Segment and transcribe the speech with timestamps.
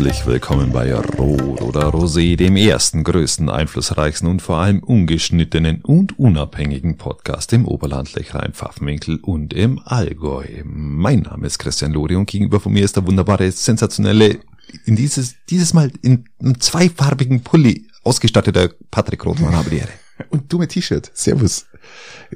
[0.00, 6.18] Herzlich willkommen bei Rot oder Rosé, dem ersten, größten, einflussreichsten und vor allem ungeschnittenen und
[6.18, 10.46] unabhängigen Podcast im Oberland, Lechrein, Pfaffenwinkel und im Allgäu.
[10.64, 14.40] Mein Name ist Christian Lori und gegenüber von mir ist der wunderbare, sensationelle,
[14.86, 19.92] in dieses, dieses Mal in einem zweifarbigen Pulli ausgestatteter Patrick Rothmann habe die Ehre.
[20.30, 21.10] Und du mit T-Shirt.
[21.12, 21.66] Servus.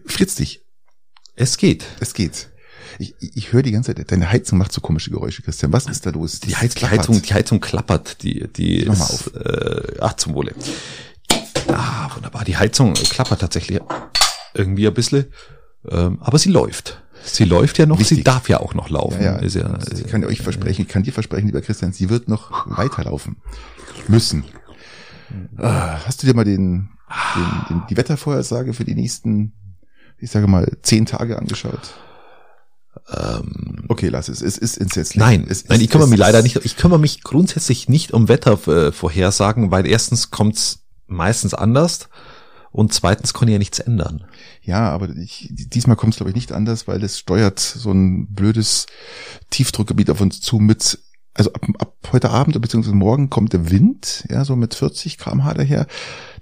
[0.05, 0.63] Fritz dich.
[1.35, 1.87] Es geht.
[1.99, 2.51] Es geht.
[2.99, 5.73] Ich, ich höre die ganze Zeit, deine Heizung macht so komische Geräusche, Christian.
[5.73, 6.41] Was ist da los?
[6.41, 9.35] Die, Heiz, die Heizung, die Heizung klappert, die, die mal ist, auf.
[9.35, 10.55] Äh, ach, zum Wohle.
[11.69, 12.45] Ah, wunderbar.
[12.45, 13.81] Die Heizung klappert tatsächlich
[14.55, 15.27] irgendwie ein bisschen,
[15.89, 17.01] ähm, aber sie läuft.
[17.25, 18.25] Sie läuft ja noch, sie Wichtig.
[18.25, 19.23] darf ja auch noch laufen.
[19.23, 19.39] Ja, ja.
[19.39, 22.67] Ist ja, ich kann euch versprechen, ich kann dir versprechen, lieber Christian, sie wird noch
[22.77, 23.37] weiterlaufen
[24.09, 24.45] müssen.
[25.57, 26.91] Ah, hast du dir mal den,
[27.35, 29.55] den, den, die Wettervorhersage für die nächsten,
[30.19, 31.95] ich sage mal, zehn Tage angeschaut?
[33.13, 34.41] Ähm, Okay, lass es.
[34.41, 35.19] Es ist entsetzlich.
[35.21, 36.57] Nein, es, nein, es- ich kümmere es mich leider nicht.
[36.65, 42.09] Ich kümmere mich grundsätzlich nicht um Wettervorhersagen, weil erstens kommt's meistens anders
[42.71, 44.25] und zweitens kann ich ja nichts ändern.
[44.63, 48.27] Ja, aber ich, diesmal kommt es, glaube ich, nicht anders, weil es steuert so ein
[48.35, 48.87] blödes
[49.51, 50.99] Tiefdruckgebiet auf uns zu mit,
[51.35, 55.55] also ab, ab heute Abend beziehungsweise morgen kommt der Wind, ja, so mit 40 kmh
[55.55, 55.87] daher.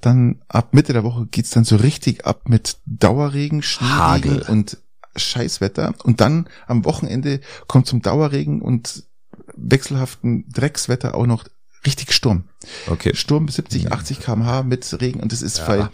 [0.01, 4.43] Dann ab Mitte der Woche geht's dann so richtig ab mit Dauerregen, Schneeregen Hagel.
[4.49, 4.79] und
[5.17, 5.95] Scheißwetter.
[6.05, 9.05] Und dann am Wochenende kommt zum Dauerregen und
[9.55, 11.45] wechselhaften Dreckswetter auch noch
[11.87, 12.45] richtig Sturm.
[12.89, 13.15] Okay.
[13.15, 15.69] Sturm bis 70, 80 kmh mit Regen und das ist Ja.
[15.69, 15.91] weil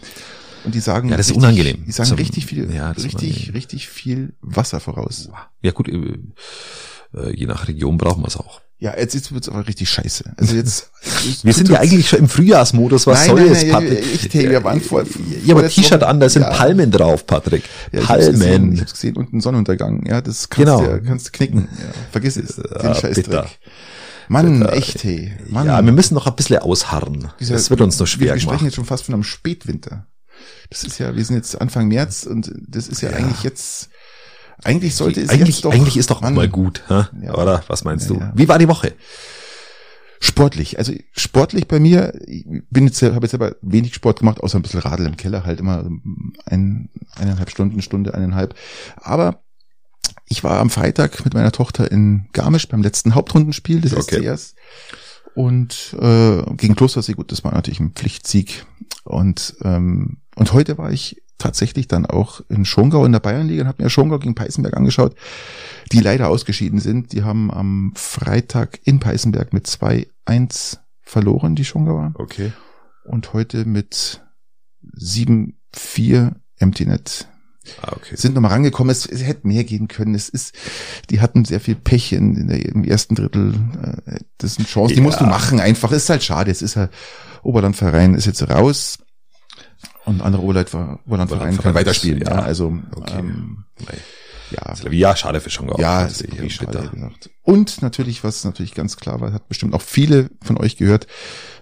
[0.65, 1.85] und die sagen Ja, das ist richtig, unangenehm.
[1.85, 5.29] Die sagen Zum- richtig viel, ja, richtig, richtig viel Wasser voraus.
[5.61, 6.19] Ja gut, äh,
[7.13, 8.61] äh, je nach Region brauchen wir es auch.
[8.81, 10.23] Ja, jetzt, jetzt wird's aber richtig scheiße.
[10.37, 10.89] Also jetzt.
[11.43, 13.07] Wir sind ja eigentlich schon im Frühjahrsmodus.
[13.07, 14.13] Was Nein, soll nein, jetzt, nein, Patrick?
[14.15, 15.03] echt, hey, wir waren vor-
[15.45, 16.49] Ja, aber T-Shirt an, da sind Ja.
[16.51, 17.63] Palmen drauf, Patrick.
[17.91, 18.79] Ja, ich hab's gesehen, ich Palmen.
[18.79, 20.05] hab's gesehen und ein Sonnenuntergang.
[20.05, 20.81] Ja, das kannst Genau.
[20.81, 21.67] du ja, kannst du knicken.
[21.77, 22.55] Ja, vergiss es.
[22.55, 23.15] Den Scheißdreck.
[23.15, 23.49] bitter.
[24.29, 24.73] Mann, Bitter.
[24.73, 25.33] echt, hey.
[25.49, 25.67] Mann.
[25.67, 27.31] Ja, wir müssen noch ein bisschen ausharren.
[27.39, 30.07] Dieser- das wird uns noch schwer wir sprechen jetzt schon fast von einem Spätwinter.
[30.69, 33.17] Das ist ja, wir sind jetzt Anfang März und das ist ja, Ja.
[33.17, 33.89] eigentlich jetzt,
[34.63, 37.05] eigentlich sollte es eigentlich, jetzt doch, eigentlich ist doch Mann, mal gut, hä?
[37.23, 37.35] Ja.
[37.35, 37.63] oder?
[37.67, 38.19] Was meinst Ja, du?
[38.21, 38.31] ja.
[38.35, 38.93] Wie war die Woche?
[40.21, 44.59] Sportlich, also sportlich bei mir, ich bin jetzt, habe jetzt aber wenig Sport gemacht, außer
[44.59, 45.89] ein bisschen Radl im Keller, halt immer
[46.45, 48.53] ein, eineinhalb Stunden, Stunde, eineinhalb.
[48.97, 49.43] Aber
[50.25, 54.17] ich war am Freitag mit meiner Tochter in Garmisch beim letzten Hauptrundenspiel des Okay.
[54.21, 54.55] SCRs
[55.35, 58.65] und äh, gegen Klostersee, gut, das war natürlich ein Pflichtsieg.
[59.05, 63.67] Und ähm, und heute war ich tatsächlich dann auch in Schongau in der Bayernliga und
[63.67, 65.15] habe mir Schongau gegen Peißenberg angeschaut,
[65.91, 67.13] die leider ausgeschieden sind.
[67.13, 72.11] Die haben am Freitag in Peißenberg mit 2-1 verloren, die Schongauer.
[72.15, 72.51] Okay.
[73.05, 74.21] Und heute mit
[74.95, 77.27] 7-4 MTNet
[77.83, 78.15] Ah, okay.
[78.15, 78.89] sind nochmal rangekommen.
[78.89, 80.15] Es, es hätte mehr gehen können.
[80.15, 80.55] Es ist,
[81.11, 83.53] die hatten sehr viel Pech in, in der, im ersten Drittel.
[84.05, 85.03] Äh, Das sind Chancen, die Ja.
[85.03, 85.91] musst du machen einfach.
[85.91, 86.49] Ist halt schade.
[86.49, 86.91] Es ist halt,
[87.43, 88.97] Oberlandverein ist jetzt raus.
[90.09, 92.21] Und andere Oberlandverein kann weiterspielen.
[92.21, 92.41] ist- Ja, ja.
[92.43, 93.19] also, Okay.
[93.19, 93.63] ähm,
[94.51, 94.89] ja.
[94.91, 95.77] Ja, schade für Schongau.
[95.79, 96.73] Ja, Das ist wirklich bitter.
[96.81, 97.29] schade gesagt.
[97.43, 101.05] Und natürlich, was natürlich ganz klar war, hat bestimmt auch viele von euch gehört.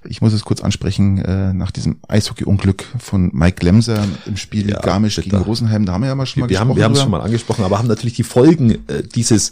[0.08, 4.80] Ich muss es kurz ansprechen, äh, nach diesem Eishockey-Unglück von Mike Lemser im Spiel Ja,
[4.80, 5.30] Garmisch bitter.
[5.32, 5.86] gegen Rosenheim.
[5.86, 7.22] Da haben wir ja mal schon mal Wir, wir haben wir haben es schon mal
[7.22, 9.52] angesprochen, aber haben natürlich die Folgen äh, dieses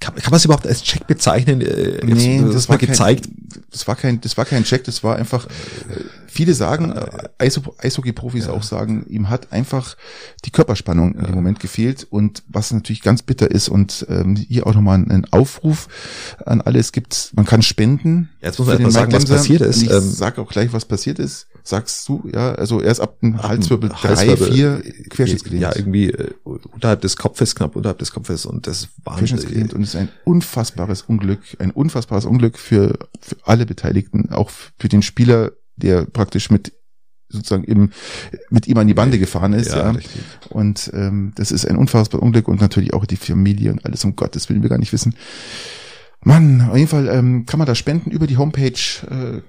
[0.00, 1.60] kann, kann man es überhaupt als Check bezeichnen?
[1.60, 3.28] Äh, Nee, jetzt, das mal war kein- gezeigt.
[3.70, 5.48] das war kein, das war kein Check, das war einfach, äh,
[6.26, 9.96] viele sagen, äh, Eisho- Eishockey-Profis auch sagen, ihm hat einfach
[10.44, 14.66] die Körperspannung in dem Moment gefehlt und was natürlich ganz bitter ist und ähm, hier
[14.66, 15.88] auch nochmal ein, Aufruf
[16.46, 18.30] an alle, es gibt, man kann spenden.
[18.40, 19.82] Jetzt muss man für erst mal den sagen, was passiert ist.
[19.82, 21.46] Ich Ähm, sag auch gleich, was passiert ist.
[21.70, 25.62] Sagst du, ja, also er ist ab dem Halswirbel drei, vier äh, Querschnittsgelähmt.
[25.62, 29.82] Ja, irgendwie äh, unterhalb des Kopfes, knapp unterhalb des Kopfes und das war Querschnittsgelähmt und
[29.82, 35.00] es ist ein unfassbares Unglück, ein unfassbares Unglück für, für alle Beteiligten, auch für den
[35.00, 36.72] Spieler, der praktisch mit
[37.28, 37.92] sozusagen im,
[38.50, 39.70] mit ihm an die Bande gefahren ist.
[39.70, 40.22] ja, Ja, richtig.
[40.48, 44.16] Und ähm, das ist ein unfassbares Unglück und natürlich auch die Familie und alles, um
[44.16, 45.14] Gottes Willen, wir gar nicht wissen.
[46.22, 48.72] Mann, auf jeden Fall ähm, kann man da spenden über die Homepage.
[49.08, 49.42] Äh,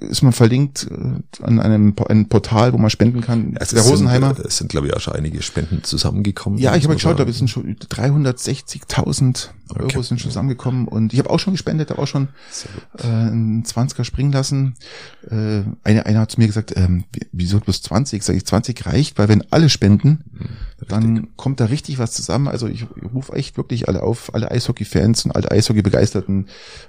[0.00, 3.56] ist man verlinkt äh, an einem ein Portal, wo man spenden kann.
[3.60, 4.34] Es der Rosenheimer.
[4.34, 6.58] Sind, äh, es sind, glaube ich, auch schon einige Spenden zusammengekommen.
[6.58, 10.02] Ja, ich habe geschaut, man da sind schon 360.000 Euro Okay.
[10.02, 12.28] sind schon zusammengekommen und ich habe auch schon gespendet, habe auch schon
[12.98, 14.74] äh, einen 20er springen lassen.
[15.28, 18.22] Äh, eine, einer hat zu mir gesagt, ähm, wie- wieso bloß 20?
[18.22, 20.24] Sag ich, 20 reicht, weil wenn alle spenden,
[20.88, 22.48] dann kommt da richtig was zusammen.
[22.48, 26.46] Also ich, ich rufe echt wirklich alle auf, alle Eishockey-Fans und alle Eishockey-Begeisterten,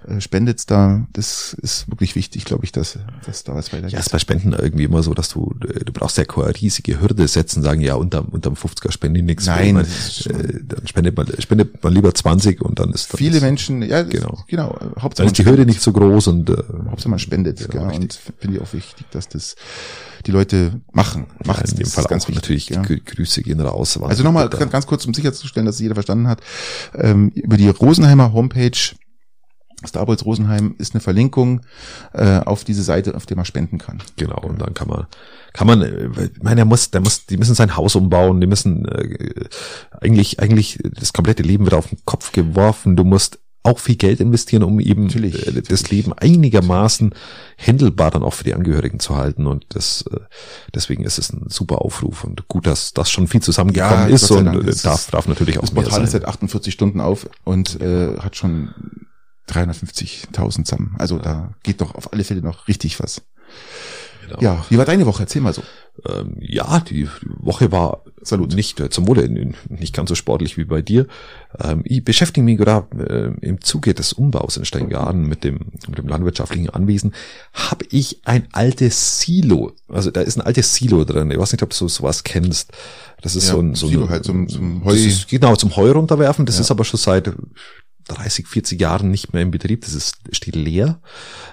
[0.07, 1.07] äh, spendet's da.
[1.13, 3.93] Das ist wirklich wichtig, glaube ich, dass, dass da was weitergeht.
[3.93, 6.99] Ja, ist bei Spenden irgendwie immer so, dass du, äh, du brauchst ja keine riesige
[7.01, 9.45] Hürde setzen, sagen, ja, unterm, unterm 50er spende ich nichts.
[9.45, 13.17] Nein, Man, das äh, dann spendet man, spendet man lieber 20 und dann ist dann
[13.17, 14.43] Viele das, Menschen, ja, Genau.
[14.47, 14.75] genau.
[14.79, 16.55] dann Hauptsache ist die Hürde nicht so groß und äh,
[16.89, 17.81] Hauptsache man spendet, Ja, gell?
[17.83, 18.01] richtig.
[18.01, 19.55] und finde ich auch wichtig, dass das
[20.27, 21.25] die Leute machen.
[21.39, 22.81] ja, Macht's, in dem das Fall ganz auch wichtig, natürlich ja.
[22.81, 23.97] Grü- Grüße gehen raus.
[24.01, 26.41] Also nochmal ganz, ganz kurz, um sicherzustellen, dass es jeder verstanden hat.
[26.93, 28.77] Ähm, über die Rosenheimer Homepage,
[29.85, 31.61] Starbolz Rosenheim, ist eine Verlinkung
[32.13, 34.01] äh, auf diese Seite, auf der man spenden kann.
[34.15, 35.05] Genau, und dann kann man,
[35.53, 38.47] kann man, äh, ich meine, er muss, der muss, die müssen sein Haus umbauen, die
[38.47, 39.45] müssen äh,
[40.01, 42.95] eigentlich, eigentlich das komplette Leben wird auf den Kopf geworfen.
[42.95, 45.91] Du musst auch viel Geld investieren, um eben Natürlich, äh, das natürlich.
[45.91, 47.13] Leben einigermaßen
[47.57, 49.45] händelbar dann auch für die Angehörigen zu halten.
[49.47, 50.19] Und das, äh,
[50.73, 54.31] deswegen ist es ein super Aufruf und gut, dass das schon viel zusammengekommen Ja, ist
[54.31, 56.21] und Dank, äh, darf, ist- darf natürlich auch Das mehr Portal ist sein.
[56.21, 58.73] seit 48 Stunden auf und äh, hat schon
[59.49, 60.95] 350.000 zusammen.
[60.97, 63.21] Also da geht doch auf alle Fälle noch richtig was.
[64.27, 64.41] Genau.
[64.41, 65.23] Ja, wie war deine Woche?
[65.23, 65.63] Erzähl mal so.
[66.05, 67.07] Ähm, ja, die
[67.39, 68.53] Woche war Salut.
[68.55, 69.27] nicht äh, zum Wohle
[69.69, 71.07] nicht ganz so sportlich wie bei dir.
[71.59, 75.97] Ähm, ich beschäftige mich gerade äh, im Zuge des Umbaus in Steingaden mit dem mit
[75.97, 77.13] dem landwirtschaftlichen Anwesen.
[77.53, 81.31] Habe ich ein altes Silo, also da ist ein altes Silo drin.
[81.31, 82.71] Ich weiß nicht, ob du sowas kennst.
[83.21, 85.75] Das ist Ja, so ein so Silo ein, halt zum- zum Heu- Ist, genau zum
[85.75, 86.45] Heu runterwerfen.
[86.45, 86.61] Das Ja.
[86.61, 87.31] ist aber schon seit
[88.07, 89.81] 30, 40 Jahren nicht mehr in Betrieb.
[89.81, 91.01] Das ist, steht leer.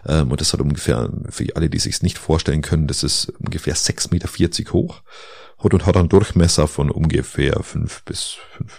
[0.06, 3.74] Ähm, und das hat ungefähr, für alle, die sich nicht vorstellen können, das ist ungefähr
[3.76, 5.02] 6,40 Meter hoch.
[5.58, 8.72] Hat und hat einen Durchmesser von ungefähr 5 bis 5,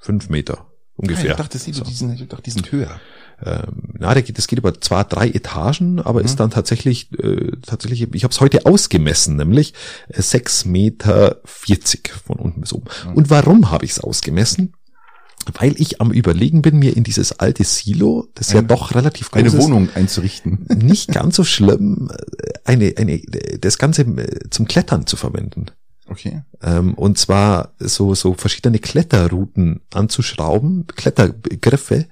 [0.00, 0.66] 5 Meter.
[0.96, 1.30] Ungefähr.
[1.30, 3.00] ich dachte, Silo, die sind, ich dachte, die sind höher.
[3.42, 6.26] Ähm, na, der geht, das geht über zwar drei Etagen, aber Mhm.
[6.26, 9.72] ist dann tatsächlich, äh, tatsächlich, ich habe es heute ausgemessen, nämlich
[10.08, 11.40] äh, 6,40 Meter
[12.26, 12.86] von unten bis oben.
[13.06, 13.14] Mhm.
[13.14, 14.74] Und warum habe ich es ausgemessen?
[15.58, 19.30] Weil ich am überlegen bin, mir in dieses alte Silo, das ja Eine- doch relativ
[19.30, 20.66] groß Eine ist, Wohnung einzurichten.
[20.76, 23.20] nicht ganz so schlimm, äh, eine, eine,
[23.60, 25.66] das Ganze äh, zum Klettern zu verwenden.
[26.08, 26.42] Okay.
[26.62, 32.06] Ähm, und zwar so, so verschiedene Kletterrouten anzuschrauben, Klettergriffe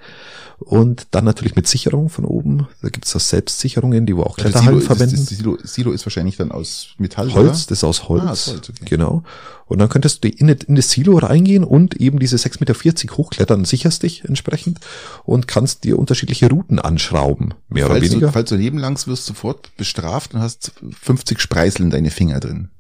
[0.59, 2.67] und dann natürlich mit Sicherung von oben.
[2.83, 5.17] Da gibt es auch Selbstsicherungen, die wo auch Das Kletterhallen Silo, verwenden.
[5.17, 8.25] Das, das Silo, Silo ist wahrscheinlich dann aus Metall, Holz, das ist aus Holz.
[8.25, 8.85] Ah, aus Holz, okay.
[8.85, 9.23] Genau.
[9.67, 13.65] Und dann könntest du in, in das Silo reingehen und eben diese 6,40 Meter hochklettern,
[13.65, 14.81] sicherst dich entsprechend
[15.25, 17.95] und kannst dir unterschiedliche Routen anschrauben, mehr oder?
[17.95, 18.27] oder Falls weniger.
[18.27, 20.73] du, falls du Leben lang wirst du sofort bestraft und hast
[21.03, 22.71] 50 Spreißel in deine Finger drin.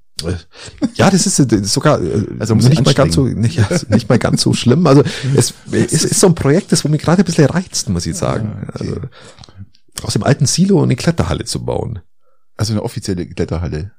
[0.94, 1.36] Ja, das ist
[1.72, 4.86] sogar äh, Also nicht mal ganz so nicht, ja, nicht mal ganz so schlimm.
[4.86, 5.02] Also
[5.36, 8.16] es, es ist so ein Projekt, das wo mich gerade ein bisschen reizt, muss ich
[8.16, 8.66] sagen.
[8.68, 8.78] Okay.
[8.78, 9.00] Also,
[10.02, 12.00] aus dem alten Silo eine Kletterhalle zu bauen.
[12.56, 13.92] Also eine offizielle Kletterhalle.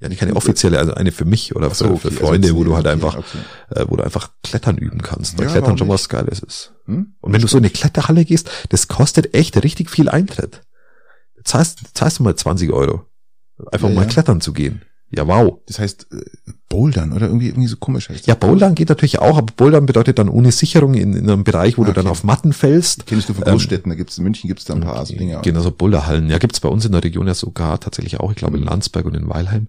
[0.00, 2.56] Ja, nicht keine offizielle, also eine für mich oder so, für, okay, für Freunde, also
[2.58, 3.38] wo du halt einfach, okay.
[3.74, 5.36] äh, wo du einfach Klettern üben kannst.
[5.38, 6.72] Weil Ja, Klettern schon was Geiles ist.
[6.84, 7.14] Hm?
[7.20, 10.62] Und wenn du so in eine Kletterhalle gehst, das kostet echt richtig viel Eintritt.
[11.42, 13.06] Zahlst, zahlst du mal 20 Euro.
[13.72, 14.08] Einfach Ja, mal ja.
[14.08, 14.82] klettern zu gehen.
[15.10, 15.58] Ja, wow.
[15.66, 16.16] Das heißt äh,
[16.68, 18.26] Bouldern oder irgendwie irgendwie so komisch heißt das.
[18.26, 21.78] Ja, Bouldern geht natürlich auch, aber Bouldern bedeutet dann ohne Sicherung in, in einem Bereich,
[21.78, 22.00] wo du Okay.
[22.02, 23.06] dann auf Matten fällst.
[23.06, 25.14] Kenn ich nur von Ähm, Großstädten, da gibt's in München gibt's da ein paar so
[25.14, 25.40] Dinge.
[25.42, 26.28] Genau, so Boulderhallen.
[26.28, 28.68] Ja, gibt's bei uns in der Region ja sogar tatsächlich auch, ich glaube in Mhm.
[28.68, 29.68] Landsberg und in Weilheim.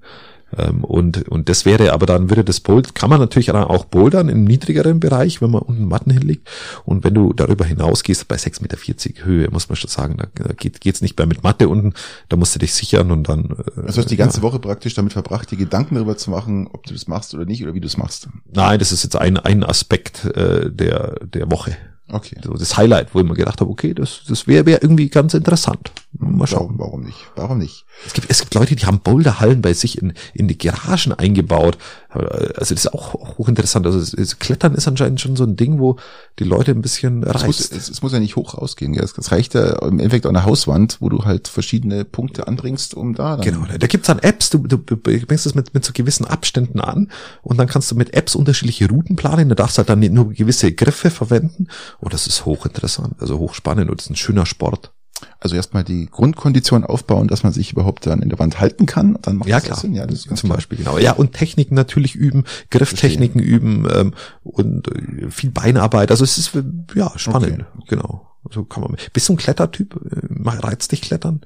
[0.57, 3.85] Ähm, und, und das wäre, aber dann würde das Bold, kann man natürlich dann auch
[3.85, 6.50] bouldern im niedrigeren Bereich, wenn man unten Matten hinlegt.
[6.85, 10.81] Und wenn du darüber hinausgehst, bei 6,40 Meter Höhe, muss man schon sagen, da geht,
[10.81, 11.94] geht's nicht mehr mit Matte unten,
[12.30, 13.56] da musst du dich sichern und dann.
[13.78, 16.85] Äh, Also hast die ganze Woche praktisch damit verbracht, dir Gedanken darüber zu machen, ob
[16.85, 18.30] du das machst oder nicht oder wie du es machst.
[18.52, 21.76] Nein, das ist jetzt ein, ein Aspekt äh, der, der Woche.
[22.11, 22.37] Okay.
[22.44, 25.33] So das Highlight, wo ich mir gedacht habe, okay, das, das wäre wär irgendwie ganz
[25.33, 25.92] interessant.
[26.18, 26.75] Mal schauen.
[26.78, 27.19] Warum, warum nicht?
[27.35, 27.85] Warum nicht?
[28.06, 31.78] Es gibt, es gibt Leute, die haben Boulderhallen bei sich in, in die Garagen eingebaut.
[32.09, 33.85] Also das ist auch, auch hochinteressant.
[33.85, 35.97] Also es, es, Klettern ist anscheinend schon so ein Ding, wo
[36.39, 38.94] die Leute ein bisschen Es muss, es, es muss ja nicht hoch ausgehen.
[38.94, 39.04] Gell?
[39.04, 43.16] Es, reicht ja im Endeffekt auch eine Hauswand, wo du halt verschiedene Punkte anbringst, um
[43.16, 43.45] da dann.
[43.45, 47.09] Genau, da gibt's dann Apps, du, du, bringst es mit, mit so gewissen Abständen an
[47.42, 50.71] und dann kannst du mit Apps unterschiedliche Routen planen, du darfst halt dann nur gewisse
[50.71, 51.68] Griffe verwenden
[51.99, 54.92] und das ist hochinteressant, also hochspannend und das ist ein schöner Sport.
[55.40, 59.18] Also erstmal die Grundkondition aufbauen, dass man sich überhaupt dann in der Wand halten kann.
[59.21, 59.94] Dann macht Ja das klar, Sinn.
[59.94, 60.57] Ja, das ist ganz zum klar.
[60.57, 60.97] Beispiel genau.
[60.97, 66.11] Ja und Techniken natürlich üben, Grifftechniken üben ähm, und äh, viel Beinarbeit.
[66.11, 66.64] Also es ist äh,
[66.95, 68.28] ja spannend, genau.
[68.52, 68.95] So kann man.
[69.14, 69.95] Bist du ein Klettertyp?
[69.95, 71.42] Äh, Reizt dich Klettern?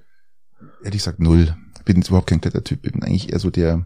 [0.84, 1.56] Ehrlich gesagt null.
[1.86, 2.82] Bin jetzt überhaupt kein Klettertyp.
[2.82, 3.86] Bin eigentlich eher so der,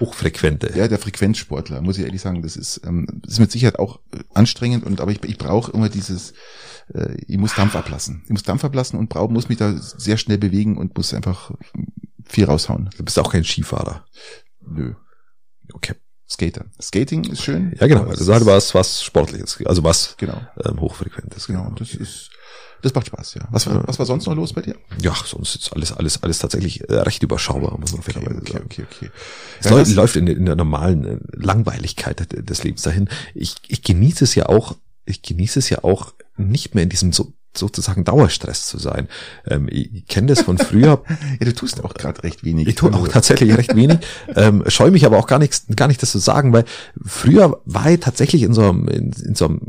[0.00, 0.72] Hochfrequente.
[0.76, 1.80] ja, der Frequenzsportler.
[1.82, 2.42] Muss ich ehrlich sagen.
[2.42, 5.72] Das ist, ähm, das ist mit Sicherheit auch äh, anstrengend und aber ich, ich brauche
[5.72, 6.34] immer dieses,
[6.94, 8.22] äh, ich muss Dampf ablassen.
[8.24, 11.50] Ich muss Dampf ablassen und brauche, muss mich da sehr schnell bewegen und muss einfach
[12.24, 12.90] viel raushauen.
[12.96, 14.04] Du bist auch kein Skifahrer.
[14.66, 14.94] Nö.
[15.72, 15.94] Okay.
[16.30, 16.66] Skater.
[16.80, 17.74] Skating ist schön.
[17.80, 18.02] Ja genau.
[18.04, 20.38] Also es sag was was sportliches, also was Genau.
[20.62, 21.46] ähm, hochfrequentes.
[21.46, 21.70] Genau.
[21.78, 22.30] Das ist,
[22.82, 23.48] das macht Spaß, ja.
[23.50, 24.76] Was, war- was war sonst noch los bei dir?
[25.00, 28.64] Ja, sonst ist alles alles alles tatsächlich äh, recht überschaubar, muss man fairerweise okay, sagen.
[28.66, 29.10] okay, okay.
[29.60, 33.08] Es Ja, läu- das- läuft in, in der normalen äh, Langweiligkeit de- des Lebens dahin.
[33.34, 34.76] Ich, ich genieße es ja auch,
[35.06, 39.08] ich genieße es ja auch, nicht mehr in diesem so sozusagen Dauerstress zu sein.
[39.46, 41.02] Ähm, ich ich kenne das von früher.
[41.40, 42.68] ja, du tust auch gerade recht wenig.
[42.68, 43.98] Ich tue auch tatsächlich recht wenig,
[44.36, 46.64] ähm, scheue mich aber auch gar nichts, gar nicht das zu sagen, weil
[47.04, 49.60] früher war ich tatsächlich in so einem, in, in so einem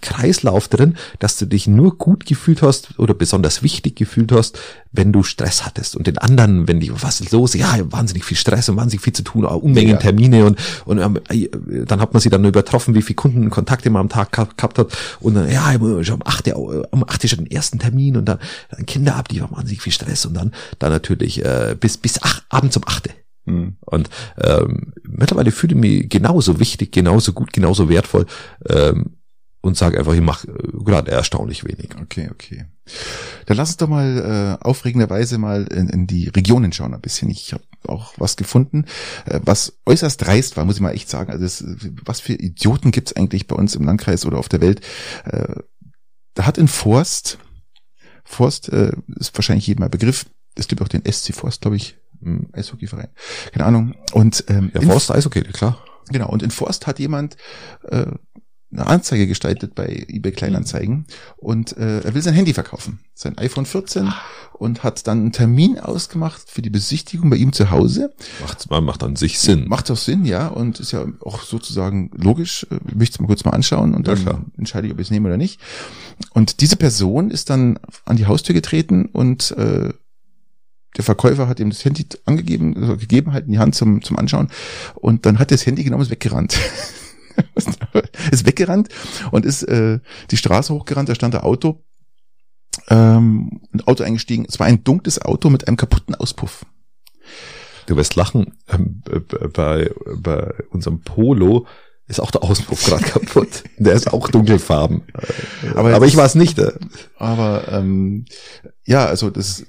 [0.00, 4.58] Kreislauf drin, dass du dich nur gut gefühlt hast oder besonders wichtig gefühlt hast,
[4.92, 7.54] wenn du Stress hattest und den anderen, wenn die, was ist los?
[7.54, 9.96] Ja, wahnsinnig viel Stress und wahnsinnig viel zu tun, Unmengen Ja.
[9.98, 11.48] Termine und, und ähm, äh,
[11.84, 14.88] dann hat man sie dann übertroffen, wie viele Kundenkontakte man am Tag geha- gehabt hat
[15.20, 15.72] und dann, ja,
[16.04, 18.38] schon um 8 Uhr, um 8 Uhr schon den ersten Termin und dann,
[18.70, 22.18] dann Kinder ab, die haben wahnsinnig viel Stress und dann, dann natürlich äh, bis, bis
[22.22, 23.14] ach, abends um 8 Uhr.
[23.46, 23.76] Hm.
[23.80, 24.10] Und
[24.42, 28.26] ähm, mittlerweile fühle ich mich genauso wichtig, genauso gut, genauso wertvoll
[28.68, 29.17] ähm,
[29.60, 30.46] und sage einfach, ich mache
[30.84, 31.90] gerade erstaunlich wenig.
[32.00, 32.66] Okay, okay.
[33.46, 37.28] Dann lass uns doch mal äh, aufregenderweise mal in, in die Regionen schauen ein bisschen.
[37.30, 38.86] Ich habe auch was gefunden,
[39.26, 41.30] äh, was äußerst dreist war, muss ich mal echt sagen.
[41.30, 41.64] Also das,
[42.04, 44.80] was für Idioten gibt's eigentlich bei uns im Landkreis oder auf der Welt?
[45.24, 45.56] Äh,
[46.34, 47.38] da hat in Forst,
[48.24, 51.98] Forst äh, ist wahrscheinlich jedem ein Begriff, es gibt auch den SC Forst, glaube ich,
[52.20, 53.08] im Eishockeyverein,
[53.52, 53.94] keine Ahnung.
[54.12, 55.82] Und ähm, Ja, Forst, Eishockey, klar.
[56.10, 57.36] Genau, und in Forst hat jemand
[57.84, 58.06] äh,
[58.70, 61.06] eine Anzeige gestaltet bei eBay Kleinanzeigen
[61.38, 64.12] und äh, er will sein Handy verkaufen, sein iPhone 14
[64.52, 68.12] und hat dann einen Termin ausgemacht für die Besichtigung bei ihm zu Hause.
[68.40, 69.68] Macht, macht an sich Sinn.
[69.68, 72.66] Macht doch Sinn, ja, und ist ja auch sozusagen logisch.
[72.70, 74.44] Äh, Ich möchte es mal kurz mal anschauen und Ja, dann klar.
[74.58, 75.60] entscheide ich, ob ich es nehme oder nicht.
[76.34, 79.92] Und diese Person ist dann an die Haustür getreten und äh,
[80.96, 84.18] der Verkäufer hat ihm das Handy angegeben, also gegeben halt in die Hand zum, zum
[84.18, 84.48] Anschauen
[84.94, 86.58] und dann hat er das Handy genommen und ist weggerannt.
[88.32, 88.88] ist weggerannt
[89.30, 89.98] und ist äh,
[90.30, 91.82] die Straße hochgerannt, da stand ein Auto,
[92.88, 94.46] ähm, ein Auto eingestiegen.
[94.48, 96.64] Es war ein dunkles Auto mit einem kaputten Auspuff.
[97.86, 99.02] Du wirst lachen, ähm,
[99.54, 101.66] bei, bei unserem Polo
[102.06, 103.64] ist auch der Auspuff gerade kaputt.
[103.76, 105.02] Der ist auch dunkelfarben.
[105.74, 106.58] Aber Aber, ich war es nicht.
[106.58, 106.72] äh.
[107.18, 108.24] Aber ähm,
[108.84, 109.64] ja, also das,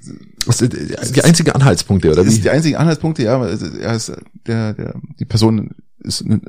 [0.46, 0.74] Das sind
[1.16, 2.42] die einzigen Anhaltspunkte, oder das ist wie?
[2.42, 4.12] die einzigen Anhaltspunkte, ja, er ist
[4.46, 6.40] der, der, die Person ist eine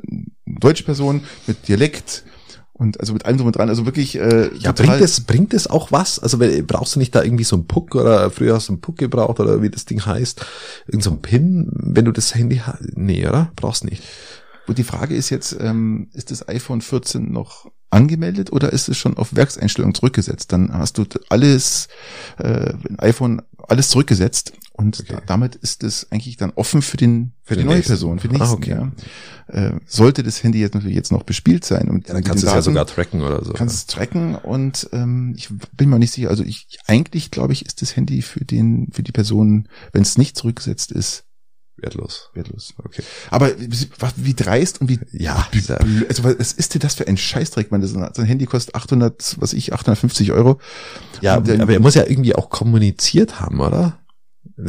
[0.46, 2.24] deutsche Person mit Dialekt
[2.72, 5.66] und also mit allem drum und dran, also wirklich äh, Ja, bringt es, bringt es
[5.68, 6.18] auch was?
[6.18, 8.80] Also weil- brauchst du nicht da irgendwie so einen Puck oder früher hast du einen
[8.80, 10.44] Puck gebraucht oder wie das Ding heißt?
[10.86, 12.80] Irgend so ein Pin, wenn du das Handy hast?
[12.96, 13.52] Nee, oder?
[13.56, 14.02] Brauchst nicht.
[14.66, 18.96] Und die Frage ist jetzt, ähm, ist das iPhone 14 noch angemeldet oder ist es
[18.96, 20.52] schon auf Werkseinstellung zurückgesetzt?
[20.52, 21.88] Dann hast du alles,
[22.38, 25.14] äh, iPhone alles zurückgesetzt und Okay.
[25.14, 27.92] da, damit ist es eigentlich dann offen für den für, Für die neue nächsten.
[27.92, 28.56] Person, für den Ah, nächsten.
[28.56, 28.70] okay.
[28.70, 29.68] ja.
[29.68, 32.46] äh, sollte das Handy jetzt natürlich jetzt noch bespielt sein und Ja, dann kannst du
[32.48, 33.52] es ja sogar tracken oder so.
[33.52, 36.30] kannst es tracken und ähm, ich bin mir nicht sicher.
[36.30, 40.16] Also ich eigentlich glaube ich, ist das Handy für den für die Person, wenn es
[40.18, 41.24] nicht zurückgesetzt ist,
[41.76, 42.30] wertlos.
[42.34, 42.74] wertlos.
[42.84, 43.02] Okay.
[43.30, 45.48] Aber wie, dreist und wie Ja,
[46.08, 47.70] also was ist denn das für ein Scheißdreck?
[47.70, 50.58] Man, das so ein Handy kostet 800, was ich 850 Euro.
[51.20, 53.98] Ja, Und aber er muss ja irgendwie auch kommuniziert haben, oder?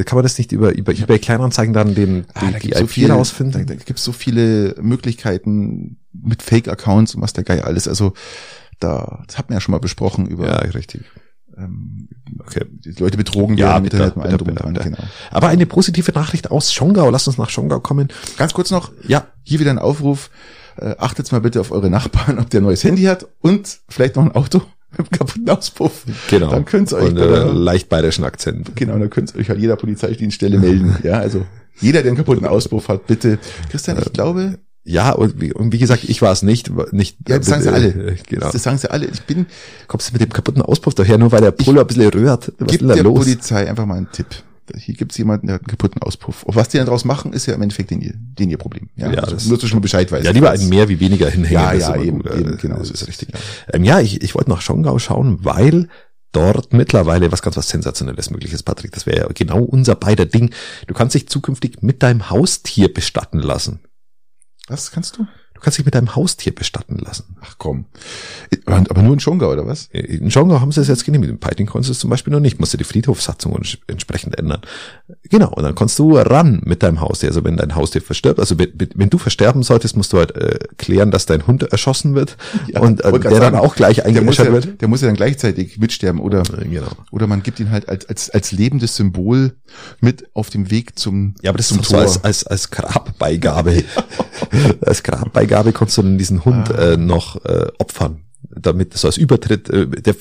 [0.05, 2.83] Kann man das nicht über, über eBay Kleinanzeigen dann den, Ah, da die, gibt's so
[2.85, 3.65] IP viele, da, rausfinden?
[3.67, 7.87] da gibt's so viele Möglichkeiten mit Fake-Accounts und was der Geil alles.
[7.87, 8.13] Also
[8.79, 11.03] da, das hat man ja schon mal besprochen über ja, richtig.
[11.57, 12.07] Ähm,
[12.45, 12.65] Okay.
[12.83, 14.73] die Leute betrogen Ja, werden bitte, allem bitte, dran.
[14.73, 14.85] bitte.
[14.89, 14.97] Genau.
[15.31, 17.09] Aber eine positive Nachricht aus Schongau.
[17.09, 18.07] Lass uns nach Schongau kommen.
[18.37, 20.29] Ganz kurz noch, Ja, hier wieder ein Aufruf.
[20.77, 24.15] Äh, achtet mal bitte auf eure Nachbarn, ob der ein neues Handy hat und vielleicht
[24.15, 26.03] noch ein Auto mit einem kaputten Auspuff.
[26.29, 26.49] genau.
[26.49, 28.75] Dann könnt ihr euch Und bei äh, der- leicht bayerischen Akzent.
[28.75, 30.95] Genau, dann könnt ihr euch an jeder Polizeidienststelle melden.
[31.03, 31.45] Ja, also
[31.79, 33.37] jeder, der einen kaputten Auspuff hat, bitte.
[33.69, 37.17] Christian, ich glaube, Ja, und wie, und wie gesagt, ich war es nicht, nicht.
[37.29, 37.87] ja, das sagen sie äh, alle.
[37.87, 38.51] äh, Genau.
[38.51, 39.05] Das sagen sie alle.
[39.05, 39.45] Ich bin,
[39.87, 42.51] Kommst du mit dem kaputten Auspuff daher, nur weil der Pullo ein bisschen rührt?
[42.57, 43.19] Was gib ist denn da der los?
[43.19, 44.27] Polizei einfach mal einen Tipp.
[44.77, 46.43] Hier gibt's jemanden, der hat einen kaputten Auspuff.
[46.43, 48.89] Und was die dann draus machen, ist ja im Endeffekt den, ihr- den ihr Problem.
[48.95, 50.25] Ja, Ja, also, das- nur dass du schon Bescheid weißt.
[50.25, 51.53] Ja, lieber ein mehr wie weniger hinhängen.
[51.53, 52.33] Ja, ja, eben, gut.
[52.33, 53.29] eben, genau, Das ist richtig.
[53.33, 53.39] ja.
[53.73, 55.87] Ähm, ja, ich, ich wollte nach Schongau schauen, weil
[56.31, 58.91] dort mittlerweile was ganz was Sensationelles möglich ist, Patrick.
[58.91, 60.49] Das wäre ja genau unser beider Ding.
[60.87, 63.79] Du kannst dich zukünftig mit deinem Haustier bestatten lassen.
[64.67, 65.27] Was kannst du?
[65.63, 67.37] Du kannst dich mit deinem Haustier bestatten lassen.
[67.39, 67.85] Ach komm.
[68.65, 69.87] Aber nur in Schongau, oder was?
[69.93, 71.31] In Schongau haben sie es jetzt genehmigt.
[71.31, 72.59] In Peiting konntest du es zum Beispiel noch nicht.
[72.59, 74.59] Musst du die Friedhofssatzung ents- entsprechend ändern.
[75.29, 75.47] Genau.
[75.53, 77.29] Und dann kannst du ran mit deinem Haustier.
[77.29, 81.11] Also wenn dein Haustier verstirbt, also wenn, du versterben solltest, musst du halt äh, klären,
[81.11, 82.35] dass dein Hund erschossen wird
[82.67, 84.81] Ja, und äh, der dann auch gleich eingeäschert ja, wird.
[84.81, 86.87] der muss ja dann gleichzeitig mitsterben oder, Äh, Genau.
[87.11, 89.53] oder man gibt ihn halt als, als, als lebendes Symbol
[90.01, 93.85] mit auf dem Weg zum, Ja, aber das zum ist so als, als, als Grabbeigabe.
[94.81, 96.93] als Grabbeigabe kannst du dann diesen Hund Ah.
[96.93, 98.21] äh, noch äh, opfern.
[98.49, 100.15] Damit so als Übertritt, äh, der,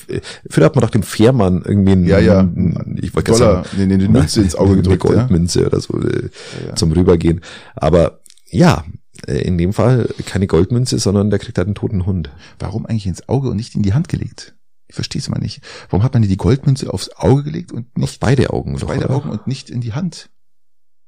[0.48, 2.48] früher hat man doch dem Fährmann irgendwie einen, Ja, ja.
[2.96, 5.10] ich wollte Dollar, nee, eine sagen, Münze ins Auge eine gedrückt, ja.
[5.10, 6.30] Goldmünze oder so äh,
[6.66, 6.74] ja.
[6.76, 7.40] zum Rübergehen.
[7.74, 8.84] Aber ja,
[9.26, 12.30] äh, in dem Fall keine Goldmünze, sondern der kriegt halt einen toten Hund.
[12.58, 14.54] Warum eigentlich ins Auge und nicht in die Hand gelegt?
[14.88, 15.62] Ich verstehe es mal nicht.
[15.90, 18.74] Warum hat man die Goldmünze aufs Auge gelegt und nicht auf beide Augen?
[18.74, 19.16] Auf doch, beide oder?
[19.16, 20.30] Augen und nicht in die Hand.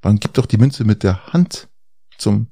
[0.02, 1.69] Man gibt doch die Münze mit der Hand
[2.19, 2.49] zum.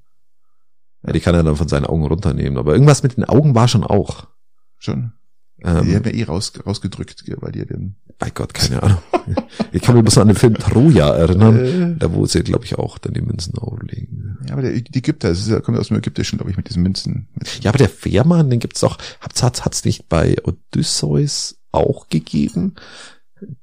[1.05, 2.59] Ja, die kann er dann von seinen Augen runternehmen.
[2.59, 4.27] Aber irgendwas mit den Augen war schon auch.
[4.79, 5.13] Schon.
[5.65, 7.97] Ähm, die haben ja eh raus, rausgedrückt, weil die den.
[8.19, 8.99] Bei Gott, keine Ahnung.
[9.73, 12.77] ich kann mich bloß an den Film Troja erinnern, äh, da wo sie, glaube ich,
[12.77, 14.39] auch dann die Münzen auflegen.
[14.47, 16.69] Ja, aber der die Ägypter, das ist, ja, kommt aus dem Ägyptischen, glaube ich, mit
[16.69, 17.29] diesen Münzen.
[17.61, 22.75] Ja, aber der Fährmann, den gibt's auch, hat's, hat's, hat's nicht bei Odysseus auch gegeben?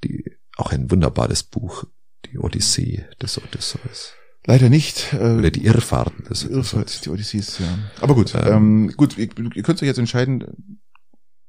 [0.04, 1.86] Die, auch ein wunderbares Buch,
[2.26, 4.14] die Odyssee des Odysseus.
[4.50, 5.14] Leider nicht.
[5.14, 7.68] Äh, Oder die Irrfahrten des Irrfahrt, die Odyssees, ja.
[8.02, 10.44] Aber gut, ähm, ähm, gut, ihr, ihr könnt euch jetzt entscheiden,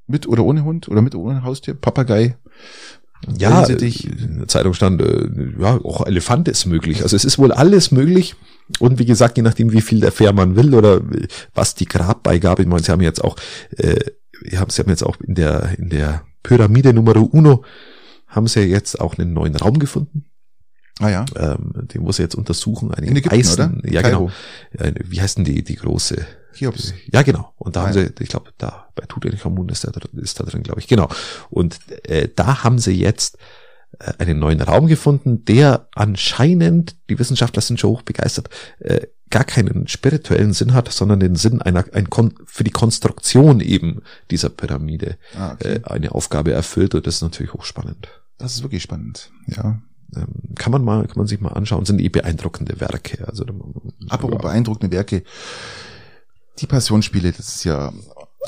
[0.06, 2.36] mit oder ohne Hund oder mit oder ohne Haustier, Papagei.
[3.38, 7.02] Ja, in der Zeitung stand, äh, ja, auch Elefant ist möglich.
[7.02, 8.36] Also es ist wohl alles möglich.
[8.80, 11.00] Und wie gesagt, je nachdem, wie viel der Fährmann will oder
[11.54, 13.36] was die Grabbeigabe, ich meine, sie haben jetzt auch,
[13.78, 13.98] äh,
[14.44, 17.64] sie haben jetzt auch in der, in der Pyramide Numero Uno,
[18.26, 20.26] haben sie jetzt auch einen neuen Raum gefunden.
[21.00, 21.24] Ah ja.
[21.34, 22.92] Ähm, den muss er jetzt untersuchen.
[22.92, 23.90] Einen In Ägypten, Eisen, oder?
[23.90, 24.30] Ja, Kairo.
[24.72, 24.92] genau.
[25.04, 26.26] Wie heißt denn die, die große?
[26.54, 26.94] Cheops.
[27.12, 27.52] Ja, genau.
[27.56, 30.62] Und da ah, haben sie, ich glaube, da bei Tutanchamun ist da, ist da drin,
[30.62, 30.88] glaube ich.
[30.88, 31.08] Genau.
[31.48, 33.38] Und äh, da haben sie jetzt
[33.98, 39.44] äh, einen neuen Raum gefunden, der anscheinend, die Wissenschaftler sind schon hoch begeistert, äh, gar
[39.44, 44.50] keinen spirituellen Sinn hat, sondern den Sinn einer ein Kon für die Konstruktion eben dieser
[44.50, 45.74] Pyramide ah, okay.
[45.74, 48.08] äh, eine Aufgabe erfüllt und das ist natürlich hochspannend.
[48.38, 49.80] Das ist wirklich spannend, ja.
[50.16, 53.26] Ähm, kann man mal, kann man sich mal anschauen, sind eh beeindruckende Werke.
[53.26, 53.44] Also,
[54.08, 54.48] Apropos ja.
[54.48, 55.22] beeindruckende Werke.
[56.58, 57.92] Die Passionsspiele, das ist ja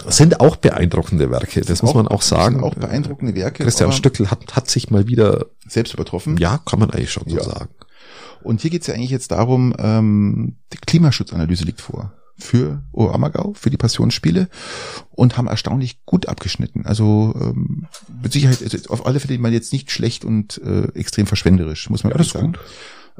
[0.08, 2.56] sind auch beeindruckende Werke, das, muss auch, man auch sagen.
[2.56, 3.62] Sind auch beeindruckende Werke.
[3.62, 6.38] Christian Stückel hat, hat sich mal wieder selbst übertroffen.
[6.38, 7.44] Ja, kann man eigentlich schon so ja.
[7.44, 7.68] sagen.
[8.42, 13.70] Und hier geht's ja eigentlich jetzt darum, ähm, die Klimaschutzanalyse liegt vor für Oamagau, für
[13.70, 14.48] die Passionsspiele
[15.10, 16.84] und haben erstaunlich gut abgeschnitten.
[16.84, 17.86] Also ähm,
[18.22, 22.04] mit Sicherheit, also auf alle Fälle mal jetzt nicht schlecht und äh, extrem verschwenderisch, muss
[22.04, 22.52] man ja, das sagen.
[22.52, 22.60] Gut.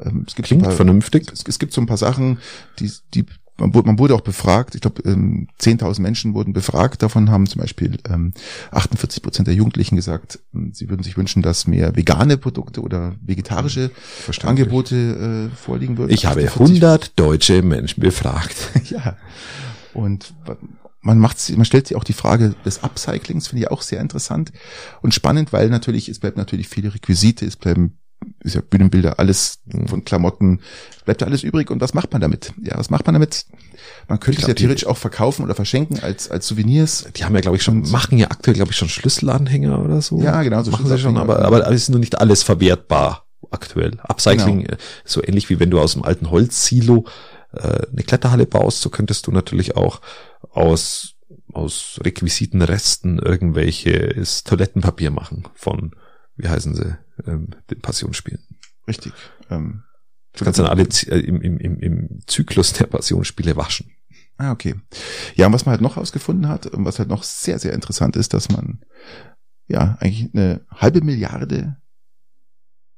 [0.04, 1.30] Ähm, es gibt Klingt paar, vernünftig.
[1.32, 2.38] Es, es, gibt so ein paar Sachen,
[2.78, 3.26] die, die
[3.62, 7.46] man wurde, man wurde auch befragt, ich glaube, ähm, 10.000 Menschen wurden befragt, davon haben
[7.46, 8.32] zum Beispiel ähm,
[8.72, 13.14] 48 Prozent der Jugendlichen gesagt, ähm, sie würden sich wünschen, dass mehr vegane Produkte oder
[13.20, 13.92] vegetarische
[14.42, 16.12] Angebote äh, vorliegen würden.
[16.12, 18.56] Ich habe 100 deutsche Menschen befragt.
[18.90, 19.16] ja,
[19.94, 20.34] und
[21.00, 24.52] man macht man stellt sich auch die Frage des Upcyclings, finde ich auch sehr interessant.
[25.02, 27.98] Und spannend, weil natürlich, es bleibt natürlich viele Requisite, es bleiben
[28.44, 30.60] ist ja Bühnenbilder, alles von Klamotten,
[31.04, 31.70] bleibt ja alles übrig.
[31.70, 32.52] Und was macht man damit?
[32.62, 33.46] Ja, was macht man damit?
[34.08, 37.06] Man könnte glaub, es ja theoretisch auch verkaufen oder verschenken als, als Souvenirs.
[37.16, 40.20] Die haben ja, glaube ich, schon, machen ja aktuell, glaube ich, schon Schlüsselanhänger oder so.
[40.20, 40.62] Ja, genau.
[40.62, 43.98] So machen sie schon, aber, aber es ist nur nicht alles verwertbar aktuell.
[44.02, 44.76] Upcycling, genau.
[45.04, 47.06] so ähnlich wie wenn du aus dem alten Holzsilo
[47.52, 50.00] äh, eine Kletterhalle baust, so könntest du natürlich auch
[50.50, 51.14] aus
[51.52, 55.92] aus Requisitenresten irgendwelche ist Toilettenpapier machen von
[56.36, 58.42] wie heißen sie, ähm, den Passionsspielen.
[58.86, 59.12] Richtig.
[59.50, 59.84] Ähm,
[60.34, 63.90] du kannst dann alle äh, im, im, im, im Zyklus der Passionsspiele waschen.
[64.38, 64.74] Ah, okay.
[65.34, 68.16] Ja, und was man halt noch herausgefunden hat, und was halt noch sehr, sehr interessant
[68.16, 68.84] ist, dass man
[69.68, 71.76] ja eigentlich eine halbe Milliarde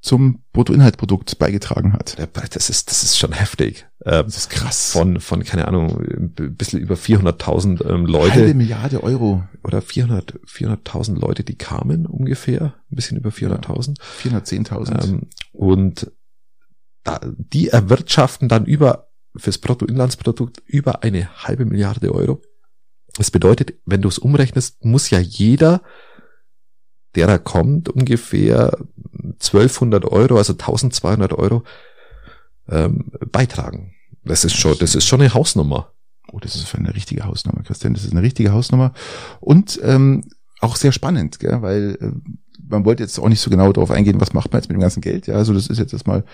[0.00, 2.16] zum Bruttoinhaltsprodukt beigetragen hat.
[2.54, 3.86] Das ist, das ist schon heftig.
[4.06, 4.92] Ähm, das ist krass.
[4.92, 8.34] Von, von, keine Ahnung, ein bisschen über 400.000 ähm, Leute.
[8.34, 9.44] Halbe Milliarde Euro.
[9.62, 12.74] Oder 400, 400.000 Leute, die kamen ungefähr.
[12.90, 13.96] Ein bisschen über 400.000.
[14.24, 15.04] Ja, 410.000.
[15.04, 16.12] Ähm, und
[17.02, 22.42] da, die erwirtschaften dann über, fürs Bruttoinlandsprodukt über eine halbe Milliarde Euro.
[23.16, 25.82] Das bedeutet, wenn du es umrechnest, muss ja jeder
[27.14, 28.76] derer kommt, ungefähr
[29.34, 31.62] 1200 Euro, also 1200 Euro
[32.68, 33.93] ähm, beitragen.
[34.24, 35.92] Das ist schon, das ist schon eine Hausnummer.
[36.32, 37.94] Oh, das ist eine richtige Hausnummer, Christian.
[37.94, 38.92] Das ist eine richtige Hausnummer
[39.40, 40.24] und ähm,
[40.60, 41.60] auch sehr spannend, gell?
[41.62, 42.10] weil äh,
[42.68, 44.80] man wollte jetzt auch nicht so genau darauf eingehen, was macht man jetzt mit dem
[44.80, 45.26] ganzen Geld.
[45.26, 46.24] Ja, also das ist jetzt erstmal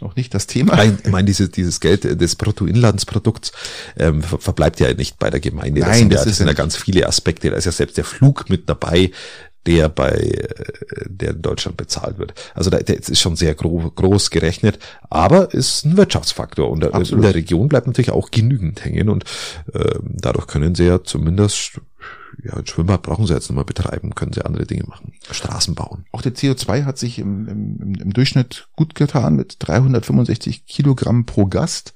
[0.00, 0.76] noch nicht das Thema.
[0.76, 3.52] Nein, ich meine, dieses, dieses Geld des Bruttoinlandsprodukts
[3.98, 5.80] ähm, ver verbleibt ja nicht bei der Gemeinde.
[5.80, 7.50] Nein, das sind, das ja, das sind ja ganz viele Aspekte.
[7.50, 9.10] Da ist ja selbst der Flug mit dabei
[9.66, 10.46] der bei äh,
[11.06, 12.34] der in Deutschland bezahlt wird.
[12.54, 14.78] Also da, der ist schon sehr gro groß gerechnet,
[15.10, 17.12] aber ist ein Wirtschaftsfaktor und Absolut.
[17.12, 19.24] in der Region bleibt natürlich auch genügend hängen und
[19.72, 21.80] äh, dadurch können sie ja zumindest
[22.42, 25.12] ja, ein Schwimmbad brauchen sie jetzt nochmal betreiben, können sie andere Dinge machen.
[25.30, 26.04] Straßen bauen.
[26.12, 31.46] Auch der CO2 hat sich im, im, im Durchschnitt gut getan mit 365 Kilogramm pro
[31.46, 31.94] Gast.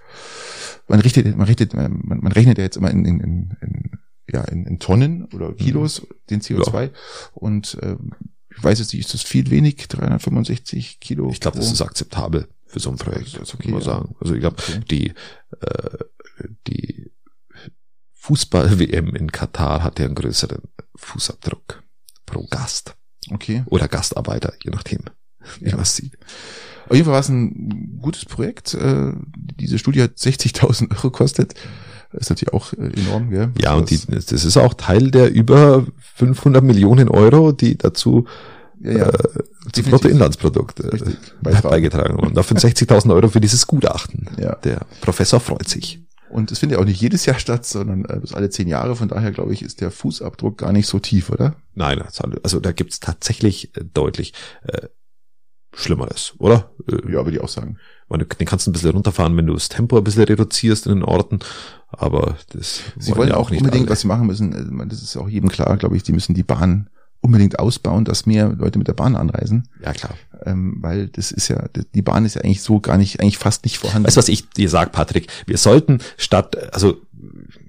[0.86, 3.20] Man richtet, man richtet, man, man rechnet ja jetzt immer in, in,
[3.60, 3.98] in
[4.30, 6.06] ja, in, in Tonnen oder Kilos, mhm.
[6.30, 6.82] den CO2.
[6.82, 6.90] Ja.
[7.34, 7.96] Und äh,
[8.56, 11.30] ich weiß jetzt nicht, ist das viel wenig, 365 Kilo?
[11.30, 14.00] Ich glaube, das ist akzeptabel für so ein Projekt, das okay, muss man ja.
[14.00, 14.16] sagen.
[14.20, 14.80] Also ich glaube, okay.
[14.90, 15.08] die,
[15.60, 15.98] äh,
[16.66, 17.10] die
[18.14, 20.62] Fußball-WM in Katar hat ja einen größeren
[20.96, 21.82] Fußabdruck.
[22.26, 22.94] pro Gast.
[23.30, 23.62] Okay.
[23.66, 25.00] Oder Gastarbeiter, je nachdem,
[25.60, 25.76] wie Ja.
[25.76, 26.18] man es sieht.
[26.88, 28.74] Auf jeden Fall war es ein gutes Projekt.
[28.74, 31.54] Äh, Diese Studie hat 60.000 Euro gekostet.
[32.12, 33.50] Das ist natürlich auch äh, enorm, gell?
[33.60, 38.26] Ja, und die, Das- ist auch Teil der über 500 Millionen Euro, die dazu
[38.80, 39.08] ja, ja.
[39.08, 39.18] äh,
[39.72, 39.84] zum.
[39.90, 40.98] Bruttoinlandsprodukt äh,
[41.42, 42.28] beigetragen wurden.
[42.28, 44.28] Und dafür 60.000 Euro für dieses Gutachten.
[44.38, 44.54] Ja.
[44.56, 46.00] Der Professor freut sich.
[46.30, 48.94] Und es findet ja auch nicht jedes Jahr statt, sondern äh, bis alle zehn Jahre.
[48.96, 51.56] Von daher, glaube ich, ist der Fußabdruck gar nicht so tief, oder?
[51.74, 52.02] Nein,
[52.42, 54.88] also da gibt's tatsächlich äh, deutlich äh,
[55.74, 56.70] Schlimmeres, oder?
[56.86, 57.78] Äh, Ja, würde ich auch sagen.
[58.08, 60.94] Man, den kannst du ein bisschen runterfahren, wenn du das Tempo ein bisschen reduzierst in
[60.94, 61.40] den Orten,
[61.90, 63.90] aber das Sie wollen ja auch unbedingt, alle.
[63.90, 66.42] was sie machen müssen, äh, das ist auch jedem klar, glaube ich, die müssen die
[66.42, 66.88] Bahn
[67.20, 70.14] unbedingt ausbauen, dass mehr Leute mit der Bahn anreisen, Ja, klar.
[70.44, 73.64] ähm, weil das ist ja, die Bahn ist ja eigentlich so gar nicht, eigentlich fast
[73.64, 74.06] nicht vorhanden.
[74.06, 75.26] Weißt du, was ich dir sag, Patrick?
[75.46, 76.98] Wir sollten statt, also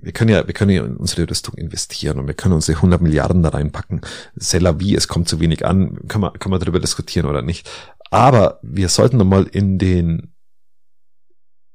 [0.02, 3.02] wir können ja, wir können ja in unsere Rüstung investieren und wir können unsere 100
[3.02, 4.02] Milliarden da reinpacken.
[4.40, 7.42] C'est la vie, es kommt zu wenig an, kann man, kann man darüber diskutieren oder
[7.42, 7.68] nicht.
[8.10, 10.34] Aber wir sollten nochmal in den,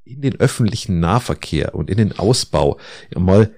[0.05, 2.79] in den öffentlichen Nahverkehr und in den Ausbau
[3.15, 3.55] mal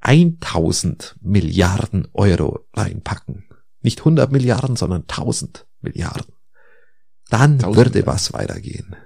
[0.00, 3.48] 1000 Milliarden Euro reinpacken.
[3.80, 6.34] Nicht 100 Milliarden, sondern 1000 Milliarden.
[7.30, 8.06] Dann 1000 würde Milliarden.
[8.06, 8.96] was weitergehen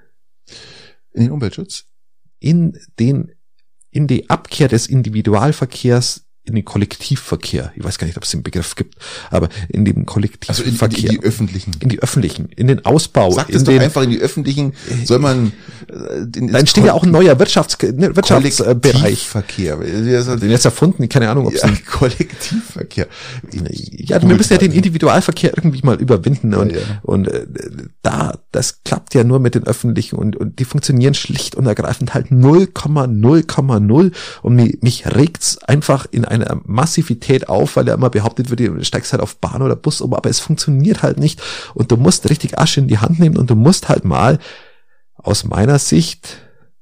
[1.19, 1.87] in den Umweltschutz.
[2.39, 3.33] in den,
[3.91, 7.73] in die Abkehr des Individualverkehrs in den Kollektivverkehr.
[7.77, 8.97] Ich weiß gar nicht, ob es den Begriff gibt,
[9.31, 11.11] aber in den Also in, in, Kollektivverkehr.
[11.11, 11.73] die öffentlichen.
[11.81, 14.73] in die öffentlichen, in den Ausbau, Sagt in es doch den, einfach in die öffentlichen,
[15.05, 15.53] soll man
[15.89, 18.83] äh, den, da entsteht ja auch ein neuer Wirtschafts, ne, Wirtschaftsbereich.
[18.83, 19.77] Kollektivverkehr.
[19.77, 23.07] Den jetzt erfunden, keine Ahnung, ob es Ja, Kollektivverkehr.
[23.53, 26.79] Ja, wir müssen ja den Individualverkehr irgendwie mal überwinden und, ja.
[27.03, 27.47] und äh,
[28.03, 32.15] da, das klappt ja nur mit den öffentlichen und, und die funktionieren schlicht und ergreifend
[32.15, 38.51] halt 0,0,0 und mich, mich regt's einfach in einer Massivität auf, weil ja immer behauptet
[38.51, 41.43] wird, du steigst halt auf Bahn oder Bus um, aber es funktioniert halt nicht
[41.75, 44.39] und du musst richtig Asche in die Hand nehmen und du musst halt mal
[45.15, 46.39] aus meiner Sicht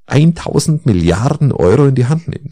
[0.07, 2.51] 1000 Milliarden Euro in die Hand nehmen.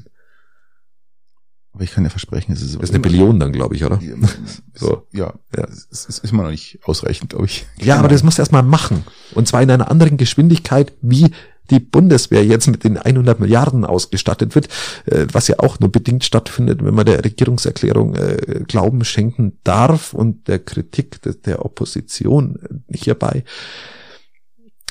[1.75, 4.01] Aber ich kann ja versprechen, es ist, Das ist eine Billion dann, glaube ich, oder?
[4.75, 5.07] so.
[5.13, 5.67] Ja, Ja.
[5.91, 7.67] Es, ist immer noch nicht ausreichend, glaube ich.
[7.79, 9.05] Ja, aber das musst du erstmal machen.
[9.35, 11.33] Und zwar in einer anderen Geschwindigkeit, wie
[11.71, 14.69] die Bundeswehr jetzt mit den 100 Milliarden ausgestattet wird,
[15.07, 20.13] äh, was ja auch nur bedingt stattfindet, wenn man der Regierungserklärung äh, Glauben schenken darf
[20.15, 22.59] und der Kritik de- der Opposition
[22.91, 23.45] äh, hierbei.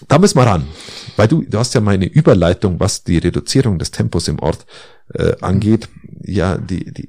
[0.08, 0.68] Da müssen wir ran.
[1.16, 4.66] Weil du, du hast ja meine Überleitung, was die Reduzierung des Tempos im Ort
[5.14, 5.88] äh, angeht,
[6.24, 7.08] ja, die, die,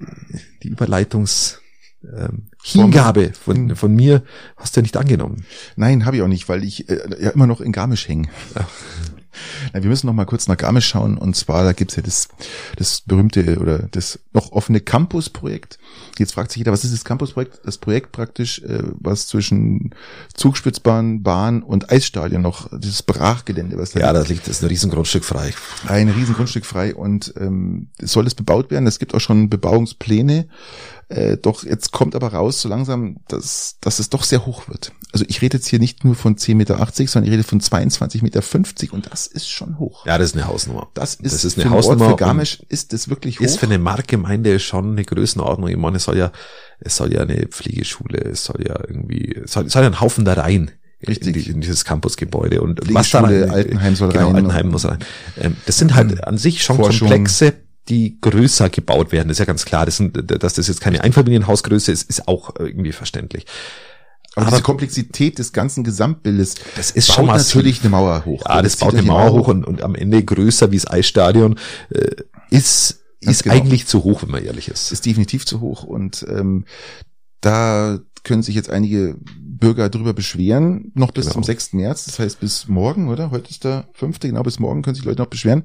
[0.62, 1.60] die Überleitungs,
[2.04, 4.22] ähm, Hingabe von, von mir
[4.56, 5.44] hast du ja nicht angenommen.
[5.76, 8.28] Nein, habe ich auch nicht, weil ich äh, ja immer noch in Garmisch hänge.
[9.72, 11.16] Na, wir müssen noch mal kurz nach Garmisch schauen.
[11.18, 12.28] Und zwar, da gibt's ja das,
[12.76, 15.78] das berühmte oder das noch offene Campus-Projekt.
[16.18, 17.60] Jetzt fragt sich jeder, was ist das Campus-Projekt?
[17.64, 19.94] Das Projekt praktisch, äh, was zwischen
[20.34, 24.24] Zugspitzbahn, Bahn und Eisstadion noch, dieses Brachgelände, was da Ja, liegt.
[24.24, 25.52] da liegt das ein Riesengrundstück frei.
[25.88, 28.86] ein riesen Grundstück frei und ähm, soll es bebaut werden.
[28.86, 30.46] Es gibt auch schon Bebauungspläne.
[31.08, 34.92] Äh, doch jetzt kommt aber raus so langsam, dass, dass es doch sehr hoch wird.
[35.12, 38.22] Also ich rede jetzt hier nicht nur von 10,80 Meter, sondern ich rede von 22,50
[38.22, 40.06] Meter und das ist schon hoch.
[40.06, 40.88] Ja, das ist eine Hausnummer.
[40.94, 43.44] Das ist, das ist eine für einen Ort Hausnummer für Garmisch ist das wirklich hoch.
[43.44, 45.68] Ist für eine Marktgemeinde schon eine Größenordnung.
[45.68, 46.32] Ich meine, es soll ja,
[46.80, 50.00] es soll ja eine Pflegeschule, es soll ja irgendwie, es soll, es soll ja ein
[50.00, 50.70] Haufen da rein.
[51.06, 51.36] Richtig.
[51.36, 54.36] In, die, in dieses Campusgebäude und Pflegeschule, Altenheim soll genau, rein.
[54.36, 54.98] Altenheim muss rein.
[55.38, 57.08] Ähm, das sind halt an sich schon Forschung.
[57.08, 57.52] Komplexe,
[57.88, 59.28] die größer gebaut werden.
[59.28, 59.84] Das ist ja ganz klar.
[59.86, 63.44] Das sind, dass das jetzt keine Einfamilienhausgröße ist, ist auch irgendwie verständlich.
[64.36, 67.56] aber, aber- diese Komplexität des ganzen Gesamtbildes Das ist baut schon massiv.
[67.56, 68.42] natürlich eine Mauer hoch.
[68.48, 70.86] Ja, das zieht baut eine die Mauer hoch und, und am Ende größer wie das
[70.90, 71.58] Eisstadion
[71.90, 72.10] äh,
[72.50, 73.54] ist, ist genau.
[73.56, 74.90] eigentlich zu hoch, wenn man ehrlich ist.
[74.92, 76.64] ist definitiv zu hoch und ähm,
[77.40, 79.16] da können sich jetzt einige
[79.56, 81.34] Bürger drüber beschweren, noch bis Genau.
[81.34, 81.72] zum 6.
[81.74, 83.30] März, das heißt bis morgen, oder?
[83.30, 84.18] Heute ist der 5.
[84.20, 85.62] genau, bis morgen können sich Leute noch beschweren.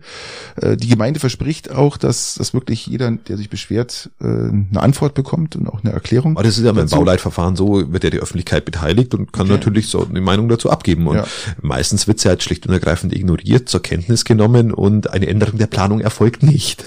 [0.62, 5.16] Äh, die Gemeinde verspricht auch, dass, dass wirklich jeder, der sich beschwert, äh, eine Antwort
[5.16, 6.34] bekommt und auch eine Erklärung.
[6.38, 6.88] Aber das ist ja beim.
[6.88, 9.54] Bauleitverfahren so, wird ja die Öffentlichkeit beteiligt und kann Okay.
[9.54, 11.08] natürlich so eine Meinung dazu abgeben.
[11.08, 11.26] Und Ja.
[11.62, 15.68] meistens wird sie halt schlicht und ergreifend ignoriert, zur Kenntnis genommen und eine Änderung der
[15.68, 16.84] Planung erfolgt nicht.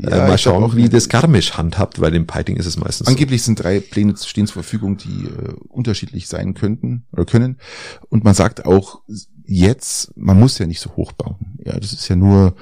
[0.00, 3.06] Ja, äh, mal schauen, auch, wie das Garmisch handhabt, weil im Piting ist es meistens
[3.06, 3.10] so.
[3.10, 7.58] Angeblich sind drei Pläne stehen zur Verfügung, die äh, unterschiedlich sein könnten oder können.
[8.08, 9.02] Und man sagt auch
[9.46, 11.58] jetzt, man muss ja nicht so hoch bauen.
[11.64, 12.54] Ja, das ist ja nur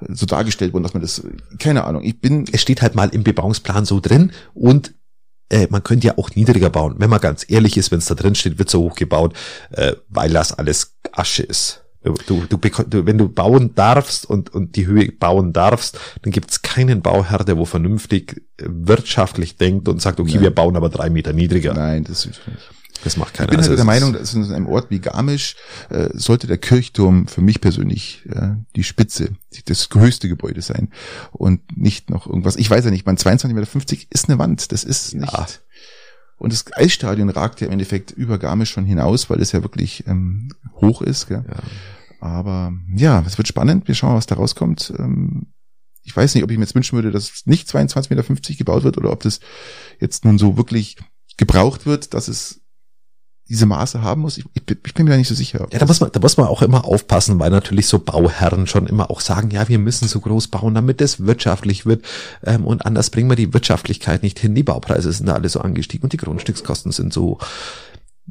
[0.00, 1.22] äh, so dargestellt worden, dass man das,
[1.58, 4.94] keine Ahnung, ich bin, es steht halt mal im Bebauungsplan so drin und
[5.50, 6.96] äh, man könnte ja auch niedriger bauen.
[6.98, 9.34] Wenn man ganz ehrlich ist, wenn es da drin steht, wird so hoch gebaut,
[9.70, 11.84] äh, weil das alles Asche ist.
[12.26, 16.50] Du, du, du, wenn du bauen darfst und, und die Höhe bauen darfst, dann gibt
[16.50, 20.40] es keinen Bauherr, der wo vernünftig äh, wirtschaftlich denkt und sagt, okay, ja.
[20.40, 21.74] wir bauen aber drei Meter niedriger.
[21.74, 22.70] Nein, das ist nicht.
[23.04, 23.48] Das macht keiner.
[23.48, 25.54] Ich bin also der Meinung, dass in einem Ort wie Garmisch
[25.88, 29.30] äh, sollte der Kirchturm für mich persönlich äh, die Spitze,
[29.66, 30.90] das größte Gebäude sein
[31.30, 32.56] und nicht noch irgendwas.
[32.56, 35.20] Ich weiß ja nicht, man 22,50 Meter ist eine Wand, das ist ja.
[35.20, 35.62] nicht.
[36.38, 40.04] Und das Eisstadion ragt ja im Endeffekt über Garmisch schon hinaus, weil es ja wirklich
[40.06, 41.26] ähm, hoch ist.
[41.26, 41.44] Gell?
[41.48, 41.56] Ja.
[42.20, 43.88] Aber ja, es wird spannend.
[43.88, 44.92] Wir schauen, was da rauskommt.
[44.98, 45.46] Ähm,
[46.02, 48.82] ich weiß nicht, ob ich mir jetzt wünschen würde, dass es nicht 22,50 Meter gebaut
[48.82, 49.40] wird oder ob das
[50.00, 50.96] jetzt nun so wirklich
[51.36, 52.60] gebraucht wird, dass es
[53.48, 54.36] diese Maße haben muss.
[54.36, 55.66] Ich, ich, ich bin mir da nicht so sicher.
[55.72, 58.86] Ja, da muss man, da muss man auch immer aufpassen, weil natürlich so Bauherren schon
[58.86, 62.04] immer auch sagen, ja, wir müssen so groß bauen, damit es wirtschaftlich wird.
[62.44, 64.54] Ähm, und anders bringen wir die Wirtschaftlichkeit nicht hin.
[64.54, 67.38] Die Baupreise sind da alle so angestiegen und die Grundstückskosten sind so.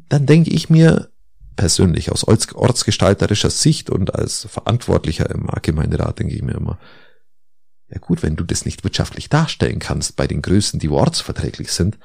[0.08, 1.10] Dann denke ich mir
[1.58, 6.78] persönlich aus ortsgestalterischer Sicht und als Verantwortlicher im Gemeinderat denke ich mir immer,
[7.90, 11.98] ja gut, wenn du das nicht wirtschaftlich darstellen kannst bei den Größen, die ortsverträglich sind,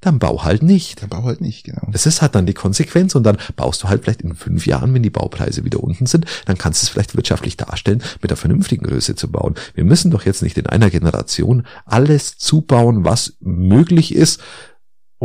[0.00, 1.02] dann bau halt nicht.
[1.02, 1.88] Dann bau halt nicht, genau.
[1.92, 4.92] Das ist halt dann die Konsequenz und dann baust du halt vielleicht in fünf Jahren,
[4.92, 8.36] wenn die Baupreise wieder unten sind, dann kannst du es vielleicht wirtschaftlich darstellen, mit der
[8.36, 9.54] vernünftigen Größe zu bauen.
[9.74, 14.42] Wir müssen doch jetzt nicht in einer Generation alles zubauen, was möglich ist,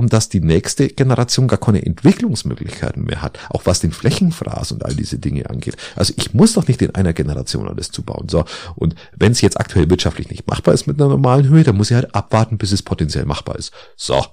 [0.01, 4.83] um dass die nächste Generation gar keine Entwicklungsmöglichkeiten mehr hat, auch was den Flächenfraß und
[4.83, 5.77] all diese Dinge angeht.
[5.95, 8.27] Also ich muss doch nicht in einer Generation alles zubauen.
[8.27, 8.43] So,
[8.75, 11.91] und wenn es jetzt aktuell wirtschaftlich nicht machbar ist mit einer normalen Höhe, dann muss
[11.91, 13.71] ich halt abwarten, bis es potenziell machbar ist.
[13.95, 14.25] So,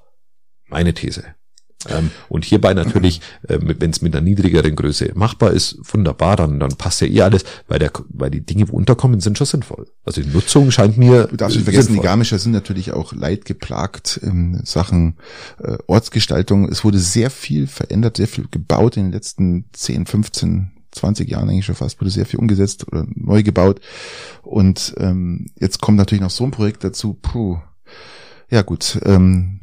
[0.68, 1.24] meine These.
[1.88, 6.58] Ähm, und hierbei natürlich, äh, wenn es mit einer niedrigeren Größe machbar ist, wunderbar, dann,
[6.58, 9.86] dann passt ja eh alles, weil, der, weil die Dinge, wo unterkommen, sind schon sinnvoll.
[10.04, 11.28] Also die Nutzung scheint mir.
[11.28, 12.02] Du darfst nicht vergessen, sinnvoll.
[12.02, 15.18] die Garmischer sind natürlich auch leidgeplagt in Sachen
[15.62, 16.68] äh, Ortsgestaltung.
[16.68, 21.48] Es wurde sehr viel verändert, sehr viel gebaut in den letzten 10, 15, 20 Jahren
[21.48, 23.80] eigentlich schon fast, wurde sehr viel umgesetzt oder neu gebaut.
[24.42, 27.58] Und ähm, jetzt kommt natürlich noch so ein Projekt dazu, puh.
[28.50, 29.57] Ja gut, ähm,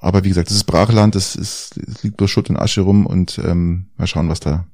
[0.00, 3.06] aber wie gesagt, das ist Brachland, das, ist, das liegt bloß Schutt und Asche rum
[3.06, 4.66] und ähm, mal schauen, was da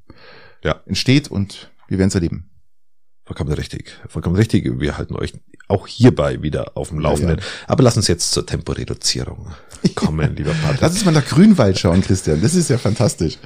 [0.63, 0.81] ja.
[0.87, 2.51] entsteht und wir werden es erleben.
[3.27, 4.71] Vollkommen richtig, vollkommen richtig.
[4.79, 5.33] Wir halten euch
[5.67, 7.39] auch hierbei wieder auf dem Laufenden.
[7.39, 7.69] Ja, ja.
[7.69, 9.47] Aber lass uns jetzt zur Temporeduzierung
[9.95, 10.83] kommen, lieber Patrick.
[10.83, 12.43] Lass uns mal nach Grünwald schauen, Christian.
[12.43, 13.39] Das ist ja fantastisch.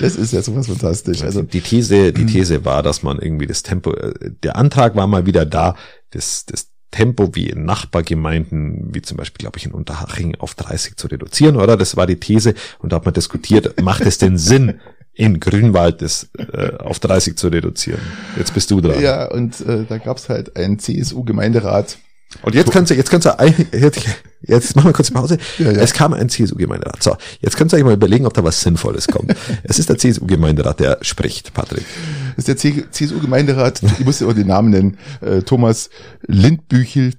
[0.00, 1.22] Das ist ja sowas fantastisch.
[1.22, 5.06] Also die These, die These war, dass man irgendwie das Tempo, äh, der Antrag war
[5.06, 5.76] mal wieder da,
[6.10, 10.96] das, das Tempo wie in Nachbargemeinden, wie zum Beispiel, glaube ich, in Unterhaching auf 30
[10.96, 11.76] zu reduzieren, oder?
[11.76, 14.80] Das war die These und da hat man diskutiert, macht es denn Sinn,
[15.14, 18.00] in Grünwald das äh, auf 30 zu reduzieren?
[18.36, 19.00] Jetzt bist du dran.
[19.00, 21.98] Ja, und äh, da gab's halt einen CSU-Gemeinderat,
[22.42, 23.32] und jetzt kannst du, jetzt kannst du,
[24.42, 25.38] jetzt machen wir kurz Pause.
[25.58, 25.80] Ja, ja.
[25.80, 27.02] Es kam ein CSU-Gemeinderat.
[27.02, 29.34] So, jetzt könnt ihr euch mal überlegen, ob da was Sinnvolles kommt.
[29.64, 31.84] es ist der CSU-Gemeinderat, der spricht, Patrick.
[32.36, 35.90] Das ist der CSU-Gemeinderat, ich muss ja auch den Namen nennen, äh, Thomas
[36.26, 37.14] Lindbüchel.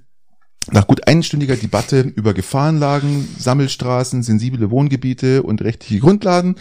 [0.70, 6.54] Nach gut einstündiger Debatte über Gefahrenlagen, Sammelstraßen, sensible Wohngebiete und rechtliche Grundlagen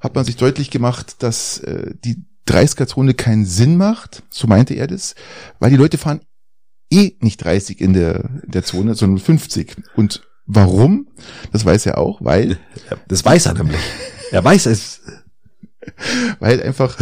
[0.00, 4.86] hat man sich deutlich gemacht, dass äh, die 30er-Zone keinen Sinn macht, so meinte er
[4.86, 5.14] das,
[5.60, 6.20] weil die Leute fahren
[6.90, 9.76] eh nicht 30 in der, in der Zone, sondern 50.
[9.96, 11.08] Und warum?
[11.52, 12.58] Das weiß er auch, weil.
[13.08, 13.80] Das weiß er nämlich.
[14.30, 15.00] Er weiß es.
[16.40, 16.96] Weil einfach,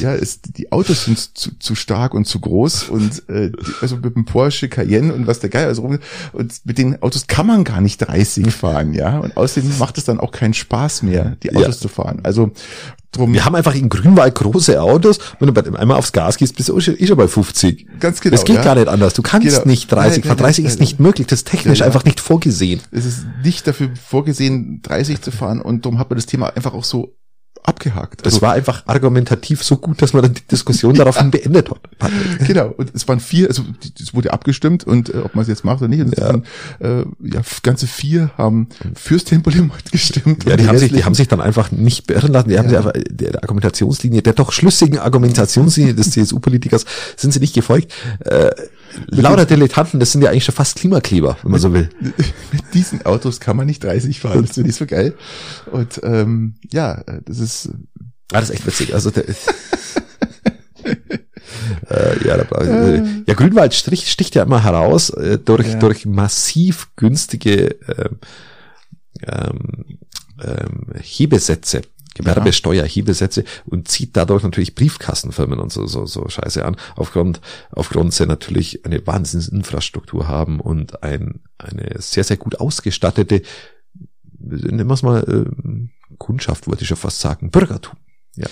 [0.00, 4.14] ja, es, die Autos sind zu, zu stark und zu groß und äh, also mit
[4.14, 5.98] dem Porsche Cayenne und was der Geil also rum
[6.32, 9.18] und mit den Autos kann man gar nicht 30 fahren, ja.
[9.18, 11.80] Und außerdem macht es dann auch keinen Spaß mehr, die Autos ja.
[11.82, 12.20] zu fahren.
[12.22, 12.52] Also
[13.14, 13.32] Drum.
[13.32, 15.18] Wir haben einfach in Grünwald große Autos.
[15.38, 17.86] Wenn du einmal aufs Gas gehst, bist du eh schon bei 50.
[18.00, 18.32] Ganz genau.
[18.32, 18.64] Das geht ja.
[18.64, 19.14] gar nicht anders.
[19.14, 19.66] Du kannst genau.
[19.66, 20.36] nicht 30 fahren.
[20.36, 21.28] 30 ist nicht möglich.
[21.28, 22.80] Das ist technisch ja, einfach nicht vorgesehen.
[22.90, 25.60] Es ist nicht dafür vorgesehen, 30 zu fahren.
[25.60, 27.14] Und darum hat man das Thema einfach auch so
[27.64, 28.24] abgehakt.
[28.24, 31.80] Also, das war einfach argumentativ so gut, dass man dann die Diskussion daraufhin beendet hat.
[32.46, 32.68] Genau.
[32.76, 33.62] Und es waren vier, also
[34.00, 36.00] es wurde abgestimmt und äh, ob man es jetzt macht oder nicht.
[36.00, 36.24] Und ja.
[36.24, 36.44] Waren,
[36.80, 40.44] äh, ja, ganze vier haben fürs Tempolimit gestimmt.
[40.44, 42.50] Ja, die, die haben sich, die haben sich dann einfach nicht beirren lassen.
[42.50, 42.70] Die haben ja.
[42.70, 46.84] sich einfach der Argumentationslinie, der doch schlüssigen Argumentationslinie des CSU-Politikers
[47.16, 47.92] sind sie nicht gefolgt.
[48.20, 48.50] Äh,
[49.08, 51.88] lauter Dilettanten, das sind ja eigentlich schon fast Klimakleber, wenn man so will.
[52.00, 55.14] Mit diesen Autos kann man nicht 30 fahren, das finde ich so geil.
[55.70, 57.70] Und ähm, ja, das ist.
[58.32, 58.94] Ah, das ist echt witzig.
[58.94, 59.28] Also der,
[61.88, 65.78] äh, ja, da, äh, ja, Grünwald sticht, sticht ja immer heraus äh, durch, ja.
[65.78, 68.18] durch massiv günstige ähm,
[70.42, 70.86] ähm,
[72.18, 73.42] ähm, Hebesätze.
[73.42, 78.26] Gewerbesteuerhebesätze und zieht dadurch natürlich Briefkassenfirmen und so, so, so Scheiße an, aufgrund, aufgrund sie
[78.26, 83.42] natürlich eine Wahnsinnsinfrastruktur haben und ein, eine sehr, sehr gut ausgestattete,
[84.38, 87.96] nennen wir es mal, äh, Kundschaft, wollte ich schon fast sagen, Bürgertum.
[88.36, 88.46] Ja.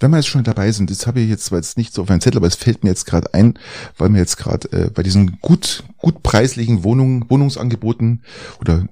[0.00, 2.08] Wenn wir jetzt schon dabei sind, das habe ich jetzt zwar jetzt nicht so auf
[2.08, 3.58] meinem Zettel, aber es fällt mir jetzt gerade ein,
[3.96, 8.22] weil wir jetzt gerade äh, bei diesen gut gut preislichen Wohnungen, Wohnungsangeboten
[8.60, 8.86] oder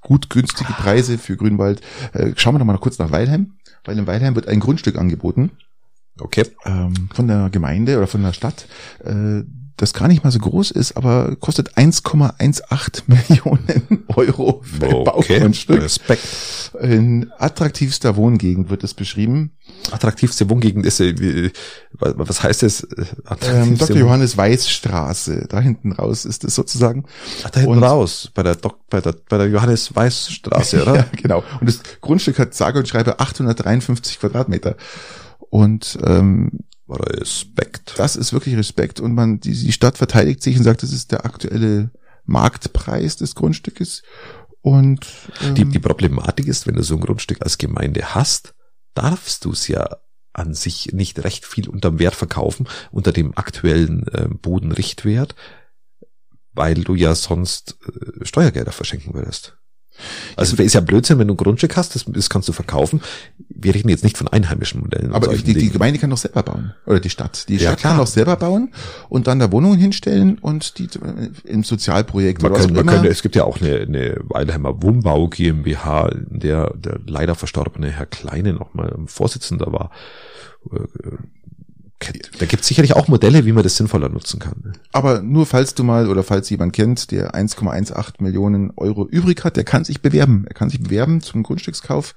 [0.00, 1.80] gut günstige Preise für Grünwald,
[2.12, 5.50] äh, schauen wir doch mal kurz nach Weilheim, weil in Weilheim wird ein Grundstück angeboten.
[6.20, 6.44] Okay.
[6.64, 8.66] Ähm, von der Gemeinde oder von der Stadt.
[9.04, 9.42] Äh,
[9.80, 15.04] das gar nicht mal so groß ist, aber kostet 1,18 Millionen Euro für ein Okay.
[15.38, 15.80] Baugrundstück.
[15.80, 16.22] Respekt.
[16.80, 19.52] In attraktivster Wohngegend wird es beschrieben.
[19.92, 21.52] Attraktivste Wohngegend ist, äh,
[21.92, 22.80] was heißt das?
[22.82, 23.04] Äh,
[23.46, 23.96] Ähm, Dr.
[23.98, 27.04] Johannes Weiß Straße, da hinten raus ist es sozusagen.
[27.44, 30.82] Ach, da hinten Und- raus, bei der, Dok bei der, bei der Johannes Weiß Straße,
[30.82, 30.96] oder?
[30.96, 31.44] Ja, genau.
[31.60, 34.74] Und das Grundstück hat sage und schreibe 853 Quadratmeter.
[35.50, 37.94] Und ähm, Respekt.
[37.96, 39.00] das ist wirklich Respekt.
[39.00, 41.90] Und man, die, die Stadt verteidigt sich und sagt, das ist der aktuelle
[42.24, 44.02] Marktpreis des Grundstückes.
[44.60, 45.06] Und
[45.42, 48.54] ähm, Die, die Problematik ist, wenn du so ein Grundstück als Gemeinde hast,
[48.94, 49.98] darfst du es ja
[50.32, 55.34] an sich nicht recht viel unterm Wert verkaufen, unter dem aktuellen äh, Bodenrichtwert,
[56.52, 59.57] weil du ja sonst äh, Steuergelder verschenken würdest.
[60.36, 63.00] Also es ist ja Blödsinn, wenn du ein Grundstück hast, das, das kannst du verkaufen.
[63.48, 65.12] Wir reden jetzt nicht von einheimischen Modellen.
[65.12, 65.70] aber die, die.
[65.70, 66.74] Gemeinde kann doch selber bauen.
[66.86, 67.48] Oder die Stadt.
[67.48, 67.92] Die Ja, Stadt klar.
[67.94, 68.72] kann doch selber bauen
[69.08, 72.92] und dann da Wohnungen hinstellen und die äh, im Sozialprojekt Man oder kann, man immer.
[72.92, 77.90] kann, es gibt ja auch eine, eine Weilheimer Wohnbau GmbH, in der der leider verstorbene
[77.90, 79.90] Herr Kleine noch mal Vorsitzender war.
[82.00, 84.74] Da gibt es sicherlich auch Modelle, wie man das sinnvoller nutzen kann.
[84.92, 89.56] Aber nur falls du mal oder falls jemand kennt, der 1,18 Millionen Euro übrig hat,
[89.56, 90.44] der kann sich bewerben.
[90.48, 92.14] Er kann sich bewerben zum Grundstückskauf.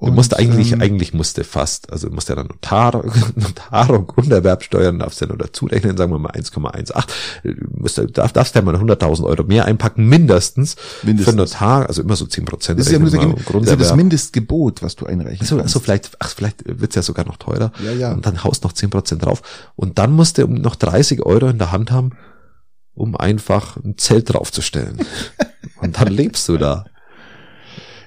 [0.00, 4.98] Du musst eigentlich, ähm, eigentlich musste fast, also musst ja dann Notar, Notar und Grunderwerbsteuern
[4.98, 7.04] darfst ja nur dazurechnen, sagen wir mal 1,18.
[7.42, 11.34] Du musst, darf, darfst ja mal 100.000 Euro mehr einpacken, mindestens, Mindestens.
[11.34, 12.78] für Notar, also immer so 10 Prozent.
[12.78, 15.74] das ist ja, nur das, das, ist ja das Mindestgebot, was du einreichen Also, kannst.
[15.74, 17.72] also vielleicht, ach, vielleicht wird's ja sogar noch teurer.
[17.84, 18.12] Ja, ja.
[18.12, 19.42] Und dann haust noch 10% drauf.
[19.76, 22.12] Und dann musst du noch 30 Euro in der Hand haben,
[22.94, 24.98] um einfach ein Zelt draufzustellen.
[25.80, 26.84] und dann lebst du da.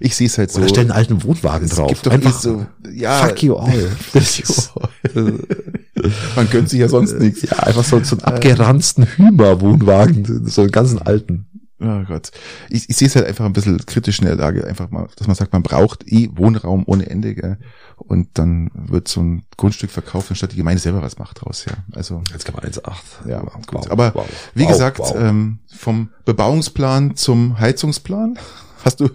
[0.02, 0.60] Ich sehe es halt so.
[0.60, 1.88] Oder stell einen alten Wohnwagen es drauf.
[1.90, 3.92] gibt doch einfach so, ja, fuck you all.
[6.36, 7.44] Man gönnt sich ja sonst nichts.
[7.44, 10.48] ja, einfach so, so einen abgeranzten Hümer-Wohnwagen.
[10.50, 11.48] So einen ganzen alten.
[11.84, 12.30] Oh Gott.
[12.70, 15.26] Ich, ich sehe es halt einfach ein bisschen kritisch in der Lage, einfach mal, dass
[15.26, 17.58] man sagt, man braucht eh Wohnraum ohne Ende, gell?
[17.98, 21.74] Und dann wird so ein Grundstück verkauft, anstatt die Gemeinde selber was macht draus, ja.
[21.94, 23.28] Also, Jetzt kann man 1,8.
[23.28, 23.74] ja, Wow, gut.
[23.74, 28.38] wow, Aber wow, wie gesagt, ähm, vom Bebauungsplan zum Heizungsplan.
[28.84, 29.10] Hast du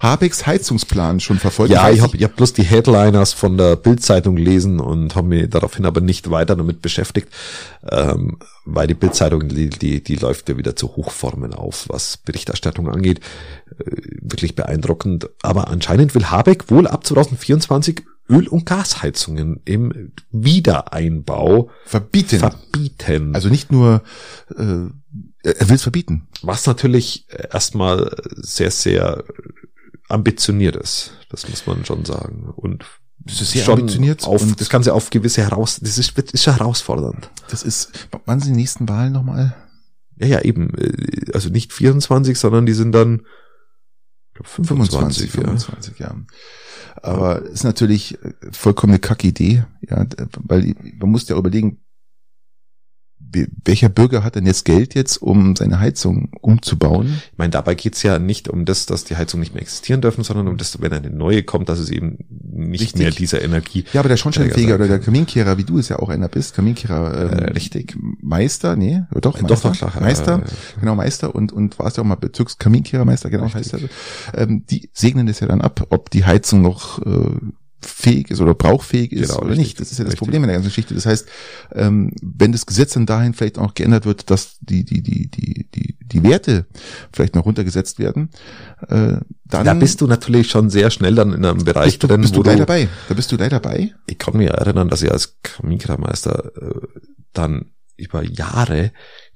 [0.00, 1.72] Habecks Heizungsplan schon verfolgt?
[1.72, 5.50] Ja, ich habe ich hab bloß die Headliners von der Bildzeitung gelesen und habe mich
[5.50, 7.28] daraufhin aber nicht weiter damit beschäftigt,
[7.90, 12.88] ähm, weil die Bildzeitung die, die die läuft ja wieder zu Hochformen auf, was Berichterstattung
[12.88, 13.20] angeht,
[13.78, 13.84] äh,
[14.20, 15.30] wirklich beeindruckend.
[15.42, 22.38] Aber anscheinend will Habeck wohl ab 2024 Öl- und Gasheizungen im Wiedereinbau verbieten.
[22.38, 23.34] verbieten.
[23.34, 24.02] also nicht nur,
[24.56, 24.86] äh,
[25.42, 26.28] er will es verbieten.
[26.42, 29.24] was natürlich erstmal sehr sehr
[30.08, 32.84] ambitioniert ist, das muss man schon sagen und
[33.18, 36.46] Das ist sehr schon ambitioniert auf und- das Ganze auf gewisse heraus, das ist, ist
[36.46, 37.30] herausfordernd.
[37.48, 39.54] Das ist, wann sind die nächsten Wahlen nochmal?
[40.16, 43.22] Ja, ja, eben, äh, also nicht 24, sondern die sind dann
[44.28, 45.40] ich glaub, 25, 25, ja.
[45.42, 46.16] 25, ja.
[47.02, 50.06] Aber ist natürlich äh, vollkommen eine kacke Idee, ja,
[50.40, 51.81] weil man muss ja überlegen,
[53.64, 57.20] welcher Bürger hat denn jetzt Geld jetzt, um seine Heizung umzubauen?
[57.32, 60.24] Ich meine, dabei geht's ja nicht um das, dass die Heizungen nicht mehr existieren dürfen,
[60.24, 63.00] sondern um das, wenn eine neue kommt, dass es eben nicht Richtig.
[63.00, 63.84] mehr dieser Energie.
[63.92, 64.98] Ja, aber der Schornsteinfeger oder der.
[64.98, 67.96] Kaminkehrer, wie du es ja auch einer bist, Kaminkehrer, ähm, Äh, richtig.
[68.20, 71.78] Meister, nee, oder doch, Äh, Meister, doch, doch, klar, Meister, äh, genau, Meister und, und
[71.78, 73.90] warst ja auch mal Bezirkskaminkehrermeister, genau, heißt Richtig.
[74.32, 74.42] das.
[74.42, 77.36] Ähm, die segnen das ja dann ab, ob die Heizung noch äh,
[77.86, 79.66] fähig ist oder brauchfähig ist Genau, oder richtig.
[79.66, 79.80] nicht.
[79.80, 80.18] Das ist ja das Richtig.
[80.26, 80.94] Problem in der ganzen Geschichte.
[80.94, 81.28] Das heißt,
[81.72, 85.66] ähm, wenn das Gesetz dann dahin vielleicht auch geändert wird, dass die, die, die, die,
[85.74, 86.66] die, die Werte
[87.12, 88.30] vielleicht noch runtergesetzt werden,
[88.88, 92.06] äh, dann Da bist du natürlich schon sehr schnell dann in einem Bereich bist du,
[92.06, 92.88] drin, bist du gleich dabei.
[93.08, 93.94] Da bist du gleich dabei.
[94.06, 97.00] ich kann mich erinnern, dass ich als Kaminkehrermeister äh,
[97.32, 97.66] dann
[97.96, 98.92] über Jahre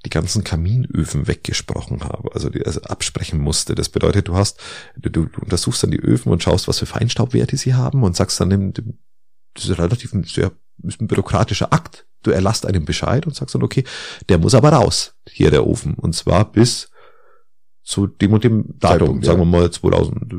[0.07, 3.75] die ganzen Kaminöfen weggesprochen habe, also, die, also absprechen musste.
[3.75, 4.61] Das bedeutet, du hast,
[4.97, 8.41] du, du untersuchst dann die Öfen und schaust, was für Feinstaubwerte sie haben und sagst
[8.41, 8.99] dann dem, dem
[9.55, 10.53] das ist relativ sehr
[10.83, 12.07] ist ein bürokratischer Akt.
[12.23, 13.85] Du erlasst einen Bescheid und sagst dann, okay,
[14.29, 15.95] der muss aber raus, hier der Ofen.
[15.95, 16.91] Und zwar bis
[17.87, 19.45] zu dem und dem Datum, Zeitpunkt, sagen ja.
[19.45, 20.34] wir mal 2000,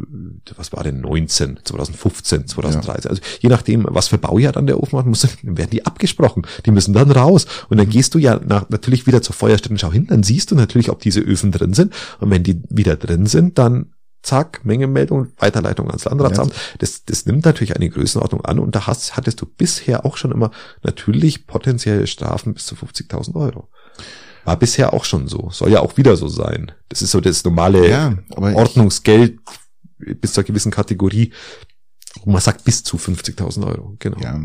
[0.58, 3.10] was war denn, 19, 2015, 2013.
[3.10, 6.46] Also je nachdem, was für Baujahr dann der Ofen hat, muss, werden die abgesprochen.
[6.66, 7.46] Die müssen dann raus.
[7.70, 10.52] Und dann gehst du ja nach, natürlich wieder zur Feuerstätte und schau hin, dann siehst
[10.52, 11.94] du natürlich, ob diese Öfen drin sind.
[12.20, 13.94] Und wenn die wieder drin sind, dann
[14.24, 16.52] zack, Mengemeldung, Weiterleitung ans Landratsamt.
[16.52, 16.60] Ja.
[16.80, 20.34] Das, das nimmt natürlich eine Größenordnung an und da hast, hattest du bisher auch schon
[20.34, 20.52] immer
[20.84, 23.70] natürlich potenzielle Strafen bis zu 50.000 Euro.
[24.48, 25.50] War bisher auch schon so.
[25.52, 26.72] Soll ja auch wieder so sein.
[26.88, 29.40] Das ist so das normale Ja, Ordnungsgeld
[30.00, 31.34] bis zur gewissen Kategorie.
[32.28, 33.96] Wo man sagt bis zu 50.000 Euro.
[34.00, 34.20] Genau.
[34.20, 34.38] Ja,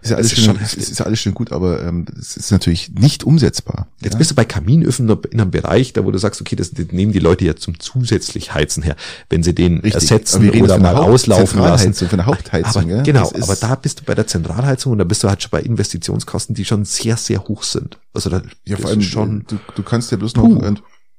[0.00, 2.52] ist ja alles ist schön, schon ist, ja alles schön gut, aber ähm, es ist
[2.52, 3.88] natürlich nicht umsetzbar.
[4.00, 4.18] Jetzt ja?
[4.18, 7.10] bist du bei Kaminöfen in einem Bereich, da wo du sagst, okay, das, das nehmen
[7.10, 8.94] die Leute ja zum zusätzlich Heizen her.
[9.28, 9.94] Wenn sie den Richtig.
[9.94, 11.94] Ersetzen oder mal Haupt- auslaufen lassen.
[11.94, 13.02] Von der Hauptheizung, aber, ja?
[13.02, 15.62] Genau, aber da bist du bei der Zentralheizung und da bist du halt schon bei
[15.62, 17.98] Investitionskosten, die schon sehr, sehr hoch sind.
[18.14, 20.74] Also da, Ja, vor allem schon, du, du kannst ja bloß noch, äh,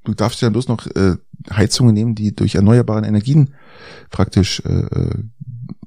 [0.06, 1.18] du darfst ja bloß noch äh,
[1.54, 3.56] Heizungen nehmen, die durch erneuerbare Energien
[4.10, 5.24] praktisch äh, äh,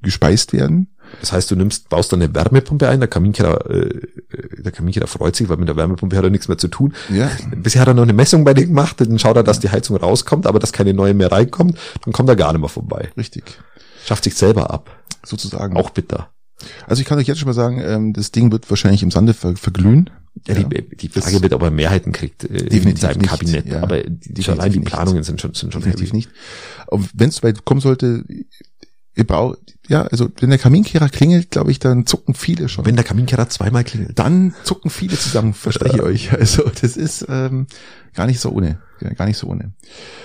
[0.05, 0.89] gespeist werden.
[1.21, 4.01] das heißt, du nimmst, baust dann eine Wärmepumpe ein, der Kaminkehrer, äh,
[4.63, 6.95] der Kaminkehrer freut sich, weil mit der Wärmepumpe hat er nichts mehr zu tun.
[7.11, 9.71] Ja, Bisher hat er noch eine Messung bei dir gemacht, dann schaut er, dass die
[9.71, 13.11] Heizung rauskommt, aber dass keine neue mehr reinkommt, dann kommt er gar nicht mehr vorbei.
[13.17, 13.45] richtig.
[14.07, 14.91] Schafft sich selber ab.
[15.25, 15.77] Sozusagen.
[15.77, 16.31] Auch bitter.
[16.87, 19.35] Also ich kann euch jetzt schon mal sagen, ähm, das Ding wird wahrscheinlich im Sande
[19.35, 20.11] ver verglühen.
[20.49, 23.67] Ja, die, die Frage wird, ob er Mehrheiten kriegt äh, in seinem nicht, Kabinett.
[23.67, 23.83] ja.
[23.83, 24.89] Aber die, schon allein die nicht.
[24.89, 26.17] Planungen sind schon, sind schon Definitiv heavy.
[26.17, 26.31] nicht.
[27.15, 28.25] Wenn es weit kommen sollte,
[29.17, 29.59] ihr braucht,
[29.89, 32.85] ja, also wenn der Kaminkehrer klingelt, glaube ich, dann zucken viele schon.
[32.87, 34.19] Wenn der Kaminkehrer zweimal klingelt.
[34.19, 36.33] dann zucken viele zusammen, verspreche ich euch.
[36.33, 37.67] Also das ist ähm,
[38.15, 38.81] gar nicht so ohne.
[39.17, 39.75] Gar nicht so ohne.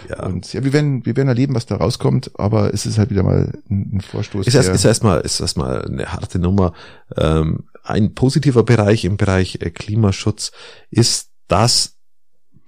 [0.10, 0.26] Ja.
[0.26, 3.24] Und ja, wir werden, wir werden erleben, was da rauskommt, aber es ist halt wieder
[3.24, 4.48] mal ein, ein Vorstoß.
[4.48, 6.74] Ist erst, der- ist erstmal, ist erstmal eine harte Nummer.
[7.18, 10.52] Ähm, ein positiver Bereich im Bereich äh, Klimaschutz
[10.90, 11.98] ist, dass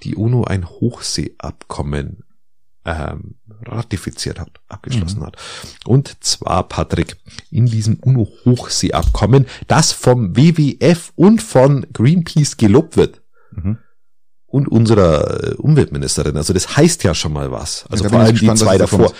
[0.03, 2.23] die UNO ein Hochseeabkommen
[2.85, 3.35] ähm,
[3.65, 5.25] ratifiziert hat, abgeschlossen Mhm.
[5.25, 5.37] hat.
[5.85, 7.17] Und zwar, Patrick,
[7.49, 13.21] in diesem UNO-Hochseeabkommen, das vom WWF und von Greenpeace gelobt wird.
[13.51, 13.77] Mhm.
[14.45, 16.35] Und unserer äh, Umweltministerin.
[16.35, 17.85] Also das heißt ja schon mal was.
[17.89, 19.13] Also vor allem die gespannt, was zwei da davor.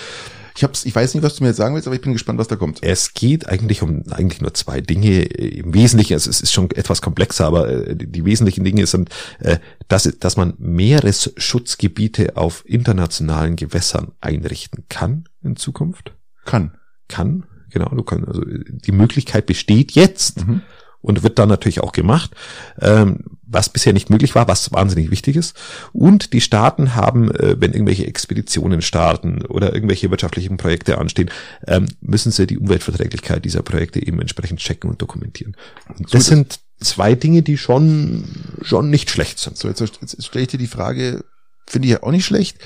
[0.62, 2.38] Ich hab's, ich weiß nicht, was du mir jetzt sagen willst, aber ich bin gespannt,
[2.38, 2.84] was da kommt.
[2.84, 5.24] Es geht eigentlich um eigentlich nur zwei Dinge.
[5.24, 9.10] Im Wesentlichen, also es ist schon etwas komplexer, aber äh, die, die wesentlichen Dinge sind,
[9.40, 9.58] äh,
[9.88, 16.14] dass, dass man Meeresschutzgebiete auf internationalen Gewässern einrichten kann in Zukunft.
[16.46, 16.78] Kann.
[17.08, 20.62] Kann, genau, du kannst, also die Möglichkeit besteht jetzt Mhm.
[21.02, 22.36] und wird dann natürlich auch gemacht,
[22.80, 25.56] ähm, was bisher nicht möglich war, was wahnsinnig wichtig ist.
[25.94, 31.30] Und die Staaten haben, äh, wenn irgendwelche Expeditionen starten oder irgendwelche wirtschaftlichen Projekte anstehen,
[31.68, 35.56] ähm, müssen sie die Umweltverträglichkeit dieser Projekte eben entsprechend checken und dokumentieren.
[35.98, 38.26] Und das So, sind zwei Dinge, die schon,
[38.62, 39.58] schon nicht schlecht sind.
[39.58, 41.24] So, jetzt, jetzt stelle ich dir die Frage,
[41.68, 42.58] finde ich ja auch nicht schlecht,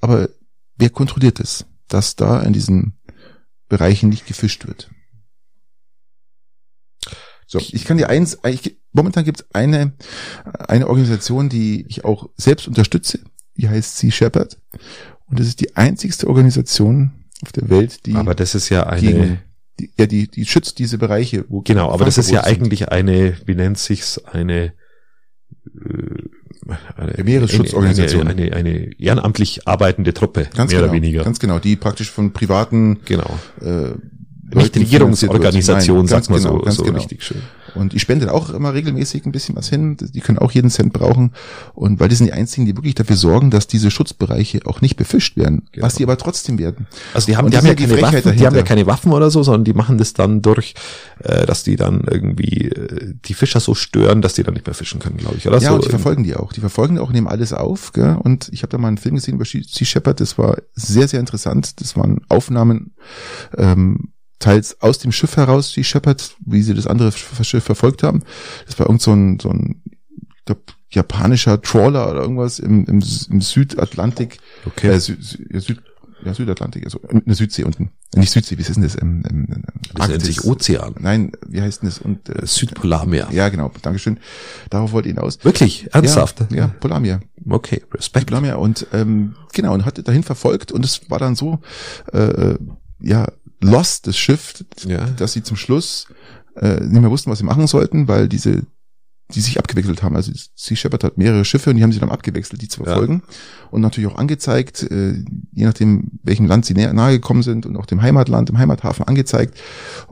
[0.00, 0.28] aber
[0.76, 2.98] wer kontrolliert es, dass da in diesen
[3.68, 4.90] Bereichen nicht gefischt wird?
[7.48, 9.92] So, ich kann dir eins, ich, momentan gibt es eine,
[10.44, 13.20] eine Organisation, die ich auch selbst unterstütze,
[13.56, 14.58] die heißt Sea Shepherd.
[15.26, 19.00] Und das ist die einzigste Organisation auf der Welt, die Aber das ist ja eine,
[19.00, 19.38] gegen,
[19.78, 22.62] die, ja, die, die schützt diese Bereiche, wo genau, aber das ist ja sind.
[22.62, 24.72] eigentlich eine, wie nennt sich's, eine,
[25.66, 28.28] äh, eine, Ja, Meeresschutzorganisation.
[28.28, 31.24] Eine, eine, eine ehrenamtlich arbeitende Truppe, ganz mehr genau, oder weniger.
[31.24, 33.38] Ganz genau, die praktisch von privaten genau.
[33.60, 33.98] äh, Nicht
[34.52, 36.42] Leuten Regierungsorganisation, finanziert sagt man.
[36.42, 36.98] Nein, so, ganz so genau.
[36.98, 37.42] richtig schön.
[37.76, 39.96] Und ich spende auch immer regelmäßig ein bisschen was hin.
[40.00, 41.32] Die können auch jeden Cent brauchen.
[41.74, 44.96] Und weil die sind die einzigen, die wirklich dafür sorgen, dass diese Schutzbereiche auch nicht
[44.96, 45.66] befischt werden.
[45.72, 45.86] Genau.
[45.86, 46.86] Was die aber trotzdem werden.
[47.14, 48.86] Also die haben, Und die haben ja die keine Frechheit Waffen, die haben ja keine
[48.86, 50.74] Waffen oder so, sondern die machen das dann durch,
[51.22, 54.74] äh, dass die dann irgendwie äh, die Fischer so stören, dass die dann nicht mehr
[54.74, 55.46] fischen können, glaube ich.
[55.46, 56.52] Oder ja, so, und die verfolgen die auch.
[56.52, 57.92] Die verfolgen auch, nehmen alles auf.
[57.92, 58.16] Gell?
[58.22, 60.20] Und ich habe da mal einen Film gesehen über Sea Shepherd.
[60.20, 61.80] Das war sehr, sehr interessant.
[61.80, 62.94] Das waren Aufnahmen
[63.56, 68.22] ähm, teils aus dem Schiff heraus, Sea Shepherd, wie sie das andere Schiff verfolgt haben.
[68.66, 73.02] Das war irgend so ein, so ein ich glaub, japanischer Trawler oder irgendwas im, im,
[73.30, 74.38] im Südatlantik.
[74.66, 74.88] Okay.
[74.88, 75.82] Äh, Sü Süd
[76.24, 77.90] ja, Südatlantik, also in der Südsee unten.
[78.14, 79.00] Nicht Südsee, wie ist denn das?
[79.00, 79.62] Ähm, ähm,
[79.94, 80.94] das nennt sich Ozean.
[80.98, 81.98] Nein, wie heißt denn das?
[81.98, 83.28] Und, äh, Südpolarmeer.
[83.30, 84.18] ja, genau, Dankeschön.
[84.70, 85.44] Darauf wollte ich hinaus.
[85.44, 85.88] Wirklich?
[85.92, 86.40] Ernsthaft?
[86.50, 87.20] Ja, ja Polarmeer.
[87.48, 88.26] Okay, Respekt.
[88.26, 88.58] Polarmeer.
[88.58, 91.60] Und ähm, genau, und hatte dahin verfolgt und es war dann so,
[92.12, 92.56] äh,
[93.00, 93.26] ja,
[93.60, 95.06] lost, das Schiff, Ja.
[95.06, 96.06] dass sie zum Schluss
[96.56, 98.62] äh, nicht mehr wussten, was sie machen sollten, weil diese
[99.34, 100.14] die sich abgewechselt haben.
[100.14, 102.86] Also Sea Shepherd hat mehrere Schiffe und die haben sich dann abgewechselt, die zu Ja.
[102.86, 103.24] verfolgen.
[103.72, 105.14] Und natürlich auch angezeigt, äh,
[105.50, 109.04] je nachdem, welchem Land sie näher, nahe gekommen sind und auch dem Heimatland, dem Heimathafen
[109.04, 109.58] angezeigt.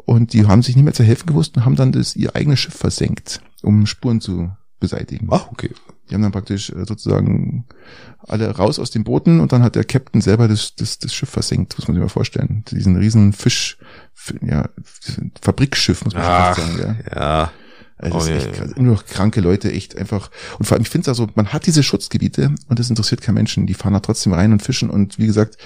[0.05, 2.59] Und die haben sich nicht mehr zu helfen gewusst und haben dann das ihr eigenes
[2.59, 5.29] Schiff versenkt, um Spuren zu beseitigen.
[5.31, 5.71] Ach, okay.
[6.09, 7.67] Die haben dann praktisch äh, sozusagen
[8.19, 11.31] alle raus aus den Booten und dann hat der Captain selber das, das, das Schiff
[11.31, 12.65] versenkt, muss man sich mal vorstellen.
[12.71, 13.79] Diesen riesen Fisch,
[14.43, 14.69] ja,
[15.41, 17.17] Fabrikschiff, muss man Ach, fast sagen, ja.
[17.17, 17.53] ja.
[17.97, 18.53] Also das Oh, ist ja, echt ja.
[18.53, 18.73] krass.
[18.77, 20.31] Nur noch kranke Leute, echt einfach.
[20.59, 23.35] Und vor allem, ich finde es also, man hat diese Schutzgebiete und das interessiert kein
[23.37, 23.67] Menschen.
[23.67, 25.57] Die fahren da trotzdem rein und fischen und wie gesagt,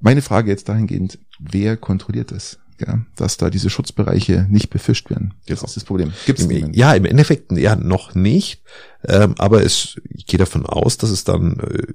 [0.00, 2.58] Meine Frage jetzt dahingehend, wer kontrolliert das?
[2.80, 5.34] Ja, dass da diese Schutzbereiche nicht befischt werden.
[5.44, 6.14] Jetzt ist das Problem.
[6.24, 8.62] Gibt's Im, ja, im Endeffekt ja noch nicht.
[9.06, 11.86] Ähm, aber es, ich gehe davon aus, dass es dann äh,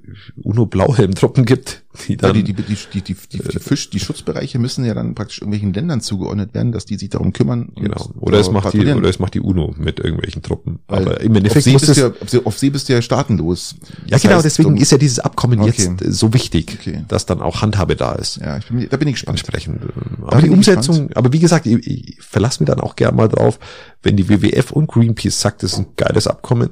[0.42, 2.34] UNO-Blauhelm-Truppen gibt, die dann...
[2.34, 5.72] Ja, die, die, die, die, die, die, Fisch, die Schutzbereiche müssen ja dann praktisch irgendwelchen
[5.72, 7.70] Ländern zugeordnet werden, dass die sich darum kümmern.
[7.76, 8.10] Genau.
[8.18, 10.80] Oder es macht die, oder es macht die UNO mit irgendwelchen Truppen.
[10.88, 13.76] Weil aber im Endeffekt auf See, bist ja, auf, See, bist du ja staatenlos.
[14.06, 15.96] Ja, das genau, heißt, deswegen ist ja dieses Abkommen okay.
[16.00, 17.04] jetzt so wichtig, okay.
[17.06, 18.38] dass dann auch Handhabe da ist.
[18.38, 19.38] Ja, ich bin, da bin ich gespannt.
[19.38, 19.80] Entsprechend.
[20.22, 21.16] Aber die Umsetzung, gespannt.
[21.16, 23.60] aber wie gesagt, ich, ich verlasse mich dann auch gerne mal drauf,
[24.06, 26.70] wenn die WWF und Greenpeace sagt, das ist ein geiles Abkommen,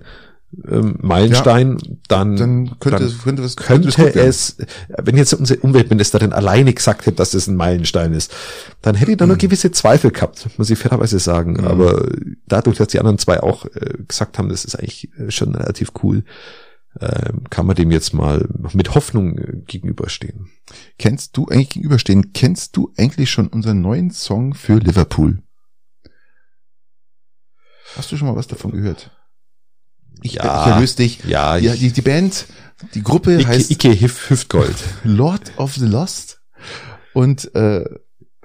[0.69, 4.57] ähm, Meilenstein, ja, dann, dann könnte, dann könnte, es, könnte, könnte es,
[4.89, 8.33] wenn jetzt unsere Umweltministerin alleine gesagt hätte, dass das ein Meilenstein ist,
[8.81, 9.31] dann hätte ich da mhm.
[9.31, 11.55] nur gewisse Zweifel gehabt, muss ich fairerweise sagen.
[11.55, 11.65] Mhm.
[11.65, 12.07] Aber
[12.47, 15.93] dadurch, dass die anderen zwei auch äh, gesagt haben, das ist eigentlich äh, schon relativ
[16.03, 16.23] cool,
[17.01, 20.51] äh, kann man dem jetzt mal mit Hoffnung äh, gegenüberstehen.
[20.99, 22.33] Kennst du eigentlich gegenüberstehen?
[22.33, 25.44] Kennst du eigentlich schon unseren neuen Song für Liverpool?
[27.97, 29.11] Hast du schon mal was davon gehört?
[30.23, 31.25] Ich, ja, ich erlöse dich.
[31.25, 32.47] Ja, die, die, die Band,
[32.95, 34.77] die Gruppe Ike, heißt Ike Hüftgold.
[35.05, 36.41] Lord of the Lost.
[37.13, 37.85] Und äh,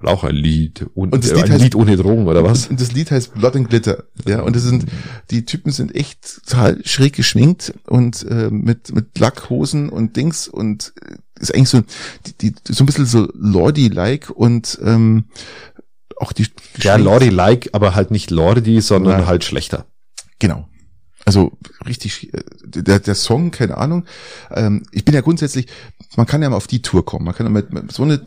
[0.04, 2.68] auch ein Lied und, und das Lied ein heißt, Lied ohne Drogen oder was?
[2.68, 4.06] Und das Lied heißt Blood and Glitter.
[4.26, 4.86] Ja, und das sind
[5.30, 10.93] die Typen sind echt total schräg geschminkt und äh, mit mit Lackhosen und Dings und
[11.02, 11.82] äh, ist eigentlich so
[12.26, 15.26] die, die so ein bisschen so Lordy like und ähm,
[16.20, 16.47] auch die
[16.80, 19.28] Ja, Lordy like, aber halt nicht Lordy, sondern Nein.
[19.28, 19.86] halt schlechter.
[20.39, 20.67] Genau.
[21.26, 24.05] Also richtig, äh, der, der Song, keine Ahnung.
[24.51, 25.67] Ähm, ich bin ja grundsätzlich,
[26.15, 27.26] man kann ja mal auf die Tour kommen.
[27.26, 28.26] Man kann ja mit, mit so eine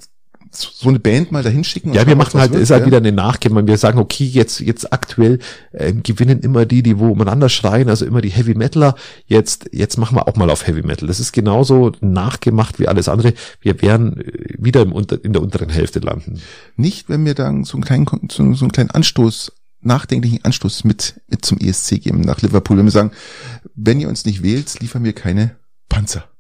[0.55, 1.94] so eine Band mal dahin schicken.
[1.94, 2.86] Ja, wir machen halt, wird, ist halt ja.
[2.86, 3.66] wieder eine Nachgabe.
[3.66, 5.38] Wir sagen, okay, jetzt, jetzt aktuell
[5.72, 8.94] äh, gewinnen immer die, die wo umeinander schreien, also immer die Heavy Metaler.
[9.26, 11.09] Jetzt, jetzt machen wir auch mal auf Heavy Metal.
[11.09, 13.34] Das ist genauso nachgemacht wie alles andere.
[13.61, 16.40] Wir werden äh, wieder im Unter, in der unteren Hälfte landen.
[16.76, 19.53] Nicht, wenn wir dann so einen kleinen, so, so einen kleinen Anstoß
[19.84, 23.11] nachdenklichen Anstoß mit, mit zum ESC geben nach Liverpool, wenn wir sagen,
[23.74, 25.57] wenn ihr uns nicht wählt, liefern wir keine
[25.88, 26.32] Panzer.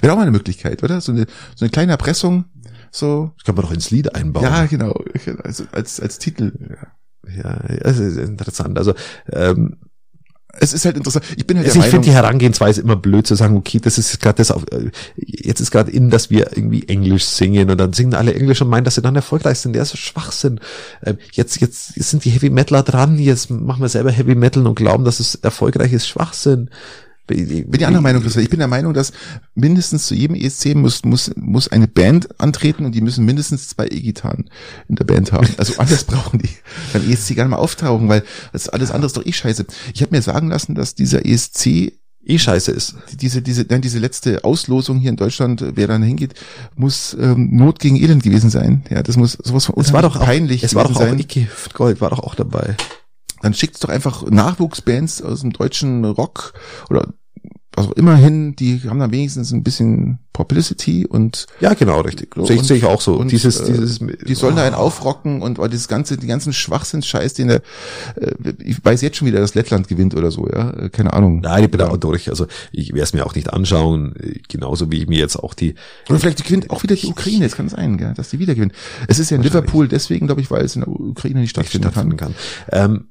[0.00, 1.00] Wäre auch mal eine Möglichkeit, oder?
[1.00, 2.44] So eine, so eine kleine Erpressung,
[2.90, 3.32] so.
[3.36, 4.44] Das kann man doch ins Lied einbauen.
[4.44, 5.02] Ja, genau.
[5.42, 6.52] Also als, als Titel.
[7.28, 8.78] Ja, ja das ist interessant.
[8.78, 8.94] Also,
[9.30, 9.76] ähm,
[10.54, 11.24] es ist halt interessant.
[11.36, 14.20] Ich bin halt also ich finde die Herangehensweise immer blöd zu sagen, okay, das ist
[14.20, 17.94] gerade das auf, äh, jetzt ist gerade in, dass wir irgendwie Englisch singen und dann
[17.94, 19.72] singen alle Englisch und meinen, dass sie dann erfolgreich sind.
[19.72, 20.60] Der ist so Schwachsinn.
[21.02, 24.74] Ähm, jetzt, jetzt sind die Heavy Metaler dran, jetzt machen wir selber Heavy Metal und
[24.74, 26.06] glauben, dass es erfolgreich ist.
[26.06, 26.68] Schwachsinn.
[27.30, 28.42] Ich bin die andere Meinung, Christoph.
[28.42, 29.12] Ich bin der Meinung, dass
[29.54, 33.86] mindestens zu jedem ESC muss, muss, muss eine Band antreten und die müssen mindestens zwei
[33.86, 34.50] E-Gitarren
[34.88, 35.48] in der Band haben.
[35.56, 36.50] Also alles brauchen die
[36.92, 39.66] beim ESC gar nicht mal auftauchen, weil das alles andere ist doch eh scheiße.
[39.94, 41.92] Ich habe mir sagen lassen, dass dieser ESC
[42.24, 42.96] eh scheiße ist.
[43.20, 46.34] Diese, diese, nein, diese letzte Auslosung hier in Deutschland, wer dann hingeht,
[46.76, 48.84] muss ähm, Not gegen Elend gewesen sein.
[48.90, 51.14] Ja, das muss sowas von uns war doch peinlich auch, Es war doch sein.
[51.14, 52.76] auch Ike Gold war doch auch dabei
[53.42, 56.54] dann schickt's doch einfach Nachwuchsbands aus dem deutschen Rock
[56.88, 57.08] oder
[57.74, 62.34] also immerhin, die haben dann wenigstens ein bisschen Publicity und ja genau richtig.
[62.36, 63.14] sehe ich, seh ich auch so.
[63.16, 64.56] und, dieses äh, dieses die sollen oh.
[64.56, 67.62] da einen aufrocken und weil dieses ganze die ganzen Schwachsinnsscheiß den der
[68.16, 70.70] äh, ich weiß jetzt schon wieder dass Lettland gewinnt oder so ja?
[70.70, 71.40] Äh, keine Ahnung.
[71.40, 71.88] Nein ich bin ja.
[71.88, 72.28] auch durch.
[72.28, 74.14] Also ich werde es mir auch nicht anschauen.
[74.48, 75.74] Genauso wie ich mir jetzt auch die
[76.10, 77.46] oder vielleicht gewinnt auch wieder die Ukraine.
[77.46, 78.72] Es kann sein gell, dass die wieder gewinnen.
[79.08, 81.86] Es ist ja in Liverpool deswegen glaube ich weil es in der Ukraine nicht stattfinden,
[81.86, 82.34] nicht stattfinden kann,
[82.68, 82.92] kann.
[82.92, 83.08] Ähm,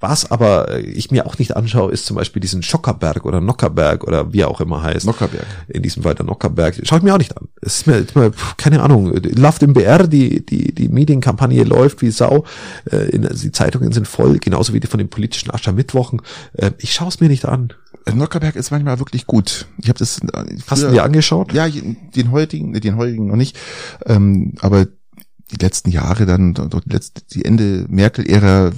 [0.00, 4.04] was aber äh, ich mir auch nicht anschaue, ist zum Beispiel diesen Schockerberg oder Nockerberg
[4.04, 5.06] oder wie er auch immer heißt.
[5.06, 5.46] Nockerberg.
[5.68, 6.78] In diesem Fall der Nockerberg.
[6.82, 7.48] Schaue ich mir auch nicht an.
[7.62, 9.14] Es ist mir, ist mir keine Ahnung.
[9.14, 12.44] Läuft im BR, die, die, die Medienkampagne läuft wie Sau.
[12.90, 16.20] Äh, die Zeitungen sind voll, genauso wie die von den politischen Aschermittwochen.
[16.52, 17.72] Äh, ich schaue es mir nicht an.
[18.12, 19.66] Nockerberg ist manchmal wirklich gut.
[19.78, 20.20] Ich habe das.
[20.20, 21.52] Früher, Hast du dir angeschaut?
[21.52, 23.58] Ja, den heutigen, den heutigen noch nicht.
[24.04, 24.86] Ähm, aber
[25.50, 28.72] die letzten Jahre dann, die, letzte, die Ende Merkel-Ära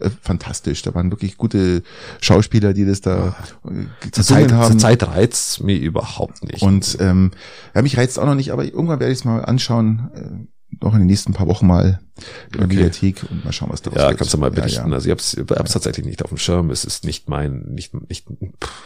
[0.00, 0.82] äh, fantastisch.
[0.82, 1.82] Da waren wirklich gute
[2.20, 4.72] Schauspieler, die das da äh, zur Zeit, haben.
[4.72, 6.62] Zur Zeit reizt mir überhaupt nicht.
[6.62, 7.32] Und ähm,
[7.74, 10.10] ja, mich reizt auch noch nicht, aber irgendwann werde ich es mal anschauen.
[10.14, 10.46] Äh,
[10.80, 12.74] noch in den nächsten paar Wochen mal in der okay.
[12.74, 14.18] Mediathek und mal schauen, was da Ja, wird.
[14.18, 14.80] kannst du mal berichten.
[14.80, 14.94] Ja, ja.
[14.94, 15.44] Also ich habe es ja.
[15.44, 16.70] tatsächlich nicht auf dem Schirm.
[16.70, 18.82] Es ist nicht mein, nicht, nicht, pff,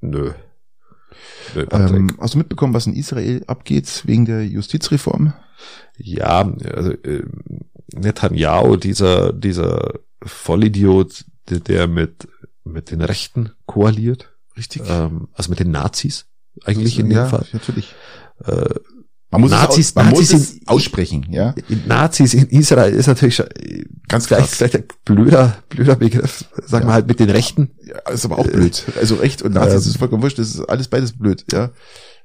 [0.00, 0.32] nö.
[1.54, 5.34] nö ähm, hast du mitbekommen, was in Israel abgeht wegen der Justizreform?
[5.96, 7.24] Ja, also äh,
[7.94, 12.28] Netanyahu, dieser, dieser Vollidiot, der, der mit,
[12.64, 14.32] mit den Rechten koaliert.
[14.56, 14.82] Richtig.
[14.86, 16.26] Ähm, also mit den Nazis
[16.64, 17.46] eigentlich in dem ja, Fall.
[17.52, 17.94] Natürlich.
[18.44, 18.74] Äh,
[19.30, 21.54] man muss Nazis, es, man Nazis muss es aussprechen, ja.
[21.86, 23.46] Nazis in Israel ist natürlich schon
[24.08, 26.90] ganz gleich, vielleicht ein blöder, blöder Begriff, sagen ja.
[26.90, 27.72] wir halt mit den Rechten.
[27.82, 28.84] Ja, ist aber auch blöd.
[28.98, 31.70] Also Recht und Nazis äh, ist vollkommen wurscht, das ist alles beides blöd, ja.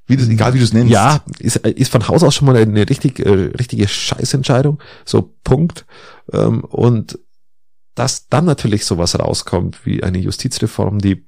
[0.08, 0.92] Wie du, egal wie du es nennst.
[0.92, 4.80] Ja, ist, ist von Haus aus schon mal eine richtig, äh, richtige Scheißentscheidung.
[5.06, 5.86] So, Punkt.
[6.34, 7.20] Ähm, und
[7.96, 11.28] dass dann natürlich sowas rauskommt wie eine Justizreform, die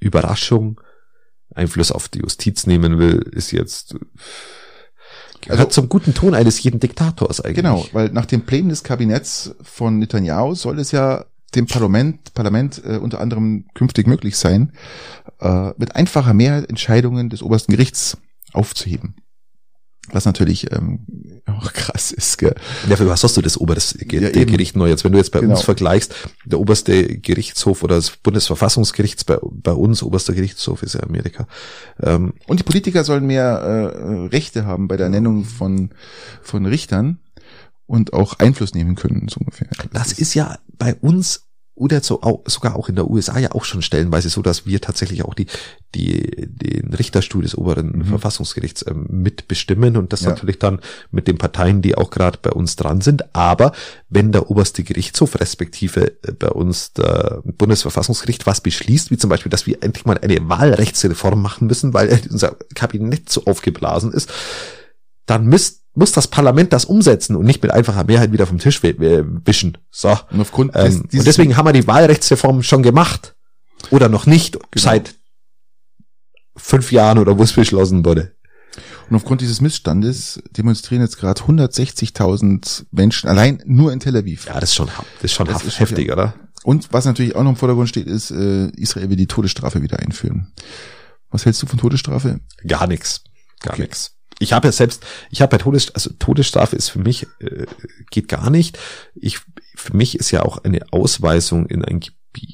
[0.00, 0.80] Überraschung
[1.54, 3.94] Einfluss auf die Justiz nehmen will, ist jetzt
[5.40, 7.56] gehört also, zum guten Ton eines jeden Diktators eigentlich.
[7.56, 12.82] Genau, weil nach dem Plänen des Kabinetts von Netanyahu soll es ja dem Parlament, Parlament
[12.84, 14.72] äh, unter anderem künftig möglich sein,
[15.40, 18.18] äh, mit einfacher Mehrheit Entscheidungen des obersten Gerichts
[18.52, 19.16] aufzuheben.
[20.10, 21.00] Was natürlich ähm,
[21.46, 22.38] auch krass ist.
[22.38, 22.54] Gell?
[22.88, 25.04] Ja, für was hast du das oberste ja, Gericht neu jetzt?
[25.04, 25.54] Wenn du jetzt bei genau.
[25.54, 31.02] uns vergleichst, der oberste Gerichtshof oder das Bundesverfassungsgericht bei, bei uns, oberster Gerichtshof ist ja
[31.02, 31.46] Amerika.
[32.02, 35.90] Ähm, Und die Politiker sollen mehr äh, Rechte haben bei der Ernennung von,
[36.42, 37.18] von Richtern
[37.86, 39.68] und auch Einfluss nehmen können, so ungefähr.
[39.92, 41.44] Das ist ja bei uns
[41.76, 44.80] oder so auch, sogar auch in der USA ja auch schon stellenweise so, dass wir
[44.80, 45.46] tatsächlich auch die,
[45.94, 48.04] die, den Richterstuhl des oberen mhm.
[48.04, 50.30] Verfassungsgerichts ähm, mitbestimmen und das ja.
[50.30, 50.80] natürlich dann
[51.10, 53.34] mit den Parteien, die auch gerade bei uns dran sind.
[53.34, 53.72] Aber
[54.08, 59.50] wenn der oberste Gerichtshof respektive äh, bei uns der Bundesverfassungsgericht was beschließt, wie zum Beispiel,
[59.50, 64.32] dass wir endlich mal eine Wahlrechtsreform machen müssen, weil unser Kabinett so aufgeblasen ist,
[65.26, 68.82] dann müsst muss das Parlament das umsetzen und nicht mit einfacher Mehrheit wieder vom Tisch
[68.82, 69.78] wischen.
[69.90, 70.16] So.
[70.30, 73.34] Und, aufgrund ähm, und deswegen haben wir die Wahlrechtsreform schon gemacht.
[73.90, 74.64] Oder noch nicht genau.
[74.74, 75.14] seit
[76.56, 78.32] fünf Jahren oder wo es beschlossen wurde.
[79.10, 84.46] Und aufgrund dieses Missstandes demonstrieren jetzt gerade 160.000 Menschen allein nur in Tel Aviv.
[84.46, 86.34] Ja, das ist schon, das ist schon das ist heftig, schon, oder?
[86.64, 89.98] Und was natürlich auch noch im Vordergrund steht, ist, äh, Israel will die Todesstrafe wieder
[89.98, 90.52] einführen.
[91.30, 92.40] Was hältst du von Todesstrafe?
[92.66, 93.22] Gar nichts.
[93.60, 93.82] Gar okay.
[93.82, 97.66] nichts ich habe ja selbst, ich habe ja Todes, also Todesstrafe ist für mich äh,
[98.10, 98.78] geht gar nicht.
[99.14, 99.40] Ich
[99.74, 102.00] für mich ist ja auch eine Ausweisung in ein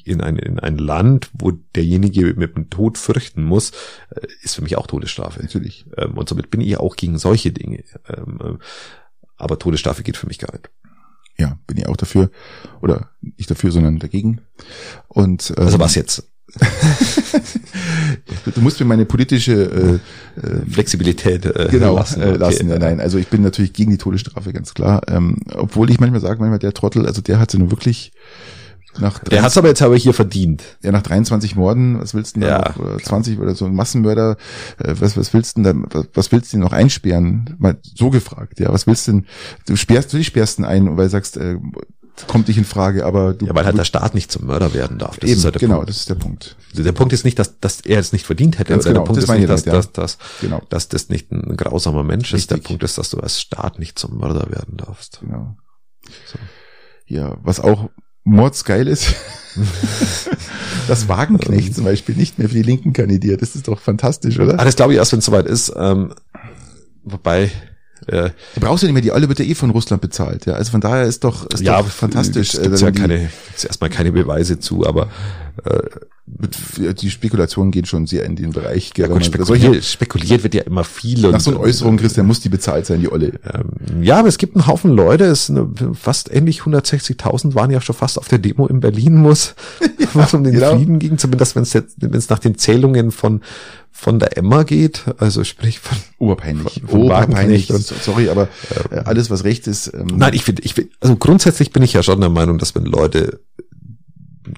[0.05, 3.71] in ein, in ein Land, wo derjenige mit dem Tod fürchten muss,
[4.09, 5.41] äh, ist für mich auch Todesstrafe.
[5.41, 5.85] Natürlich.
[5.97, 7.83] Ähm, und somit bin ich auch gegen solche Dinge.
[8.07, 8.57] Ähm, äh,
[9.37, 10.69] aber Todesstrafe geht für mich gar nicht.
[11.37, 12.29] Ja, bin ich auch dafür.
[12.81, 14.41] Oder nicht dafür, sondern dagegen.
[15.07, 16.30] Und ähm, also was jetzt?
[18.55, 19.93] Du musst mir meine politische äh,
[20.39, 22.21] äh, Flexibilität äh, genau, lassen.
[22.21, 22.69] Äh, lassen.
[22.69, 25.01] Ja, nein, also ich bin natürlich gegen die Todesstrafe, ganz klar.
[25.07, 28.11] Ähm, obwohl ich manchmal sage, manchmal der Trottel, also der hat sie nur wirklich
[28.99, 30.63] nach der hat's aber jetzt aber hier verdient.
[30.83, 33.73] Ja, nach 23 Morden, was willst du denn ja, da noch, 20 oder so ein
[33.73, 34.35] Massenmörder,
[34.79, 37.55] äh, was, was willst du denn da, was willst du denn noch einsperren?
[37.57, 39.25] Mal so gefragt, ja, was willst du denn,
[39.65, 41.57] du sperrst, du sperrst ihn ein, weil du sagst, äh,
[42.27, 43.47] kommt nicht in Frage, aber du.
[43.47, 45.17] Ja, weil halt der Staat nicht zum Mörder werden darf.
[45.17, 45.89] Das eben, ist halt genau, Punkt.
[45.89, 46.55] das ist der Punkt.
[46.73, 48.73] Der Punkt ist nicht, dass, dass er es nicht verdient hätte.
[48.73, 50.61] Ganz genau, der Punkt ist nicht, dass, dass, dass, dass, genau.
[50.69, 52.39] dass das nicht ein grausamer Mensch Richtig.
[52.39, 52.51] ist.
[52.51, 55.19] Der Punkt ist, dass du als Staat nicht zum Mörder werden darfst.
[55.21, 55.55] Genau.
[56.25, 56.39] So.
[57.07, 57.89] Ja, was auch
[58.23, 59.15] mordsgeil ist,
[60.87, 63.41] dass Wagenknecht zum Beispiel nicht mehr für die Linken kandidiert.
[63.41, 64.59] Das ist doch fantastisch, oder?
[64.59, 65.73] Ah, das glaube ich erst, wenn es soweit ist.
[65.75, 66.13] Ähm,
[67.03, 67.51] wobei,
[68.07, 70.45] äh, du brauchst ja nicht mehr, die alle wird ja eh von Russland bezahlt.
[70.45, 72.53] Ja, also von daher ist doch, ist ja, doch fantastisch.
[72.53, 75.50] Gibt's ja keine, gibt's erstmal keine Beweise zu, aber äh,
[76.25, 78.91] die Spekulationen gehen schon sehr in den Bereich.
[78.95, 81.19] Ja, gut, spekuliert, spekuliert wird ja immer viel.
[81.29, 83.33] Nach so einer Äußerung, Christian, muss die bezahlt sein, die Olle.
[83.53, 87.81] Ähm, ja, aber es gibt einen Haufen Leute, es eine, fast ähnlich 160.000 waren ja
[87.81, 89.55] schon fast auf der Demo in Berlin, muss,
[89.99, 90.75] ja, was um den genau.
[90.75, 93.41] Frieden ging, zumindest wenn es jetzt, wenn es nach den Zählungen von
[93.93, 97.71] von der Emma geht, also sprich von oberpeinlich, von, von oberpeinlich.
[97.71, 98.47] Und, sorry, aber
[98.89, 99.93] äh, alles was recht ist.
[99.93, 102.73] Ähm, Nein, ich finde, ich find, also grundsätzlich bin ich ja schon der Meinung, dass
[102.73, 103.41] wenn Leute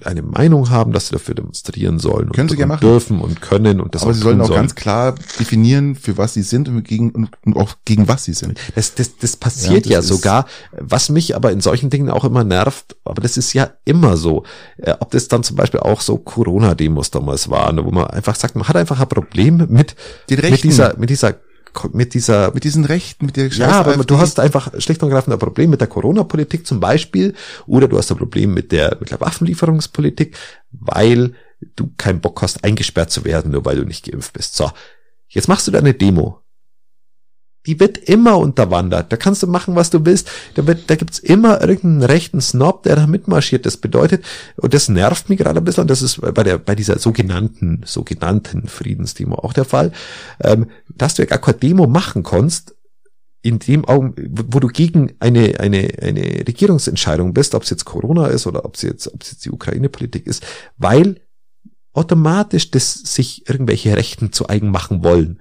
[0.04, 2.80] eine Meinung haben, dass sie dafür demonstrieren sollen können und, sie gerne machen.
[2.80, 4.60] dürfen und können und das Aber sie sollen auch sollen.
[4.60, 8.58] ganz klar definieren, für was sie sind und gegen und, auch gegen was sie sind.
[8.74, 12.24] Das, das, das passiert ja, das ja sogar, was mich aber in solchen Dingen auch
[12.24, 14.44] immer nervt, aber das ist ja immer so.
[14.78, 18.56] Äh, ob das dann zum Beispiel auch so Corona-Demos damals waren, wo man einfach sagt,
[18.56, 19.94] man hat einfach ein Problem mit,
[20.30, 21.34] mit dieser, mit dieser
[21.92, 24.04] mit dieser mit diesen Rechten, mit der Scheiß Ja, aber AfD.
[24.06, 27.34] du hast einfach schlicht und ergreifend ein Problem mit der Corona-Politik zum Beispiel
[27.66, 30.36] oder du hast ein Problem mit der, mit der Waffenlieferungspolitik,
[30.72, 31.34] weil
[31.76, 34.56] du keinen Bock hast, eingesperrt zu werden, nur weil du nicht geimpft bist.
[34.56, 34.70] So,
[35.28, 36.40] jetzt machst du da eine Demo
[37.66, 39.10] die wird immer unterwandert.
[39.12, 40.30] Da kannst du machen, was du willst.
[40.54, 43.64] Da, wird, da gibt's immer irgendeinen rechten Snob, der da mitmarschiert.
[43.64, 44.24] Das bedeutet,
[44.56, 48.68] und das nervt mich gerade ein bisschen, das ist bei der bei dieser sogenannten, sogenannten
[48.68, 49.92] Friedensdemo auch der Fall,
[50.42, 52.74] ähm, dass du gar keine Demo machen kannst,
[53.44, 58.28] in dem Augen, wo du gegen eine, eine, eine Regierungsentscheidung bist, ob es jetzt Corona
[58.28, 60.46] ist oder ob es jetzt, ob jetzt die Ukraine-Politik ist,
[60.78, 61.20] weil
[61.92, 65.40] automatisch das sich irgendwelche Rechten zu eigen machen wollen.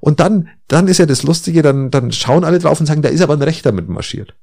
[0.00, 3.08] Und dann, dann ist ja das Lustige, dann, dann schauen alle drauf und sagen, da
[3.08, 4.34] ist aber ein Rechter mit marschiert.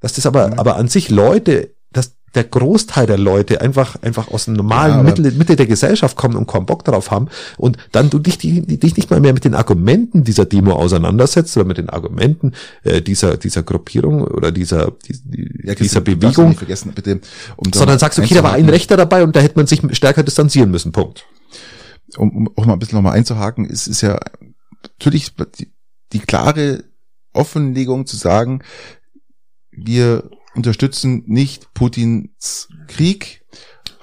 [0.00, 0.58] Dass das aber, mhm.
[0.58, 5.12] aber an sich Leute, dass der Großteil der Leute einfach, einfach aus dem normalen Ja,
[5.12, 8.96] aber- Mitte, der Gesellschaft kommen und keinen Bock drauf haben und dann du dich, dich
[8.96, 12.52] nicht mal mehr mit den Argumenten dieser Demo auseinandersetzt oder mit den Argumenten
[12.84, 16.56] äh, dieser, dieser Gruppierung oder dieser, die, die, Ja, dieser Bewegung,
[16.94, 17.20] bitte,
[17.56, 18.68] um sondern sagst, okay, da war ein.
[18.68, 20.92] Rechter dabei und da hätte man sich stärker distanzieren müssen.
[20.92, 21.24] Punkt.
[22.18, 24.18] Um, um auch mal ein bisschen nochmal einzuhaken, ist, ist ja
[24.82, 25.72] natürlich die,
[26.12, 26.84] die klare
[27.32, 28.62] Offenlegung zu sagen,
[29.70, 33.44] wir unterstützen nicht Putins Krieg,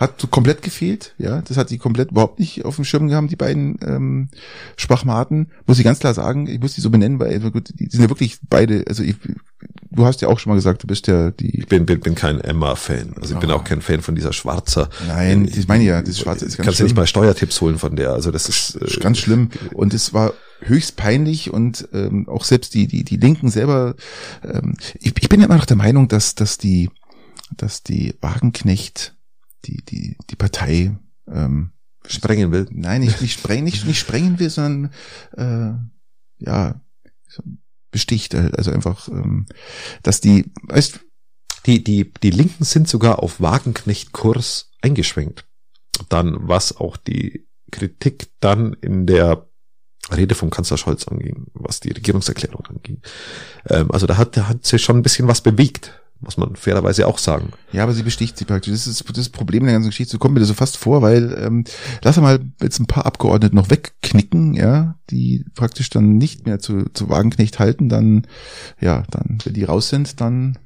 [0.04, 3.36] hat komplett gefehlt, ja, das hat sie komplett überhaupt nicht auf dem Schirm gehabt, die
[3.36, 4.30] beiden ähm,
[4.78, 7.88] Schwachmaten, muss ich ganz klar sagen, ich muss die so benennen, weil also gut, die
[7.90, 9.16] sind ja wirklich beide, also ich,
[9.92, 12.16] du hast ja auch schon mal gesagt, du bist ja die, Ich bin, bin, bin
[12.16, 13.14] kein Emma-Fan.
[13.20, 13.56] Also ich bin Ah.
[13.56, 14.90] auch kein Fan von dieser Schwarzer.
[15.08, 17.02] nein, das meine ich ja, das Schwarze ist ganz Kannst du nicht schlimm.
[17.02, 18.12] mal Steuertipps holen von der.
[18.12, 22.74] Also das ist äh, ganz schlimm und es war höchst peinlich und ähm, auch selbst
[22.74, 23.96] die die die Linken selber
[24.44, 26.90] ähm, ich, ich bin ja immer noch der Meinung dass dass die
[27.58, 29.13] dass die Wagenknecht
[29.66, 30.98] die die die Partei
[31.28, 31.72] ähm,
[32.06, 32.68] sprengen will.
[32.72, 34.92] nein nicht nicht sprengen nicht nicht sprengen will sondern
[35.38, 35.74] äh,
[36.44, 36.82] ja
[37.92, 38.58] besticht halt.
[38.58, 39.46] also einfach ähm,
[40.02, 41.00] dass die weißt
[41.66, 45.46] Die, die, die Linken sind sogar auf Wagenknecht-Kurs eingeschwenkt.
[46.10, 49.48] Dann, was auch die Kritik dann in der
[50.12, 53.02] Rede vom Kanzler Scholz anging, was die Regierungserklärung anging.
[53.70, 57.08] Ähm, also da hat, da hat sich schon ein bisschen was bewegt, muss man fairerweise
[57.08, 57.52] auch sagen.
[57.72, 58.74] Ja, aber sie besticht sie praktisch.
[58.74, 60.12] Das ist das Problem der ganzen Geschichte.
[60.12, 61.64] So kommt mir das so fast vor, weil ähm,
[62.02, 66.86] lass mal jetzt ein paar Abgeordnete noch wegknicken, ja, die praktisch dann nicht mehr zu,
[66.94, 68.28] zu Wagenknecht halten, dann,
[68.80, 70.58] ja, dann, wenn die raus sind, dann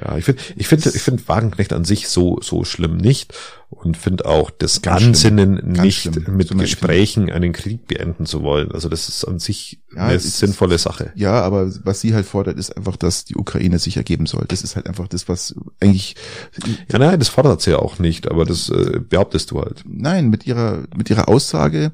[0.00, 3.34] Ja, ich finde, ich finde, ich finde Wagenknecht an sich so so schlimm nicht
[3.70, 6.36] und finde auch das Ganz Ansinnen Ganz nicht schlimm.
[6.36, 8.70] mit ich Gesprächen einen Krieg beenden zu wollen.
[8.72, 11.12] Also das ist an sich Ja, eine ist- sinnvolle Sache.
[11.14, 14.44] ja, aber was sie halt fordert, ist einfach, dass die Ukraine sich ergeben soll.
[14.48, 16.16] Das ist halt einfach das, was eigentlich
[16.90, 19.82] Ja, nein, das fordert sie ja auch nicht, aber das äh, behauptest du halt.
[19.86, 21.92] nein, mit ihrer, mit ihrer Aussage,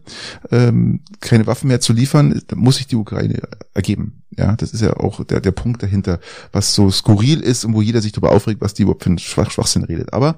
[0.50, 3.40] ähm, keine Waffen mehr zu liefern, muss sich die Ukraine
[3.74, 4.22] ergeben.
[4.38, 6.20] Ja, das ist ja auch der, der Punkt dahinter,
[6.52, 9.18] was so skurril ist und wo jeder sich darüber aufregt, was die überhaupt für einen
[9.18, 10.12] Schwach, Schwachsinn redet.
[10.12, 10.36] Aber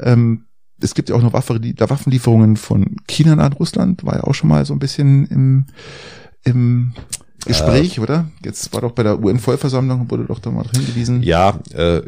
[0.00, 0.44] ähm,
[0.80, 4.48] es gibt ja auch noch Waffe, Waffenlieferungen von China an Russland, war ja auch schon
[4.48, 5.66] mal so ein bisschen im,
[6.44, 6.94] im
[7.46, 8.30] Gespräch, oder?
[8.44, 11.22] Jetzt war doch bei der UN-Vollversammlung, wurde doch da mal hingewiesen.
[11.22, 12.02] Ja, äh,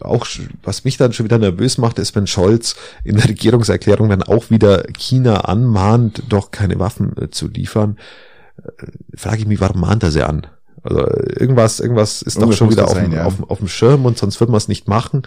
[0.00, 0.26] auch
[0.62, 2.74] was mich dann schon wieder nervös macht, ist, wenn Scholz
[3.04, 7.98] in der Regierungserklärung dann auch wieder China anmahnt, doch keine Waffen äh, zu liefern.
[8.56, 10.46] Äh, Frage ich mich, warum mahnt er sie an?
[10.88, 11.06] Also
[11.38, 13.24] irgendwas, irgendwas ist doch Irgendwas schon muss wieder auf, sein, dem, ja.
[13.24, 15.22] auf, auf dem Schirm und sonst wird man es nicht machen.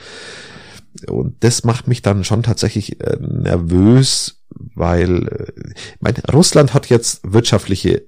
[1.08, 4.44] Und das macht mich dann schon tatsächlich äh, nervös,
[4.76, 8.08] weil äh, ich meine, Russland hat jetzt wirtschaftliche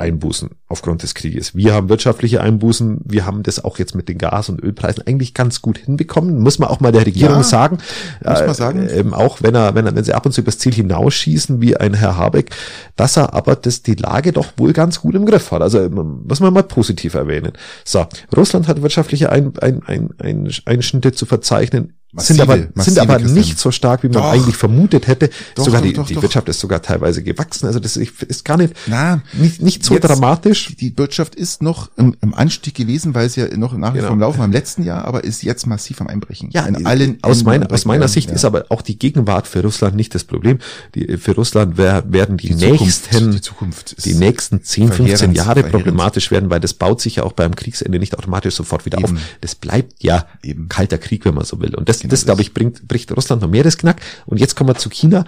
[0.00, 1.54] Einbußen aufgrund des Krieges.
[1.54, 3.00] Wir haben wirtschaftliche Einbußen.
[3.04, 6.38] Wir haben das auch jetzt mit den Gas- und Ölpreisen eigentlich ganz gut hinbekommen.
[6.38, 7.78] Muss man auch mal der Regierung Ja, sagen.
[8.24, 8.88] muss man sagen.
[8.88, 11.60] Äh, ähm, auch wenn er, wenn er, wenn sie ab und zu übers Ziel hinausschießen,
[11.60, 12.50] wie ein Herr Habeck,
[12.96, 15.62] dass er aber das, die Lage doch wohl ganz gut im Griff hat.
[15.62, 17.52] Also ähm, muss man mal positiv erwähnen.
[17.84, 21.94] So, Russland hat wirtschaftliche ein, ein, ein, ein, Einschnitte zu verzeichnen.
[22.12, 24.32] Massive, sind aber, sind aber nicht so stark, wie man Doch.
[24.32, 25.30] eigentlich vermutet hätte.
[25.54, 26.20] Doch, sogar doch, die, die.
[26.22, 27.66] Wirtschaft ist sogar teilweise gewachsen.
[27.66, 30.74] Also das ist, gar nicht, Na, nicht, nicht so Jetzt- dramatisch.
[30.80, 34.08] die, Wirtschaft ist noch im, im Anstieg gewesen, weil es ja noch nach wie Genau.
[34.08, 36.50] vor im Laufen war im letzten Jahr, aber ist jetzt massiv am Einbrechen.
[36.52, 38.34] Ja, in allen aus, mein, aus meiner Sicht ja.
[38.34, 40.58] ist aber auch die Gegenwart für Russland nicht das Problem.
[40.96, 42.80] Die, für Russland wer, werden die, Die Zukunft-
[43.12, 47.16] nächsten, die Zukunft die nächsten 10, 15 verheerend, Jahre problematisch werden, weil das baut sich
[47.16, 49.16] ja auch beim Kriegsende nicht automatisch sofort wieder Eben.
[49.16, 49.22] auf.
[49.40, 50.68] Das bleibt ja Eben.
[50.68, 51.74] kalter Krieg, wenn man so will.
[51.76, 52.26] Und das, Genau das das.
[52.26, 54.00] glaube ich, bringt, bricht Russland noch mehr das Knack.
[54.26, 55.24] Und jetzt kommen wir zu China.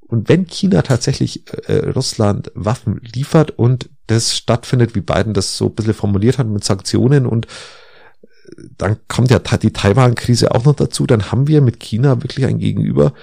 [0.00, 5.66] Und wenn China tatsächlich äh, Russland Waffen liefert und das stattfindet, wie Biden das so
[5.66, 8.26] ein bisschen formuliert hat mit Sanktionen und äh,
[8.76, 12.58] dann kommt ja die Taiwan-Krise auch noch dazu, dann haben wir mit China wirklich ein
[12.58, 13.14] Gegenüber,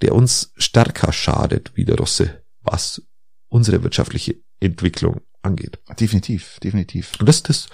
[0.00, 3.02] der uns stärker schadet wie der Russe, was
[3.48, 5.80] unsere wirtschaftliche Entwicklung angeht.
[5.98, 7.12] Definitiv, definitiv.
[7.18, 7.68] Und das, das,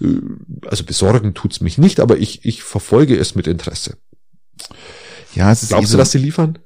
[0.00, 0.20] äh,
[0.66, 3.96] also besorgen tut's mich nicht, aber ich, ich verfolge es mit Interesse.
[5.34, 6.58] Ja, es ist eh Glaubst so, du, dass sie liefern?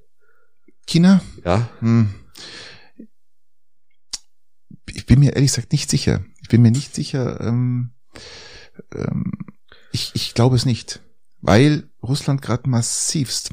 [0.87, 1.21] China?
[1.45, 1.69] Ja.
[1.81, 2.15] Hm.
[4.87, 6.25] Ich bin mir ehrlich gesagt nicht sicher.
[6.41, 7.41] Ich bin mir nicht sicher.
[7.41, 7.91] Ähm,
[8.95, 9.33] ähm,
[9.93, 11.01] ich, ich glaube es nicht,
[11.41, 13.51] weil Russland gerade massivst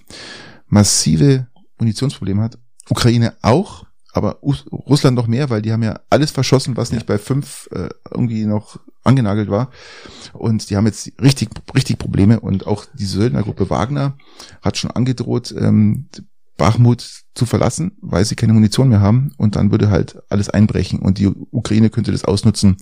[0.68, 1.48] massive
[1.80, 2.58] Munitionsprobleme hat.
[2.90, 7.18] Ukraine auch, aber Russland noch mehr, weil die haben ja alles verschossen, was nicht bei
[7.18, 9.72] fünf äh, irgendwie noch angenagelt war.
[10.34, 12.40] Und die haben jetzt richtig, richtig Probleme.
[12.40, 14.16] Und auch die Söldnergruppe Wagner
[14.62, 16.08] hat schon angedroht, ähm,
[16.58, 19.34] Bachmut zu verlassen, weil sie keine Munition mehr haben.
[19.38, 21.00] Und dann würde halt alles einbrechen.
[21.00, 22.78] Und die Ukraine könnte das ausnutzen,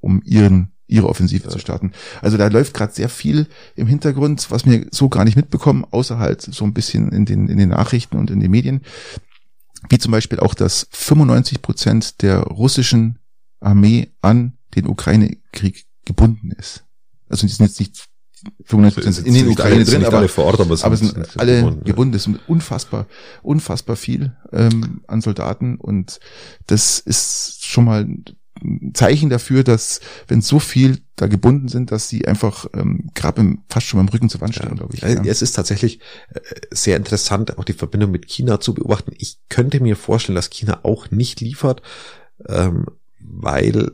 [0.00, 1.50] um ihren ihre Offensive ja.
[1.50, 1.92] zu starten.
[2.20, 6.18] Also da läuft gerade sehr viel im Hintergrund, was wir so gar nicht mitbekommen, außer
[6.18, 8.82] halt so ein bisschen in den, in den Nachrichten und in den Medien.
[9.88, 13.18] Wie zum Beispiel auch, dass 95 Prozent der russischen
[13.60, 16.84] Armee an den Ukraine-Krieg gebunden ist.
[17.28, 18.08] Also die sind jetzt nicht
[18.64, 21.84] 95 Prozent in den Ukraine drin, aber, vor Ort, aber, aber sind, sind alle gebunden,
[21.84, 22.12] gebunden.
[22.12, 23.06] Das sind unfassbar,
[23.42, 26.20] unfassbar viel ähm, an Soldaten und
[26.66, 28.06] das ist schon mal
[28.94, 33.86] Zeichen dafür, dass wenn so viel da gebunden sind, dass sie einfach ähm, gerade fast
[33.86, 34.74] schon beim Rücken zur Wand stehen, ja.
[34.74, 35.02] glaube ich.
[35.02, 35.22] Ja.
[35.24, 36.00] Es ist tatsächlich
[36.32, 36.40] äh,
[36.70, 39.12] sehr interessant, auch die Verbindung mit China zu beobachten.
[39.18, 41.82] Ich könnte mir vorstellen, dass China auch nicht liefert,
[42.48, 42.86] ähm,
[43.20, 43.92] weil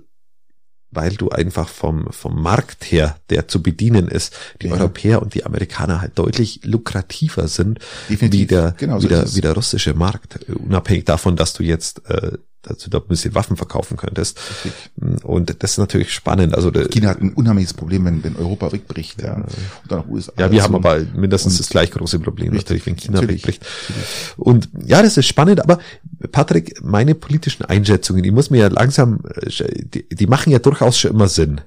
[0.92, 4.74] weil du einfach vom, vom Markt her, der zu bedienen ist, die ja.
[4.74, 8.40] Europäer und die Amerikaner halt deutlich lukrativer sind, Definitiv.
[8.40, 12.38] wie der, genau, wie, der, wie der russische Markt, unabhängig davon, dass du jetzt äh,
[12.62, 14.38] dass du da ein bisschen Waffen verkaufen könntest.
[14.64, 15.24] Richtig.
[15.24, 16.54] Und das ist natürlich spannend.
[16.54, 19.22] Also China hat ein unheimliches Problem, wenn, wenn Europa wegbricht.
[19.22, 19.34] Ja.
[19.34, 19.46] Und
[19.88, 20.32] dann auch USA.
[20.38, 23.66] Ja, wir haben aber mindestens das gleich große Problem richtig, natürlich, wenn China natürlich, wegbricht.
[24.36, 25.78] Und ja, das ist spannend, aber
[26.32, 31.12] Patrick, meine politischen Einschätzungen, die muss mir ja langsam, die, die machen ja durchaus schon
[31.12, 31.62] immer Sinn.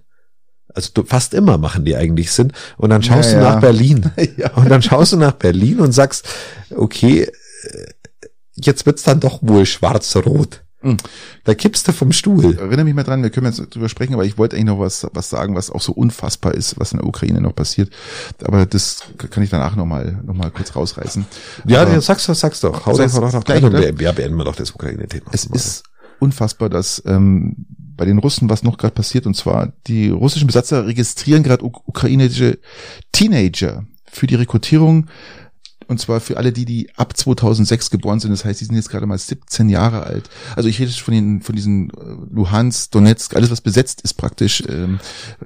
[0.76, 2.52] Also fast immer machen die eigentlich Sinn.
[2.78, 4.12] Und dann schaust ja, du nach Berlin.
[4.38, 4.52] ja.
[4.54, 6.28] Und dann schaust du nach Berlin und sagst,
[6.76, 7.32] okay,
[8.56, 10.64] jetzt wird's dann doch wohl schwarz-rot.
[10.84, 10.98] Hm.
[11.46, 12.58] Da kippst du vom Stuhl.
[12.58, 15.08] Erinnere mich mal dran, wir können jetzt drüber sprechen, aber ich wollte eigentlich noch was,
[15.14, 17.90] was sagen, was auch so unfassbar ist, was in der Ukraine noch passiert.
[18.44, 21.26] Aber das kann ich danach nochmal noch mal kurz rausreißen.
[21.66, 22.86] Ja, aber, sag's, sag's doch.
[22.86, 25.32] Hau das heißt, doch gleich, wir, wir beenden wir doch das Ukraine-Thema.
[25.32, 25.84] Es ist
[26.20, 27.66] unfassbar, dass ähm,
[27.96, 32.60] bei den Russen was noch gerade passiert, und zwar die russischen Besatzer registrieren gerade ukrainische
[33.12, 35.08] Teenager für die Rekrutierung
[35.88, 38.32] und zwar für alle die, die ab 2006 geboren sind.
[38.32, 40.30] Das heißt, die sind jetzt gerade mal 17 Jahre alt.
[40.56, 41.94] Also ich rede von den, von diesen äh,
[42.32, 45.00] Luhansk, Donetsk, alles was besetzt ist praktisch, ähm,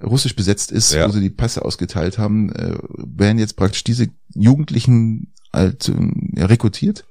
[0.04, 1.08] russisch besetzt ist, ja.
[1.08, 7.06] wo sie die Pässe ausgeteilt haben, äh, werden jetzt praktisch diese Jugendlichen halt äh, rekrutiert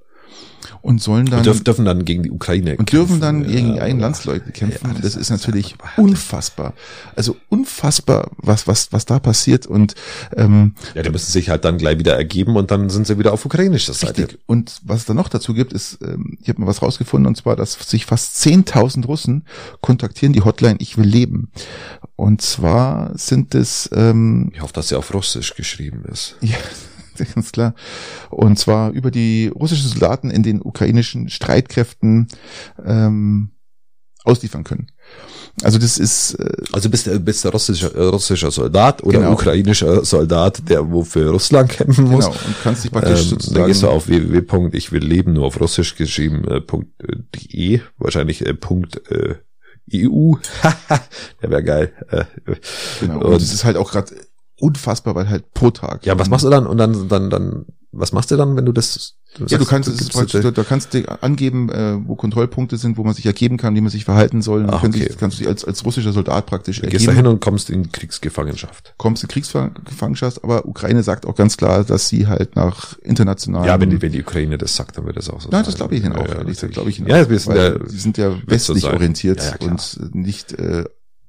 [0.82, 2.96] und sollen dann und dürfen, dürfen dann gegen die Ukraine und kämpfen.
[2.96, 4.86] dürfen dann gegen die eigenen Landsleute kämpfen.
[4.86, 6.74] Ja, das, das, ist natürlich unfassbar.
[7.14, 9.94] Also unfassbar, was was was da passiert und
[10.36, 13.32] ähm, ja, die müssen sich halt dann gleich wieder ergeben und dann sind sie wieder
[13.32, 14.22] auf ukrainischer Seite.
[14.22, 14.38] Richtig.
[14.46, 17.36] Und was es dann noch dazu gibt, ist, ähm, ich habe mal was rausgefunden und
[17.36, 19.44] zwar, dass sich fast 10.000 Russen
[19.80, 21.50] kontaktieren die Hotline Ich will leben.
[22.16, 26.36] Und zwar sind es ähm, ich hoffe, dass sie auf Russisch geschrieben ist.
[26.40, 26.56] Ja
[27.24, 27.74] ganz klar.
[28.30, 32.28] Und zwar über die russischen Soldaten in den ukrainischen Streitkräften
[32.84, 33.50] ähm,
[34.24, 34.88] ausliefern können.
[35.62, 39.32] Also das ist äh, also bist du bist du russischer, russischer Soldat oder genau.
[39.32, 42.26] ukrainischer Soldat, der wo für Russland kämpfen muss.
[42.26, 44.76] Genau und kannst dich praktisch ähm, sozusagen dann gehst du auf www.
[44.76, 49.36] ich will leben nur auf Russisch geschrieben äh, äh, de wahrscheinlich äh, Punkt äh,
[49.94, 50.34] EU.
[51.42, 51.92] der wäre geil.
[52.10, 52.24] Äh,
[53.00, 53.14] genau.
[53.18, 54.14] Und, und es ist halt auch gerade
[54.58, 56.06] unfassbar, weil halt pro Tag.
[56.06, 58.72] Ja, was machst du dann und dann dann dann was machst du dann, wenn du
[58.72, 62.78] das Du ja, du kannst, es praktisch, du, du kannst dir angeben, äh, wo Kontrollpunkte
[62.78, 64.66] sind, wo man sich ergeben kann, wie man sich verhalten soll.
[64.70, 65.08] Ach, okay.
[65.08, 66.98] sich, kannst du dich als, als russischer Soldat praktisch du ergeben.
[66.98, 68.94] Gehst da hin und kommst in Kriegsgefangenschaft.
[68.96, 73.66] Kommst in Kriegsgefangenschaft, aber Ukraine sagt auch ganz klar, dass sie halt nach internationalen...
[73.66, 75.74] Ja, wenn die, wenn die Ukraine das sagt, dann wird das auch so Ja, das
[75.74, 76.26] glaube ich ihnen auch.
[76.26, 77.28] Ja, ja, glaube ich ihnen ja, auch.
[77.28, 80.84] Wir sind ja, sie sind ja westlich so orientiert ja, und nicht äh,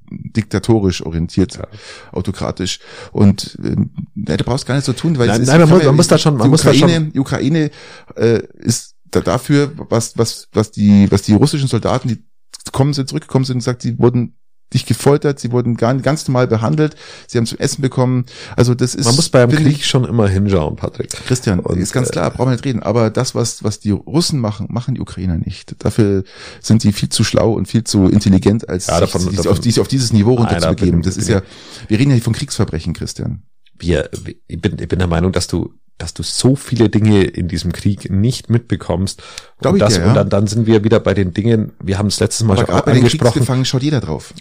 [0.09, 1.67] diktatorisch orientiert, ja.
[2.11, 2.79] autokratisch.
[3.11, 5.83] Und äh, du brauchst gar nicht so tun, weil nein, es ist, nein, man, muss,
[5.83, 7.11] man muss da schon, man muss Ukraine, da schon.
[7.11, 7.71] Die Ukraine
[8.15, 12.23] äh, ist da dafür, was was was die was die russischen Soldaten, die
[12.71, 14.36] kommen sind zurückgekommen sind und gesagt, sie wurden
[14.73, 16.95] dich gefoltert, sie wurden ganz normal behandelt,
[17.27, 18.25] sie haben zum Essen bekommen.
[18.55, 19.05] Also das ist.
[19.05, 21.09] Man muss beim Krieg schon immer hinschauen, Patrick.
[21.25, 22.83] Christian, und, ist ganz klar, brauchen wir nicht reden.
[22.83, 25.75] Aber das, was, was die Russen machen, machen die Ukrainer nicht.
[25.83, 26.23] Dafür
[26.61, 29.63] sind die viel zu schlau und viel zu intelligent, als ja, davon, sich, davon, auf,
[29.63, 31.01] sich auf dieses Niveau runterzubegeben.
[31.01, 31.41] Das ist ja,
[31.87, 33.43] wir reden ja hier von Kriegsverbrechen, Christian.
[33.79, 34.09] Wir,
[34.47, 37.73] ich bin, ich bin der Meinung, dass du dass du so viele Dinge in diesem
[37.73, 39.23] Krieg nicht mitbekommst.
[39.59, 40.07] Glaub und, das, dir, ja.
[40.09, 42.83] und dann, dann sind wir wieder bei den Dingen, wir haben es letztes Mal Aber
[42.83, 43.65] schon angesprochen.
[43.65, 44.33] schaut jeder drauf.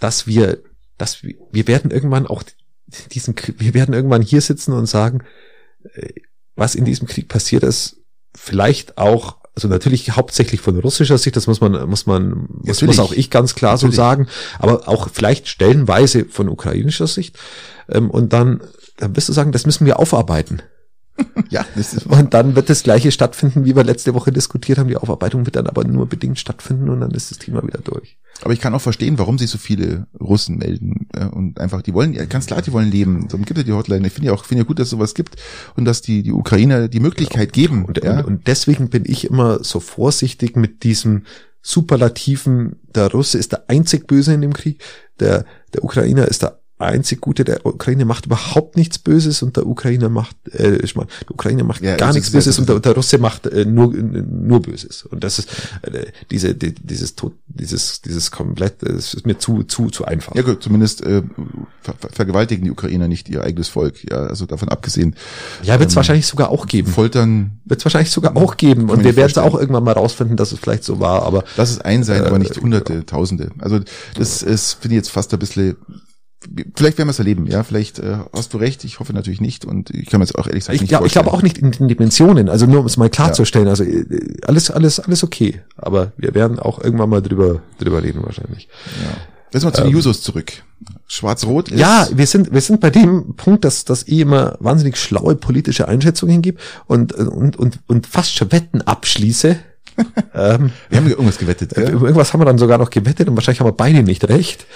[0.00, 0.58] Dass wir,
[0.96, 2.42] dass wir, wir werden irgendwann auch
[3.10, 5.22] diesen, wir werden irgendwann hier sitzen und sagen,
[5.94, 6.08] äh,
[6.56, 7.96] was in diesem Krieg passiert ist,
[8.34, 12.98] vielleicht auch also natürlich hauptsächlich von russischer Sicht, das muss man, muss man, muss, muss
[12.98, 13.94] auch ich ganz klar natürlich.
[13.94, 14.26] so sagen,
[14.58, 17.38] aber auch vielleicht stellenweise von ukrainischer Sicht.
[17.90, 18.62] Ähm, und dann,
[18.96, 20.62] dann wirst du sagen, das müssen wir aufarbeiten
[21.50, 24.88] ja, das ist und dann wird das gleiche stattfinden, wie wir letzte Woche diskutiert haben.
[24.88, 28.16] Die Aufarbeitung wird dann aber nur bedingt stattfinden und dann ist das Thema wieder durch.
[28.40, 32.12] Aber ich kann auch verstehen, warum sich so viele Russen melden und einfach, die wollen,
[32.28, 33.28] ganz klar, die wollen leben.
[33.28, 34.06] Darum gibt es die Hotline.
[34.06, 35.36] Ich finde ja auch, finde ja gut, dass es sowas gibt
[35.76, 37.84] und dass die, die Ukrainer die Möglichkeit geben.
[37.84, 38.20] Und, ja.
[38.20, 41.24] und, und deswegen bin ich immer so vorsichtig mit diesem
[41.60, 44.82] Superlativen, der Russe ist der einzig Böse in dem Krieg,
[45.20, 49.66] der, der Ukrainer ist der einzig Gute, der Ukraine macht überhaupt nichts Böses und der
[49.66, 52.68] Ukrainer macht, äh, ich meine, der Ukrainer macht Ja, gar nichts das ist- Böses und
[52.68, 55.48] der, der Russe macht äh, nur nur Böses und das ist
[55.82, 60.34] äh, diese die, dieses Tod dieses dieses komplett das ist mir zu zu zu einfach.
[60.34, 61.22] Ja gut, zumindest äh,
[61.80, 64.04] ver ver- vergewaltigen die Ukrainer nicht ihr eigenes Volk.
[64.10, 65.14] Ja, also davon abgesehen.
[65.62, 66.90] Ja, wird es ähm, wahrscheinlich sogar auch geben.
[66.92, 70.36] Foltern, Wird es wahrscheinlich sogar auch geben und wir werden es auch irgendwann mal rausfinden,
[70.36, 73.50] dass es vielleicht so war, aber lass es ein sein, aber Äh, nicht Hunderte, Tausende.
[73.58, 73.80] Also
[74.16, 75.76] das ist, finde ich jetzt fast ein bisschen.
[76.76, 77.62] Vielleicht werden wir es erleben, ja.
[77.62, 78.84] Vielleicht äh, hast du recht.
[78.84, 81.06] Ich hoffe natürlich nicht und ich kann mir jetzt auch ehrlich gesagt ich nicht glaube
[81.06, 83.10] ich glaube auch nicht in den Dimensionen, also nur um es mal Ja.
[83.10, 84.04] klarzustellen, also äh,
[84.46, 88.68] alles alles alles okay, aber wir werden auch irgendwann mal drüber drüber reden wahrscheinlich.
[89.04, 89.16] Ja.
[89.54, 90.52] Lass mal zu den Jusos zurück.
[91.08, 91.74] Schwarz-Rot ist.
[91.74, 95.34] Ähm, Ja, wir sind, wir sind bei dem Punkt, dass dass ich immer wahnsinnig schlaue
[95.36, 99.58] politische Einschätzungen hingibt und, und, und, und fast schon Wetten abschließe.
[100.34, 101.74] Ähm, wir haben irgendwas gewettet.
[101.74, 101.90] Gell?
[101.90, 104.66] Irgendwas haben wir dann sogar noch gewettet und wahrscheinlich haben wir beide nicht recht.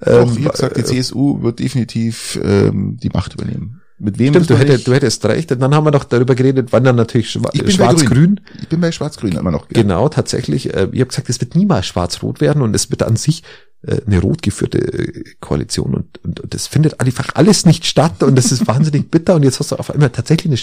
[0.00, 3.82] Doch, Ähm, ich habe gesagt, die CSU wird definitiv ähm, die Macht übernehmen.
[3.98, 4.34] Mit wem?
[4.34, 4.86] Stimmt, du, nicht.
[4.86, 5.50] du hättest recht.
[5.52, 8.40] Und dann haben wir doch darüber geredet, wann dann natürlich schwa Ich bin bei schwarz-grün.
[8.60, 9.68] Ich bin bei Schwarz-Grün immer noch.
[9.68, 9.82] Gell?
[9.82, 10.74] Genau, tatsächlich.
[10.74, 13.42] Äh, ich habe gesagt, es wird niemals schwarz-rot werden und es wird an sich
[13.86, 18.22] äh, eine rot geführte äh, Koalition und, und, und das findet einfach alles nicht statt
[18.22, 20.56] und das ist wahnsinnig bitter und jetzt hast du auf einmal tatsächlich eine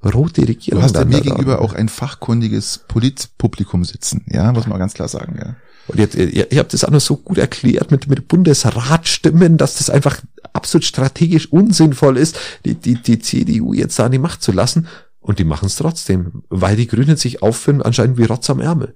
[0.00, 0.80] schwarz-rote Regierung.
[0.80, 1.20] Du hast ja mir da.
[1.20, 4.24] gegenüber auch ein fachkundiges Politpublikum sitzen.
[4.28, 5.38] Ja, muss man ganz klar sagen.
[5.38, 5.56] Ja.
[5.88, 9.76] Und jetzt, ihr, ihr habt das auch noch so gut erklärt mit, mit Bundesratstimmen, dass
[9.76, 10.20] das einfach
[10.52, 14.86] absolut strategisch unsinnvoll ist, die, die, die CDU jetzt da an die Macht zu lassen.
[15.20, 18.94] Und die machen es trotzdem, weil die Grünen sich aufführen anscheinend wie Rotz am Ärmel.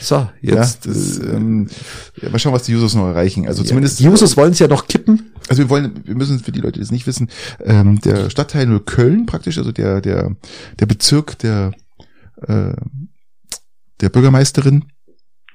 [0.00, 0.84] So, jetzt.
[0.84, 1.68] ja, das, äh, ähm,
[2.20, 3.46] ja, mal schauen, was die Jusos noch erreichen.
[3.46, 3.98] Also zumindest.
[3.98, 5.32] Die Jusos wollen es ja noch kippen.
[5.48, 7.30] Also wir wollen, wir müssen für die Leute, die es nicht wissen,
[7.64, 10.36] ähm, der Stadtteil Neukölln praktisch, also der der
[10.78, 11.72] der Bezirk der
[12.46, 12.72] äh,
[14.00, 14.84] der Bürgermeisterin,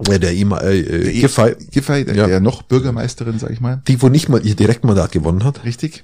[0.07, 2.27] Ja, der immer, äh, der äh, Giffey, Giffey, der, Ja.
[2.27, 5.63] der noch Bürgermeisterin, sag ich mal, die, wo nicht mal ihr Direktmandat gewonnen hat.
[5.65, 6.03] richtig.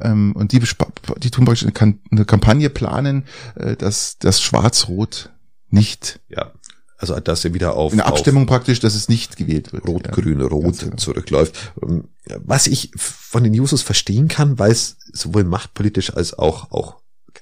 [0.00, 1.66] Ähm, und die die tun praktisch
[2.10, 3.24] eine Kampagne planen,
[3.54, 5.30] äh, dass das Schwarz-Rot
[5.70, 6.52] nicht Ja.
[7.00, 9.86] Also, dass er wieder auf, in der auf Abstimmung praktisch, dass es nicht gewählt wird.
[9.86, 10.12] Rot, ja.
[10.12, 10.96] Grün, Rot Ganz genau.
[10.96, 11.72] zurückläuft.
[11.80, 12.08] Ähm,
[12.44, 16.96] Was ich von den Jusos verstehen kann, weil es sowohl machtpolitisch als auch, auch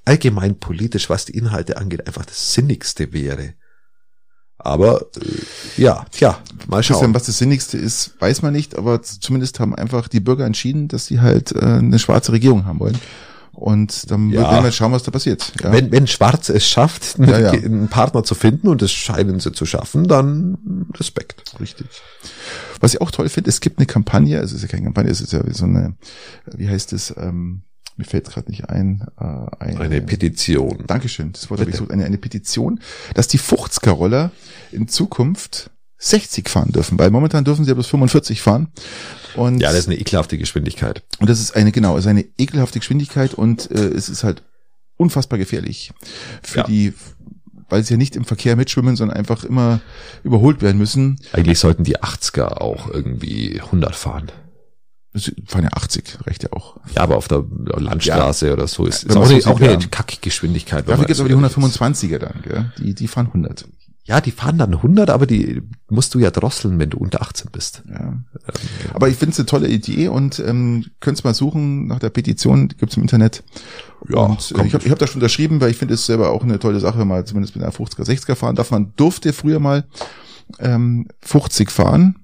[0.05, 3.55] allgemein politisch, was die Inhalte angeht, einfach das Sinnigste wäre.
[4.59, 7.15] Aber äh, ja, tja, mal Christian, schauen.
[7.15, 11.07] was das Sinnigste ist, weiß man nicht, aber zumindest haben einfach die Bürger entschieden, dass
[11.07, 12.99] sie halt äh, eine schwarze Regierung haben wollen.
[13.57, 14.51] Und dann Ja.
[14.53, 15.53] werden wir schauen, was da passiert.
[15.63, 15.73] Ja.
[15.73, 17.51] Wenn, wenn Schwarz es schafft, Ja, ja.
[17.53, 21.43] einen Partner zu finden, und das scheinen sie zu schaffen, dann Respekt.
[21.59, 21.87] Richtig.
[22.81, 25.21] Was ich auch toll finde, es gibt eine Kampagne, es ist ja keine Kampagne, es
[25.23, 25.95] ist ja so eine,
[26.55, 27.63] wie heißt es, ähm,
[27.97, 29.25] mir fällt gerade nicht ein, äh,
[29.65, 30.85] eine, Eine Petition.
[30.87, 32.81] Dankeschön, das Wort habe ich so, eine, eine Petition,
[33.15, 34.33] dass die 50er-Roller
[34.71, 38.69] in Zukunft 60 fahren dürfen, weil momentan dürfen sie ja bloß 45 fahren.
[39.35, 41.03] Und, Ja, das ist eine ekelhafte Geschwindigkeit.
[41.21, 44.43] und das ist eine, genau, ist eine ekelhafte Geschwindigkeit und äh, es ist halt
[44.97, 45.93] unfassbar gefährlich
[46.43, 46.65] für Ja.
[46.65, 46.95] die,
[47.69, 49.81] weil sie ja nicht im Verkehr mitschwimmen, sondern einfach immer
[50.23, 51.19] überholt werden müssen.
[51.33, 54.31] Eigentlich sollten die 80er auch irgendwie 100 fahren.
[55.19, 56.77] Sie fahren ja 80, reicht ja auch.
[56.95, 57.43] Ja, aber auf der
[57.79, 59.79] Landstraße oder so ist, ist auch, eine, auch eine ja.
[59.91, 60.81] Kackgeschwindigkeit.
[60.87, 61.93] Dafür man gibt's aber so die ehrlich ist.
[61.93, 62.73] 125er dann, gell?
[62.79, 63.67] Die, die fahren 100.
[64.07, 67.51] Ja, die fahren dann 100, aber die musst du ja drosseln, wenn du unter 18
[67.51, 67.83] bist.
[67.91, 68.23] Ja.
[68.95, 72.69] Aber ich finde es eine tolle Idee und ähm, könnt's mal suchen nach der Petition,
[72.69, 73.43] die gibt's im Internet.
[74.09, 76.31] Ja, und äh, ich habe ich hab das schon unterschrieben, weil ich finde es selber
[76.31, 78.71] auch eine tolle Sache, mal zumindest mit einer 50er, 60er fahren darf.
[78.71, 79.85] Man durfte früher mal
[80.61, 82.17] ähm, 50 fahren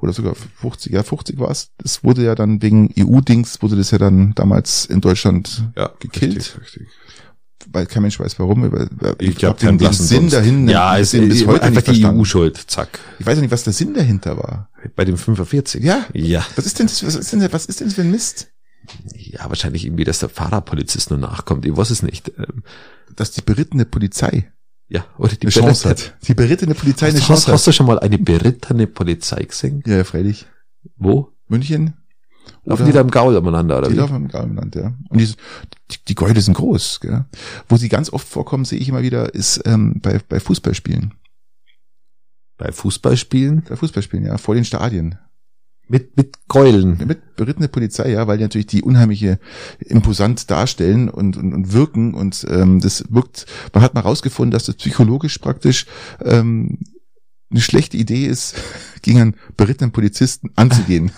[0.00, 1.70] oder sogar 50, ja 50 war es.
[1.78, 6.36] Das wurde ja dann wegen EU-Dings, wurde das ja dann damals in Deutschland Ja, gekillt.
[6.36, 6.88] richtig, richtig.
[7.70, 8.70] Weil kein Mensch weiß warum.
[8.72, 8.88] weil-
[9.18, 10.34] Ich glaube, keinen den, den Sinn Dunst.
[10.36, 12.20] dahin, Ja, den Sinn bis ist heute einfach nicht die verstanden.
[12.20, 12.56] EU-Schuld.
[12.66, 12.98] Zack.
[13.18, 14.70] Ich weiß ja nicht, was der Sinn dahinter war.
[14.96, 15.82] Bei dem 45.
[15.84, 16.06] Ja.
[16.12, 16.44] Ja.
[16.56, 18.48] Was ist denn das, was ist denn, was ist denn das für ein Mist?
[19.14, 21.64] Ja, wahrscheinlich irgendwie, dass der Fahrerpolizist nur nachkommt.
[21.66, 22.32] Ich weiß es nicht.
[22.38, 22.62] Ähm,
[23.14, 24.50] Dass die berittene Polizei
[24.88, 26.26] Ja, oder die eine Chance berittene- hat.
[26.28, 27.66] Die berittene Polizei eine Hast, hast, Chance hast hat.
[27.68, 29.82] du schon mal eine berittene Polizei gesehen?
[29.86, 30.46] Ja, freilich.
[30.96, 31.28] Wo?
[31.48, 31.94] München?
[32.64, 33.98] Laufen die da im Gaul umeinander, oder Die wie?
[33.98, 34.92] laufen im Garmenland, ja.
[35.08, 37.24] Und die, die, die Gäule sind groß, gell?
[37.68, 41.14] Wo sie ganz oft vorkommen, sehe ich immer wieder, ist ähm, bei, bei Fußballspielen.
[42.58, 43.64] Bei Fußballspielen?
[43.68, 45.18] Bei Fußballspielen, ja, vor den Stadien.
[45.88, 46.96] Mit, mit Keulen.
[47.04, 49.40] Mit berittene Polizei, ja, weil die natürlich die unheimliche
[49.80, 54.64] imposant darstellen und, und, und wirken und ähm, das wirkt, man hat mal rausgefunden, dass
[54.64, 55.86] das psychologisch praktisch
[56.24, 56.78] ähm,
[57.50, 58.54] eine schlechte Idee ist,
[59.02, 61.10] gegen einen berittenen Polizisten anzugehen.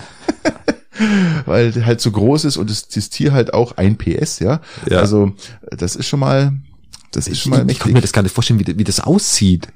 [1.47, 4.61] weil halt so groß ist und das, das Tier halt auch ein PS, ja.
[4.88, 4.99] Ja.
[4.99, 5.32] Also
[5.70, 6.53] das ist schon mal,
[7.12, 8.84] das ist Ich, schon mal ich, ich kann mir das gar nicht vorstellen, wie, wie
[8.84, 9.68] das aussieht.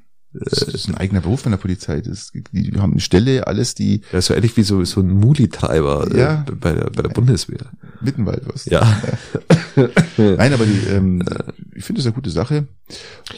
[0.44, 2.00] Das ist ein eigener Beruf in der Polizei.
[2.00, 6.16] Das, die haben eine Stelle, alles, die Ja, so ähnlich wie so, so ein Muli-Treiber
[6.16, 6.44] Ja.
[6.48, 7.66] äh, bei, der, bei der Bundeswehr.
[8.00, 8.66] Mittenwald was.
[8.66, 9.00] Ja.
[10.16, 11.22] Nein, aber die, ähm,
[11.74, 12.66] ich finde das eine gute Sache.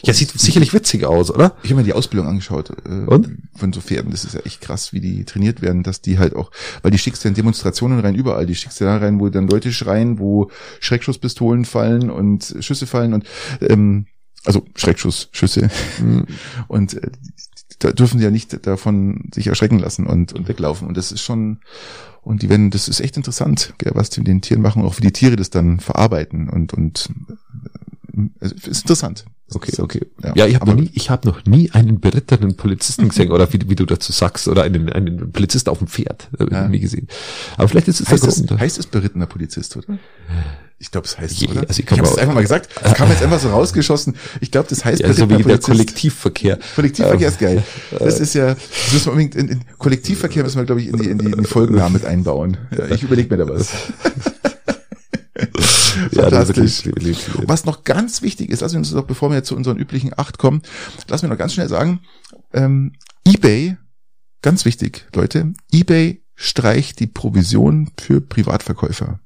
[0.03, 1.55] Ja, sieht sicherlich witzig aus, oder?
[1.63, 3.29] Ich habe mir die Ausbildung angeschaut äh, Und?
[3.55, 4.11] von so Pferden.
[4.11, 6.97] Das ist ja echt krass, wie die trainiert werden, dass die halt auch, weil die
[6.97, 8.45] schickst ja in Demonstrationen rein, überall.
[8.45, 10.49] Die schickst ja da rein, wo dann Leute schreien, wo
[10.79, 13.25] Schreckschusspistolen fallen und Schüsse fallen und
[13.61, 14.05] ähm,
[14.45, 15.69] also Schreckschussschüsse.
[16.67, 17.11] Und äh,
[17.79, 20.87] da dürfen die ja nicht davon sich erschrecken lassen und, und weglaufen.
[20.87, 21.61] Und das ist schon,
[22.21, 24.97] und die werden, das ist echt interessant, gell, was die mit den Tieren machen, auch
[24.97, 27.09] wie die Tiere das dann verarbeiten und, und
[28.15, 29.25] äh, also, ist interessant.
[29.53, 30.05] Okay, okay.
[30.23, 33.51] Ja, Ja, ich habe noch nie, ich habe noch nie einen berittenen Polizisten gesehen oder
[33.51, 36.67] wie, wie du dazu sagst oder einen, einen Polizist auf dem Pferd, ich Ja.
[36.67, 37.07] nie gesehen.
[37.57, 38.61] Aber vielleicht ist es Heißt der es, Grund.
[38.61, 39.97] heißt es berittener Polizist, oder?
[40.81, 41.61] Ich glaube, es heißt Je, so, oder?
[41.69, 42.67] also ich ich habe es einfach mal gesagt.
[42.83, 44.15] Es kam jetzt einfach so rausgeschossen.
[44.39, 45.59] Ich glaube, das heißt ja, so wie der.
[45.59, 46.57] Kollektivverkehr.
[46.75, 47.63] Kollektivverkehr ist geil.
[47.99, 48.59] Das ist ja, das
[48.91, 51.37] müssen wir unbedingt in, in Kollektivverkehr müssen wir, glaube ich, in die, in die, in
[51.43, 52.57] die Folgennamen mit einbauen.
[52.75, 53.69] Ja, ich überlege mir da was.
[56.11, 56.85] Ja, Fantastisch.
[56.85, 59.47] wirklich- wirklich- Und Was noch ganz wichtig ist, lassen wir uns doch, bevor wir jetzt
[59.47, 60.61] zu unseren üblichen acht kommen,
[61.07, 62.01] lassen wir noch ganz schnell sagen,
[62.53, 62.93] ähm,
[63.27, 63.77] eBay,
[64.41, 69.19] ganz wichtig, Leute, eBay streicht die Provision für Privatverkäufer.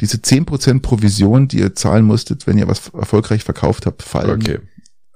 [0.00, 4.58] Diese 10% Provision, die ihr zahlen musstet, wenn ihr was erfolgreich verkauft habt, fallen Okay.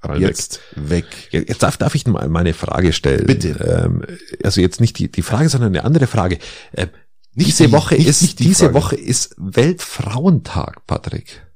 [0.01, 1.07] ab jetzt weg.
[1.31, 3.27] Jetzt jetzt darf, darf ich mal meine Frage stellen.
[3.27, 3.51] Bitte.
[3.87, 4.05] Ähm,
[4.45, 6.39] also jetzt nicht die, die Frage, sondern eine andere Frage.
[6.75, 6.91] Ähm,
[7.33, 8.75] Nicht diese die- Woche nicht- ist, nicht die diese Frage.
[8.75, 11.47] Woche ist Weltfrauentag, Patrick.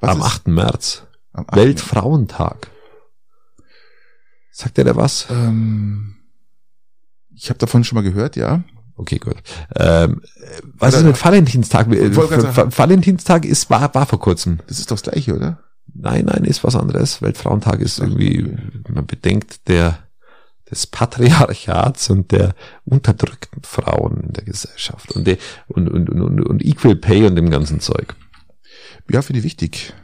[0.00, 0.48] Was am ist- 8.
[0.48, 1.02] März.
[1.32, 1.56] am 8.
[1.56, 2.70] Weltfrauentag.
[4.50, 5.26] Sagt dir da was?
[5.30, 6.16] Ähm,
[7.34, 8.64] ich habe davon schon mal gehört, ja.
[8.98, 9.36] Okay, gut.
[9.76, 10.22] Ähm,
[10.74, 11.86] was Oder- ist mit Valentinstag?
[11.92, 14.58] Äh, Valentinstag ist, war, war vor kurzem.
[14.66, 15.60] Das ist doch das Gleiche, oder?
[15.94, 17.22] Nein, nein, ist was anderes.
[17.22, 18.56] Weltfrauentag ist irgendwie,
[18.88, 19.98] man bedenkt der,
[20.68, 25.38] des Patriarchats und der unterdrückten Frauen in der Gesellschaft und, der,
[25.68, 28.16] und, und, und, und Equal Pay und dem ganzen Zeug.
[29.10, 29.94] Ja, finde ich wichtig.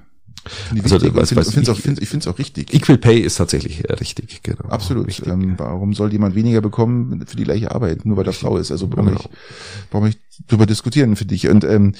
[0.47, 1.14] Finde ich Also, wichtig.
[1.14, 2.72] was- was finde es auch, ich- find, ich find's auch richtig.
[2.74, 4.68] Equal Pay ist tatsächlich äh, richtig, genau.
[4.68, 5.07] Absolut.
[5.07, 5.26] Richtig.
[5.26, 8.70] Ähm, warum soll jemand weniger bekommen für die gleiche Arbeit, nur weil er Frau ist?
[8.70, 9.22] Also brauchen wir Genau.
[9.28, 11.49] nicht, brauchen wir nicht drüber diskutieren für dich.
[11.49, 11.95] Und ähm,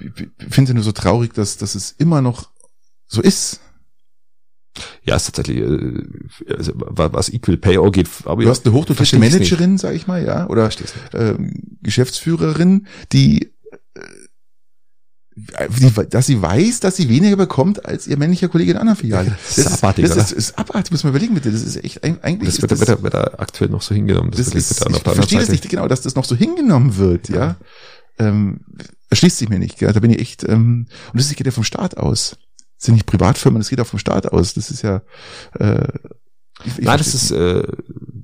[0.00, 0.12] ich
[0.52, 2.50] finde es nur so traurig, dass, dass es immer noch
[3.06, 3.60] so ist.
[5.04, 9.04] Ja, ist tatsächlich, äh, also, wa- was Equal Pay angeht, aber Du hast eine hochdotierte
[9.04, 9.32] ich's nicht.
[9.32, 10.68] Managerin, sag ich mal, ja, oder
[11.14, 13.52] ähm, Geschäftsführerin, äh, die,
[16.10, 19.36] dass sie weiß, dass sie weniger bekommt als ihr männlicher Kollege in einer anderen Filiale.
[19.46, 21.52] Das ist abartig, das ist, ist abartig, muss man überlegen bitte.
[21.52, 23.94] Das ist echt eigentlich Das ist wird, das, wird, er- wird er aktuell noch so
[23.94, 24.30] hingenommen.
[24.30, 27.36] das ich ist, ich verstehe das nicht genau, dass das noch so hingenommen wird, ja.
[27.36, 27.56] Ja.
[28.18, 28.60] Ähm,
[29.10, 29.92] erschließt sich mir nicht, gell?
[29.92, 32.38] da bin ich echt, ähm, und das geht ja vom Staat aus.
[32.78, 34.54] Das sind nicht Privatfirmen, das geht auch vom Staat aus.
[34.54, 35.02] Das ist ja,
[35.58, 35.86] äh,
[36.66, 37.62] ich, Nein, das ist, äh,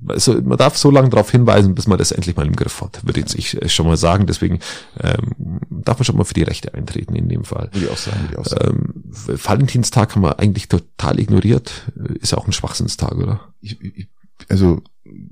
[0.07, 3.05] also man darf so lange darauf hinweisen, bis man das endlich mal im Griff hat,
[3.05, 4.25] würde jetzt ich äh, schon mal sagen.
[4.27, 4.59] Deswegen
[4.99, 7.69] ähm, darf man schon mal für die Rechte eintreten in dem Fall.
[7.71, 8.93] Würde ich auch sagen, würde ich auch sagen.
[9.27, 11.71] Ähm, Valentinstag haben wir eigentlich total ignoriert.
[12.19, 13.39] Ist ja auch ein Schwachsinnstag, oder?
[13.61, 14.07] Ich, ich,
[14.49, 14.81] also,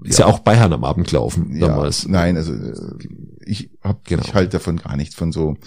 [0.04, 2.08] Ist ja, auch Bayern am Abend gelaufen ja, damals.
[2.08, 2.74] nein, also äh,
[3.46, 4.24] ich hab, Genau.
[4.24, 5.58] ich halte davon gar nichts von so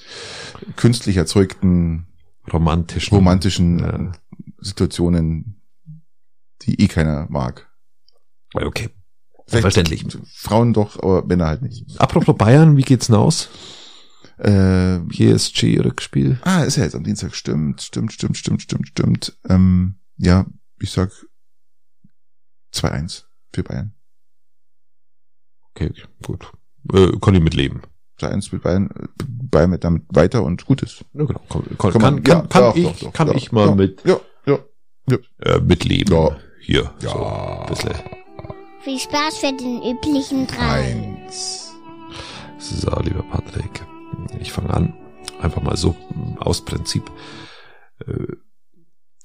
[0.76, 2.06] künstlich erzeugten
[2.50, 3.14] Romantischen.
[3.16, 3.88] romantischen Ja.
[3.96, 4.10] äh,
[4.60, 5.56] Situationen,
[6.62, 7.68] die eh keiner mag.
[8.54, 8.90] Okay.
[9.46, 10.06] Vielleicht Verständlich.
[10.34, 12.00] Frauen doch, aber Männer halt nicht.
[12.00, 13.48] Apropos Bayern, wie geht's denn aus?
[14.38, 16.38] Äh, PSG-Rückspiel.
[16.42, 17.34] ah, ist ja jetzt am Dienstag.
[17.34, 19.38] Stimmt, stimmt, stimmt, stimmt, stimmt, stimmt.
[19.48, 20.46] Ähm, ja,
[20.80, 21.12] ich sag
[22.74, 23.94] 2-1 für Bayern.
[25.70, 26.50] Okay, gut.
[26.92, 27.82] Äh, kann ich mitleben.
[28.20, 28.90] 2-1 für Bayern.
[29.26, 31.04] Bayern mit damit weiter und gut ist.
[31.12, 31.40] Ja, genau.
[31.48, 33.68] Kann, kann, Kann man- kann, ja, kann doch, ich, doch, doch, kann ja, ich mal
[33.68, 34.20] ja, mit Ja,
[35.08, 35.16] ja.
[35.42, 36.14] äh, mitleben.
[36.14, 36.36] Ja.
[36.60, 36.94] Hier.
[37.00, 37.10] Ja.
[37.10, 37.92] So, ein bisschen.
[38.82, 40.94] Viel Spaß für den üblichen drei.
[40.94, 41.72] Eins.
[42.58, 43.82] So, lieber Patrick,
[44.40, 44.94] ich fange an.
[45.40, 45.94] Einfach mal so
[46.38, 47.10] aus Prinzip.
[48.06, 48.36] Äh,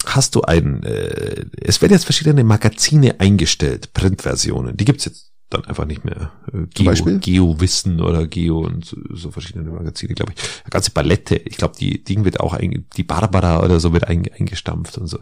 [0.06, 4.78] Hast du ein, äh, es werden jetzt verschiedene Magazine eingestellt, Printversionen.
[4.78, 6.32] Die gibt's jetzt dann einfach nicht mehr.
[6.54, 7.20] Äh, Geo?
[7.20, 10.44] Geo-Wissen oder Geo und so, so verschiedene Magazine, glaube ich.
[10.64, 11.36] Eine ganze Palette.
[11.36, 15.08] Ich glaube, die Ding wird auch, ein, die Barbara oder so wird ein, eingestampft und
[15.08, 15.20] so.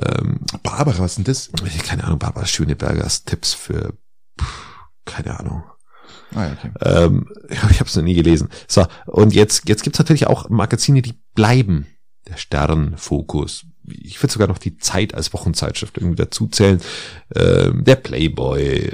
[0.00, 1.50] Ähm, Barbara, was denn das?
[1.84, 3.94] keine Ahnung, Barbara Schönebergers Tipps für,
[4.40, 4.66] pff,
[5.04, 5.64] keine Ahnung.
[6.34, 6.72] Ah, ja, okay.
[6.80, 8.48] Ähm, ich habe es noch nie gelesen.
[8.68, 11.86] So, und jetzt, jetzt gibt's natürlich auch Magazine, die bleiben.
[12.28, 13.66] Der Stern, Fokus.
[14.02, 16.80] Ich würde sogar noch die Zeit als Wochenzeitschrift irgendwie dazuzählen.
[17.34, 18.90] Ähm, der Playboy, äh,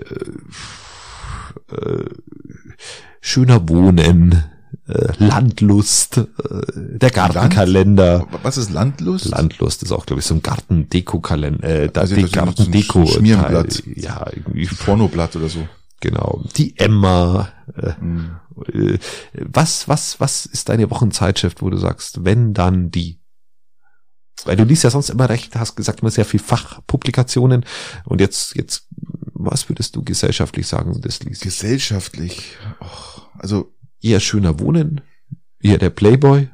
[1.74, 2.04] äh,
[3.20, 4.44] Schöner Wohnen,
[4.86, 6.24] äh, Landlust, äh,
[6.74, 8.26] der Gartenkalender.
[8.42, 9.26] Was ist Landlust?
[9.26, 13.06] Landlust ist auch, glaube ich, so ein Gartendeko-Kalender, äh, Also das ist so ein Gartendeko.
[13.06, 13.82] Schmierenblatt.
[13.96, 15.66] Ja, irgendwie Pornoblatt oder so.
[16.00, 16.42] Genau.
[16.56, 17.48] Die Emma.
[17.76, 18.30] Äh, Hm.
[18.72, 18.98] äh,
[19.34, 23.17] was, was, was ist deine Wochenzeitschrift, wo du sagst, wenn dann die?
[24.44, 27.64] Weil du liest ja sonst immer recht, hast gesagt immer sehr viel Fachpublikationen
[28.04, 28.86] und jetzt, jetzt,
[29.32, 31.42] was würdest du gesellschaftlich sagen, das liest?
[31.42, 32.56] Gesellschaftlich.
[32.80, 35.00] Och, also Eher schöner Wohnen?
[35.60, 36.48] Eher der Playboy?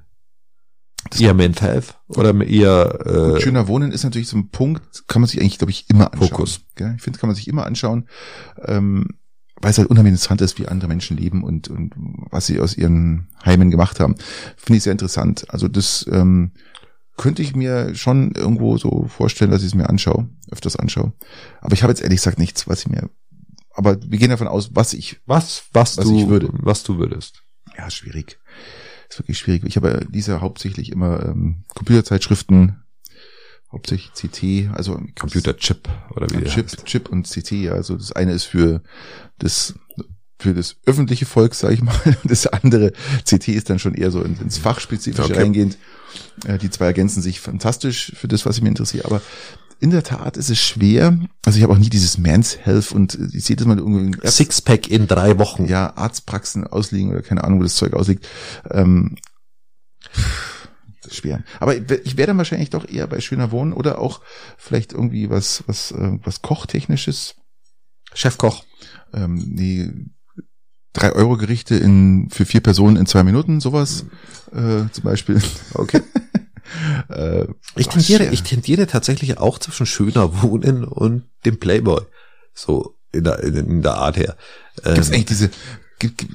[1.18, 1.98] eher Men's Health?
[2.08, 5.70] Oder eher, äh, schöner Wohnen ist natürlich so ein Punkt, kann man sich eigentlich, glaube
[5.70, 6.28] ich, immer anschauen.
[6.30, 6.60] Fokus.
[6.74, 6.94] Gell?
[6.96, 8.08] Ich finde, kann man sich immer anschauen,
[8.64, 9.08] ähm,
[9.60, 11.92] weil es halt unheimlich interessant ist, wie andere Menschen leben und, und
[12.30, 14.16] was sie aus ihren Heimen gemacht haben.
[14.56, 15.44] Finde ich sehr interessant.
[15.48, 16.52] Also das ähm,
[17.16, 21.12] könnte ich mir schon irgendwo so vorstellen, dass ich es mir anschaue, öfters anschaue.
[21.60, 23.08] Aber ich habe jetzt ehrlich gesagt nichts, was ich mir.
[23.74, 25.20] Aber wir gehen davon aus, was ich.
[25.26, 26.48] was, was, was du, ich würde.
[26.52, 27.42] was du würdest.
[27.76, 28.38] Ja, schwierig.
[29.08, 29.64] Ist wirklich schwierig.
[29.64, 32.84] Ich habe diese hauptsächlich immer ähm, Computerzeitschriften,
[33.70, 36.84] hauptsächlich CT, also Computerchip oder wie der Chip.
[36.84, 37.72] Chip und CT, ja.
[37.72, 38.82] Also das eine ist für
[39.38, 39.74] das
[40.44, 41.94] für das öffentliche Volk, sage ich mal.
[42.24, 42.92] Das andere
[43.28, 45.40] CT ist dann schon eher so ins, Fachspezifische Okay.
[45.40, 45.78] reingehend.
[46.46, 49.06] Äh, Die zwei ergänzen sich fantastisch für das, was ich mir interessiere.
[49.06, 49.20] Aber
[49.80, 51.18] in der Tat ist es schwer.
[51.44, 54.16] Also ich habe auch nie dieses Man's Health und äh, ich sehe das mal irgendwie
[54.28, 55.64] Sixpack in drei Wochen.
[55.66, 58.28] ja, Arztpraxen ausliegen oder keine Ahnung, wo das Zeug ausliegt.
[58.70, 59.16] Ähm,
[61.02, 61.42] das ist schwer.
[61.60, 64.20] Aber ich wäre dann wahrscheinlich doch eher bei schöner Wohnen oder auch
[64.56, 67.34] vielleicht irgendwie was, was, äh, was Kochtechnisches.
[68.14, 68.64] Chefkoch.
[69.12, 69.90] Ähm, die
[70.94, 74.06] drei Euro Gerichte in für vier Personen in zwei Minuten, sowas
[74.52, 75.40] äh, zum Beispiel.
[75.74, 76.00] Okay.
[77.10, 77.46] äh,
[77.76, 82.00] Ich tendiere, ich tendiere tatsächlich auch zwischen schöner Wohnen und dem Playboy.
[82.54, 84.36] So in der, in, der Art her.
[84.84, 85.50] Ähm, Gibt's eigentlich diese,
[85.98, 86.32] gibt, gibt,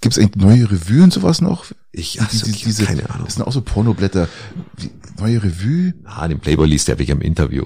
[0.00, 1.64] gibt's eigentlich neue Revue und sowas noch?
[1.92, 3.24] ich also, Die- die- diese, keine Ahnung.
[3.26, 4.28] Das sind auch so Pornoblätter.
[4.76, 5.94] Wie, neue Revue?
[6.04, 7.64] Ah, den Playboy liest er wegen im Interview.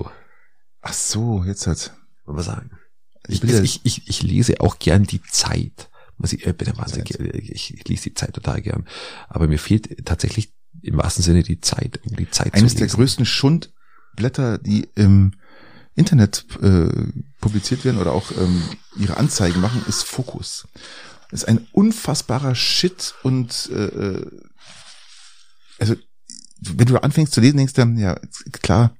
[0.80, 1.94] Ach so, jetzt hat.
[2.24, 2.70] Wollen wir sagen.
[3.28, 5.90] Ich Ich, ich, ich, ich lese auch gern die Zeit.
[6.16, 8.86] Muss ich, ich bin der Wahnsinn, ich, ich lese die Zeit total gern.
[9.28, 12.86] Aber mir fehlt tatsächlich im wahrsten Sinne die Zeit, um die Zeit Eines zu der
[12.86, 12.96] lesen.
[12.96, 15.32] größten Schundblätter, die im
[15.94, 16.88] Internet äh,
[17.40, 18.62] publiziert werden oder auch ähm,
[18.96, 20.66] ihre Anzeigen machen, ist Fokus.
[21.30, 24.30] Das ist ein unfassbarer Shit und äh, äh,
[25.78, 25.94] also
[26.60, 28.18] wenn du anfängst zu lesen, denkst du, ja,
[28.62, 28.96] klar,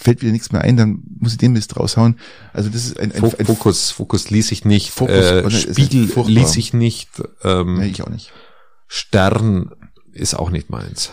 [0.00, 2.18] fällt wieder nichts mehr ein, dann muss ich den Mist raushauen.
[2.52, 6.56] Also das ist ein, ein, ein Fokus, Fokus ließ ich nicht, Fokus, äh, Spiegel ließ
[6.56, 7.10] ich nicht,
[7.44, 8.32] ähm, nee, ich auch nicht.
[8.88, 9.70] Stern
[10.12, 11.10] ist auch nicht meins.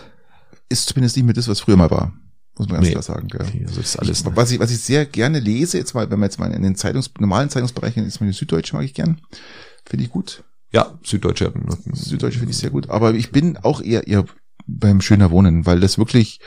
[0.69, 2.13] Ist zumindest nicht mehr das, was früher mal war.
[2.57, 2.91] Muss man ganz Nee.
[2.91, 3.27] klar sagen.
[3.27, 3.41] Gell?
[3.67, 4.21] Also das ist alles.
[4.21, 6.63] Ich, was, ich, was ich sehr gerne lese, jetzt mal, wenn man jetzt mal in
[6.63, 9.21] den Zeitungs, normalen Zeitungsbereichen ist, die Süddeutsche mag ich gern.
[9.85, 10.43] Finde ich gut.
[10.73, 11.53] ja, Süddeutsche.
[11.93, 12.89] Süddeutsche finde ich sehr gut.
[12.89, 14.25] Aber ich bin auch eher, eher
[14.65, 16.39] beim schöner Wohnen, weil das wirklich,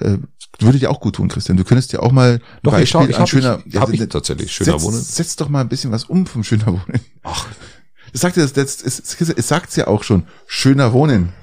[0.00, 0.16] äh,
[0.60, 1.56] würde dir auch gut tun, Christian.
[1.56, 3.92] Du könntest ja auch mal ein Doch, ich schau, ich an hab, schöner, ich, hab
[3.92, 5.00] ich tatsächlich schöner setz, Wohnen.
[5.00, 7.00] Setz doch mal ein bisschen was um vom schöner Wohnen.
[7.22, 7.46] Ach,
[8.12, 10.24] Das sagt ja, das, das, es, es, sagt's ja auch schon.
[10.46, 11.32] Schöner Wohnen.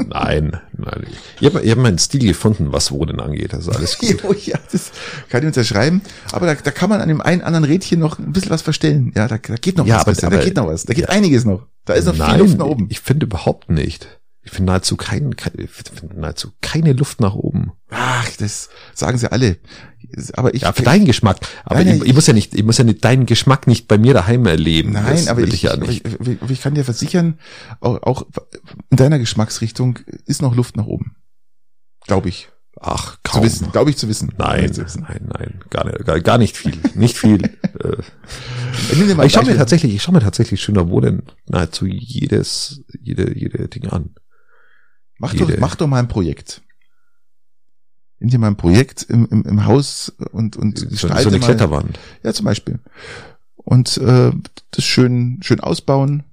[0.00, 0.06] Ja.
[0.08, 1.06] nein, nein.
[1.40, 3.52] Ich habe ich hab meinen Stil gefunden, was Wohnen angeht.
[3.52, 4.22] Also alles gut.
[4.22, 4.92] Jo, ja, das
[5.28, 6.00] kann ich unterschreiben.
[6.32, 9.12] Aber da, da kann man an dem einen anderen Rädchen noch ein bisschen was verstellen.
[9.14, 10.00] Ja, da, da geht noch Ja, was.
[10.02, 10.84] aber- Christian, da aber- geht noch was.
[10.84, 11.10] Da geht ja.
[11.10, 11.66] einiges noch.
[11.84, 12.86] Da ist noch viel Luft nach oben.
[12.88, 14.08] Ich finde überhaupt nicht.
[14.42, 17.72] Ich finde nahezu kein, kein, ich finde nahezu keine Luft nach oben.
[17.90, 19.58] Ach, das sagen sie alle.
[20.32, 21.38] Aber ich, Ja, für deinen Geschmack.
[21.64, 23.98] Aber Nein, ich, ich muss ja nicht, ich muss ja nicht deinen Geschmack nicht bei
[23.98, 24.92] mir daheim erleben.
[24.92, 26.06] Nein, Das aber will ich, ja nicht.
[26.06, 27.38] ich, ich kann dir versichern,
[27.80, 28.26] auch, auch
[28.90, 31.16] in deiner Geschmacksrichtung ist noch Luft nach oben.
[32.06, 32.48] Glaube ich.
[32.80, 33.42] Ach, Zu kaum.
[33.44, 33.72] wissen.
[33.72, 34.32] Glaube ich zu wissen.
[34.38, 35.02] Nein, Zu wissen.
[35.06, 37.42] nein, nein, gar nicht, gar, gar nicht viel, nicht viel.
[37.78, 37.96] äh,
[39.26, 43.86] ich schaue mir tatsächlich, ich schaue mir tatsächlich schöner Wohnen nahezu jedes, jede, jede Ding
[43.88, 44.14] an.
[45.20, 46.62] Mach doch, mach doch mal ein Projekt.
[48.18, 51.38] Nimm dir mal ein Projekt im, im, im Haus und, und So, so eine mal-
[51.40, 51.98] Kletterwand.
[52.22, 52.80] Ja, zum Beispiel.
[53.56, 54.32] Und äh,
[54.72, 56.24] das schön, schön ausbauen,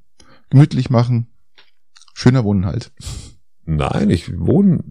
[0.50, 1.28] gemütlich machen,
[2.14, 2.92] schöner wohnen halt.
[3.66, 4.84] Nein, ich wohne.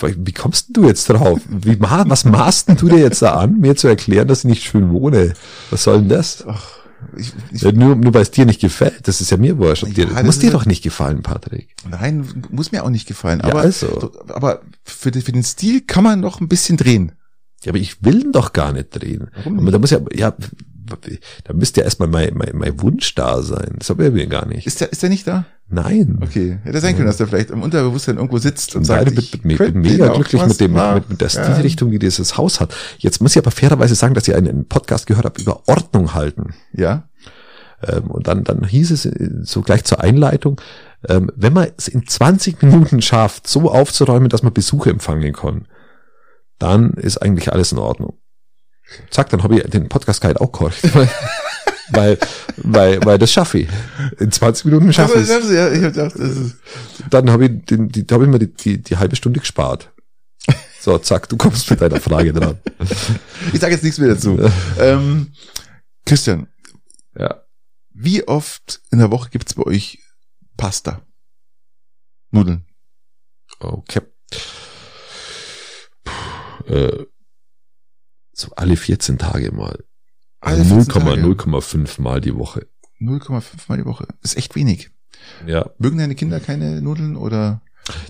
[0.00, 1.40] Wie kommst du jetzt drauf?
[1.48, 4.44] Wie, ma- was maßt denn du dir jetzt da an, mir zu erklären, dass ich
[4.46, 5.34] nicht schön wohne?
[5.70, 6.44] Was soll denn das?
[6.46, 6.78] Ach,
[7.16, 9.06] ich, ich, Ja, nur, nur weil es dir nicht gefällt.
[9.08, 9.84] Das ist ja mir wurscht.
[9.96, 11.74] Ja, dir, muss dir doch nicht gefallen, Patrick.
[11.88, 13.40] nein, muss mir auch nicht gefallen.
[13.40, 14.12] Ja, Aber, also.
[14.28, 17.12] aber für, den- für den Stil kann man noch ein bisschen drehen.
[17.64, 19.28] Ja, aber ich will ihn doch gar nicht drehen.
[19.36, 20.34] Warum Aber da muss ja, ja,
[21.44, 23.74] da müsste ja erstmal mein, mein, mein Wunsch da sein.
[23.78, 24.66] Das habe ich mir gar nicht.
[24.66, 25.44] Ist der, ist der nicht da?
[25.68, 26.18] Nein.
[26.20, 26.58] Okay.
[26.64, 29.56] Hätte sein können, dass der vielleicht im Unterbewusstsein irgendwo sitzt und Und sagt, ich bin,
[29.56, 31.44] bin, mega glücklich mit dem, mit, mit der Ja.
[31.44, 32.74] Stilrichtung, die dieses Haus hat.
[32.98, 36.54] Jetzt muss ich aber fairerweise sagen, dass ich einen Podcast gehört habe über Ordnung halten.
[36.74, 37.08] Ja.
[37.82, 40.60] Ähm, und dann, dann hieß es äh, so gleich zur Einleitung,
[41.08, 45.66] ähm, wenn man es in 20 Minuten schafft, so aufzuräumen, dass man Besuche empfangen kann,
[46.58, 48.18] dann ist eigentlich alles in Ordnung.
[49.10, 50.82] Zack, dann habe ich den Podcast Guide auch gehorcht.
[51.90, 52.18] weil,
[52.56, 53.68] weil, weil das schaffe ich.
[54.18, 55.50] In 20 Minuten schaffe ich es.
[55.50, 56.56] Ja, ich hab gedacht, das ist,
[57.10, 59.90] Dann habe ich, den, die, habe ich mir die, die, die halbe Stunde gespart.
[60.80, 62.58] So, zack, du kommst mit deiner Frage dran.
[63.52, 64.38] ich sage jetzt nichts mehr dazu.
[64.78, 65.32] Ähm,
[66.04, 66.48] Christian,
[67.16, 67.42] Ja.
[67.94, 69.98] wie oft in der Woche gibt's bei euch
[70.56, 71.00] Pasta?
[72.32, 72.64] Nudeln.
[73.60, 74.00] Okay.
[76.04, 77.06] Puh, äh,
[78.42, 79.78] so alle 14 Tage mal.
[80.40, 81.20] Also 14 Tage.
[81.22, 82.66] 0,05 mal die Woche.
[83.00, 84.06] 0,5 Mal die Woche.
[84.22, 84.90] Ist echt wenig.
[85.46, 85.70] Ja.
[85.78, 87.62] Mögen deine Kinder keine Nudeln oder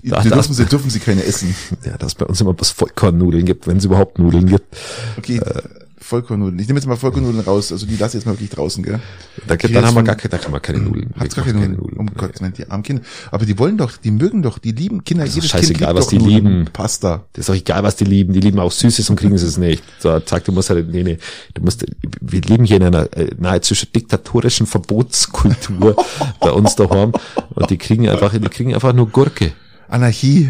[0.03, 1.55] Da- die das- dürfen, sie, dürfen sie keine essen?
[1.85, 4.75] Ja, dass bei uns immer bloß Vollkornnudeln gibt, wenn es überhaupt Nudeln gibt.
[5.17, 5.61] Okay, Äh.
[6.03, 6.59] Vollkornnudeln.
[6.59, 7.71] Ich nehme jetzt mal Vollkornnudeln raus.
[7.71, 8.99] Also die lasse ich jetzt mal wirklich draußen, gell?
[9.47, 11.11] Da, Okay, dann haben wir gar keine, da kann man keine Nudeln.
[11.17, 11.97] Hat's gar keine machen Nudeln.
[11.97, 12.13] Um.
[12.13, 13.01] Gottes Willen, die armen Kinder.
[13.31, 15.23] Aber die wollen doch, die mögen doch, die lieben Kinder.
[15.25, 16.65] ist Jedes doch scheißegal, was die Nudeln, lieben.
[16.71, 17.23] Pasta.
[17.33, 18.33] Das ist doch egal, was die lieben.
[18.33, 19.83] Die lieben auch Süßes und kriegen sie es nicht.
[19.99, 21.17] So, zack, du musst halt, nee, nee,
[21.53, 21.85] du musst,
[22.21, 25.95] wir leben hier in einer äh, nahezu diktatorischen Verbotskultur
[26.39, 27.13] bei uns daheim
[27.55, 29.53] und die kriegen einfach, die kriegen einfach nur Gurke.
[29.87, 30.49] Anarchie.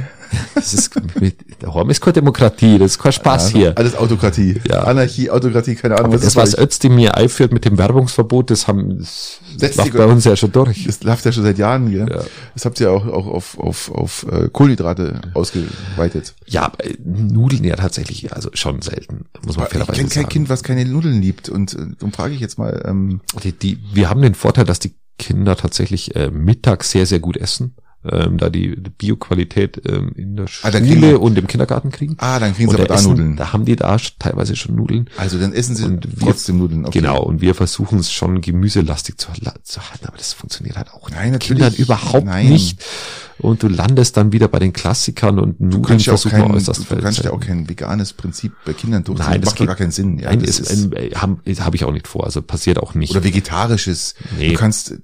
[0.55, 3.77] Das ist, mit, daheim ist keine Demokratie, das ist kein Spaß Ja, hier.
[3.77, 4.61] Alles Autokratie.
[4.67, 4.83] Ja.
[4.83, 6.07] Anarchie, Autokratie, keine Ahnung.
[6.07, 6.63] Aber das, ist was euch?
[6.63, 10.51] Özdemir einführt mit dem Werbungsverbot, das haben, das, das Setzt läuft bei uns ja schon
[10.51, 10.85] durch.
[10.85, 12.07] Das läuft ja schon seit Jahren, gell?
[12.09, 12.23] Ja.
[12.53, 16.35] Das habt ihr auch, auch auf, auf, auf äh, Kohlenhydrate ausgeweitet.
[16.47, 20.29] Ja, äh, Nudeln ja tatsächlich, also schon selten, muss man Ich fairerweise kenne kein sagen.
[20.29, 21.49] Kind, was keine Nudeln liebt.
[21.49, 24.79] Und äh, darum frage ich jetzt mal, ähm, Die, die, wir haben den Vorteil, dass
[24.79, 27.75] die Kinder tatsächlich äh, mittags sehr, sehr gut essen,
[28.09, 32.15] ähm, da die, Bioqualität ähm, in der Ah, Schule wir- und im Kindergarten kriegen.
[32.19, 33.35] ah, dann kriegen sie aber da essen, Nudeln.
[33.37, 35.09] Da haben die da teilweise schon Nudeln.
[35.17, 36.85] Also dann essen sie Und wir- trotzdem Nudeln.
[36.85, 36.99] Okay.
[36.99, 39.27] Genau, und wir versuchen es schon gemüselastig zu,
[39.63, 41.61] zu halten, aber das funktioniert halt auch Nein, natürlich.
[41.63, 42.49] Kindern überhaupt Nein.
[42.49, 42.83] nicht.
[43.39, 46.51] Und du landest dann wieder bei den Klassikern und Du Nudeln kannst ja auch kein,
[46.51, 49.27] äußerst du kannst ja auch kein veganes Prinzip bei Kindern durchziehen.
[49.29, 50.19] Nein, das macht geht- gar keinen Sinn.
[50.19, 52.93] Ja, Nein, das ist, ist, äh, habe hab ich auch nicht vor, also passiert auch
[52.93, 53.11] nicht.
[53.11, 54.13] oder vegetarisches.
[54.37, 54.49] Nee.
[54.49, 54.95] Du kannst,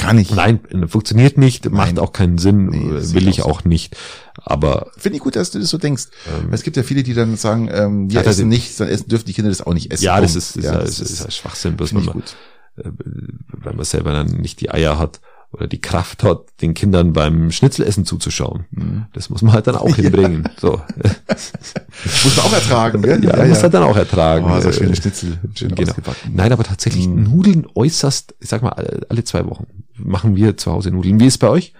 [0.00, 0.30] kann ich.
[0.30, 1.98] Nein, funktioniert nicht, macht Nein.
[1.98, 3.96] auch keinen Sinn, Nee, äh, will ich auch auch nicht.
[4.42, 6.04] Aber Finde ich gut, dass du das so denkst.
[6.26, 9.26] Ähm, es gibt ja viele, die dann sagen, ähm, wir essen nichts, dann essen, dürfen
[9.26, 10.04] die Kinder das auch nicht essen.
[10.04, 12.36] ja, das ist, ist, ja, das ist, ist, ist, Schwachsinn, bloß wenn man, gut.
[12.76, 15.20] äh, wenn man selber dann nicht die Eier hat
[15.52, 18.64] oder die Kraft hat, den Kindern beim Schnitzelessen zuzuschauen.
[18.70, 19.06] Mhm.
[19.12, 20.48] Das muss man halt dann auch hinbringen.
[20.60, 20.80] So.
[22.24, 23.22] Muss man auch ertragen, gell?
[23.24, 24.46] Ja, muss halt dann auch ertragen.
[24.48, 25.38] Oh, so Äh, schöne Schnitzel.
[25.54, 25.92] Schön Genau.
[26.32, 27.24] Nein, aber tatsächlich Mhm.
[27.24, 29.66] Nudeln äußerst, ich sag mal, alle alle zwei Wochen
[29.96, 31.20] machen wir zu Hause Nudeln.
[31.20, 31.74] Wie ist es bei euch?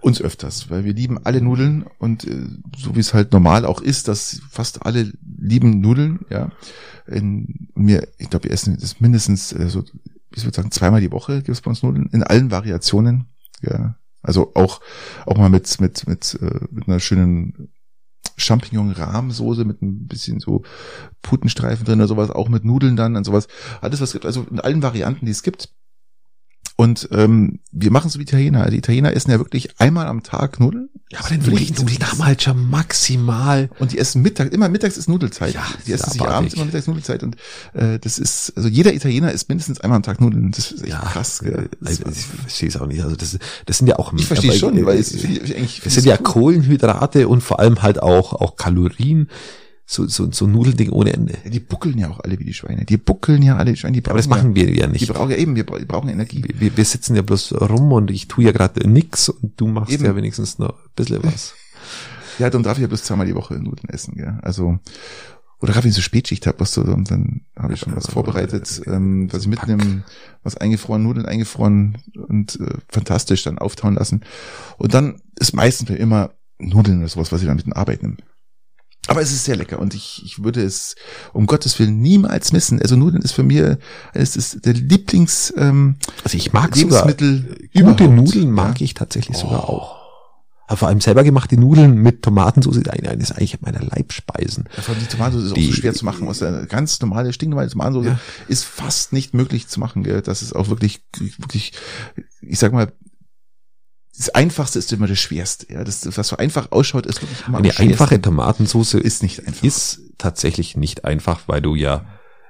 [0.00, 2.46] Uns öfters, weil wir lieben alle Nudeln und äh,
[2.76, 6.50] so wie es halt normal auch ist, dass fast alle lieben Nudeln, ja.
[7.06, 9.84] In, mir, ich glaube, wir essen das mindestens, äh, so,
[10.34, 13.26] ich würde sagen, zweimal die Woche gibt es bei uns Nudeln in allen Variationen.
[13.62, 13.96] Ja.
[14.22, 14.80] Also auch
[15.24, 17.72] auch mal mit mit mit äh, mit einer schönen
[18.36, 20.62] Champignon-Rahmsoße mit ein bisschen so
[21.22, 23.48] Putenstreifen drin oder sowas, auch mit Nudeln dann und sowas.
[23.80, 25.70] Alles, was es gibt, also in allen Varianten, die es gibt.
[26.78, 28.68] Und ähm, wir machen so wie Italiener.
[28.70, 30.90] Die Italiener essen ja wirklich einmal am Tag Nudeln.
[31.10, 33.70] Ja, aber die Nudeln, Nudeln halt schon maximal.
[33.78, 35.54] Und die essen Mittag, immer mittags ist Nudelzeit.
[35.54, 37.22] Ja, die essen sich abends immer mittags Nudelzeit.
[37.22, 37.36] Und
[37.72, 40.50] äh, das ist, also jeder Italiener isst mindestens einmal am Tag Nudeln.
[40.50, 41.38] Das ist echt Ja, krass.
[41.38, 41.70] Gell?
[41.82, 43.02] Also, ich verstehe es auch nicht.
[43.02, 44.12] Also das, das sind ja auch.
[44.12, 45.80] ich verstehe schon, äh, weil es finde ich eigentlich.
[45.82, 49.30] Das sind ja Kohlenhydrate und vor allem halt auch, auch Kalorien.
[49.88, 51.34] So, so, so Nudelding ohne Ende.
[51.44, 52.84] Ja, die buckeln ja auch alle wie die Schweine.
[52.84, 54.00] Die buckeln ja alle wie die Schweine.
[54.00, 55.08] Die Aber das brauchen machen wir ja ja, Die nicht.
[55.08, 56.44] brauchen ja eben, wir brauchen Energie.
[56.58, 59.92] Wir, wir sitzen ja bloß rum und ich tue ja gerade nix und du machst
[59.92, 60.04] Eben.
[60.04, 61.54] ja wenigstens noch ein bisschen was.
[62.38, 64.14] Ja, darum darf ich ja bloß zweimal die Woche Nudeln essen.
[64.14, 64.38] Gell?
[64.42, 64.78] Also
[65.60, 68.08] oder gerade wenn ich so Spätschicht habe, was so, und dann habe ich schon was
[68.08, 70.04] vorbereitet, ähm, was ich mitnehme,
[70.42, 71.96] was eingefroren, Nudeln eingefroren
[72.28, 74.20] und äh, fantastisch dann auftauen lassen.
[74.76, 78.16] Und dann ist meistens immer Nudeln oder sowas, was ich dann mit in Arbeit nehme.
[79.08, 80.96] Aber es ist sehr lecker und ich, ich würde es
[81.32, 82.80] um Gottes Willen niemals missen.
[82.82, 83.78] Also Nudeln ist für mir,
[84.14, 88.16] es ist der Lieblings ähm, Also ich mag sogar Lebensmittel gute überhaupt.
[88.16, 89.96] Nudeln mag ich tatsächlich sogar auch.
[90.68, 94.68] Aber vor allem selber gemachte Nudeln mit Tomatensauce ist eine- eines eigentlich meiner Leibspeisen.
[94.76, 96.26] Ja, vor allem die Tomatensauce ist auch Die- so schwer zu machen.
[96.26, 98.18] Aus der ganz normale, stinknormale Tomatensauce Ja.
[98.48, 100.02] ist fast nicht möglich zu machen.
[100.02, 100.22] Gell?
[100.22, 101.04] Das ist auch wirklich,
[101.38, 101.72] wirklich,
[102.40, 102.92] ich sag mal,
[104.16, 105.72] das Einfachste ist immer das Schwerste.
[105.72, 107.92] Ja, das, was so einfach ausschaut, ist wirklich immer am Eine schwersten.
[107.92, 109.62] einfache Tomatensauce ist nicht einfach.
[109.62, 112.06] ist tatsächlich nicht einfach, weil du ja,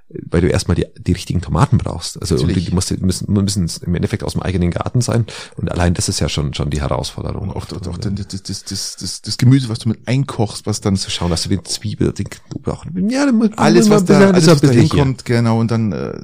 [0.09, 2.20] weil du erstmal die, die richtigen Tomaten brauchst.
[2.20, 5.26] Also und die, musst, müssen, müssen im Endeffekt aus dem eigenen Garten sein.
[5.56, 7.48] Und allein das ist ja schon schon die Herausforderung.
[7.48, 10.80] und auch, auch dann das, das, das, das, das, Gemüse, was du mit einkochst, was
[10.80, 14.47] dann zu schauen, dass du den Zwiebel, den Knoblauch, ja, dann alles, was da, alles,
[14.47, 16.16] was da hinkommt, genau, und dann, äh,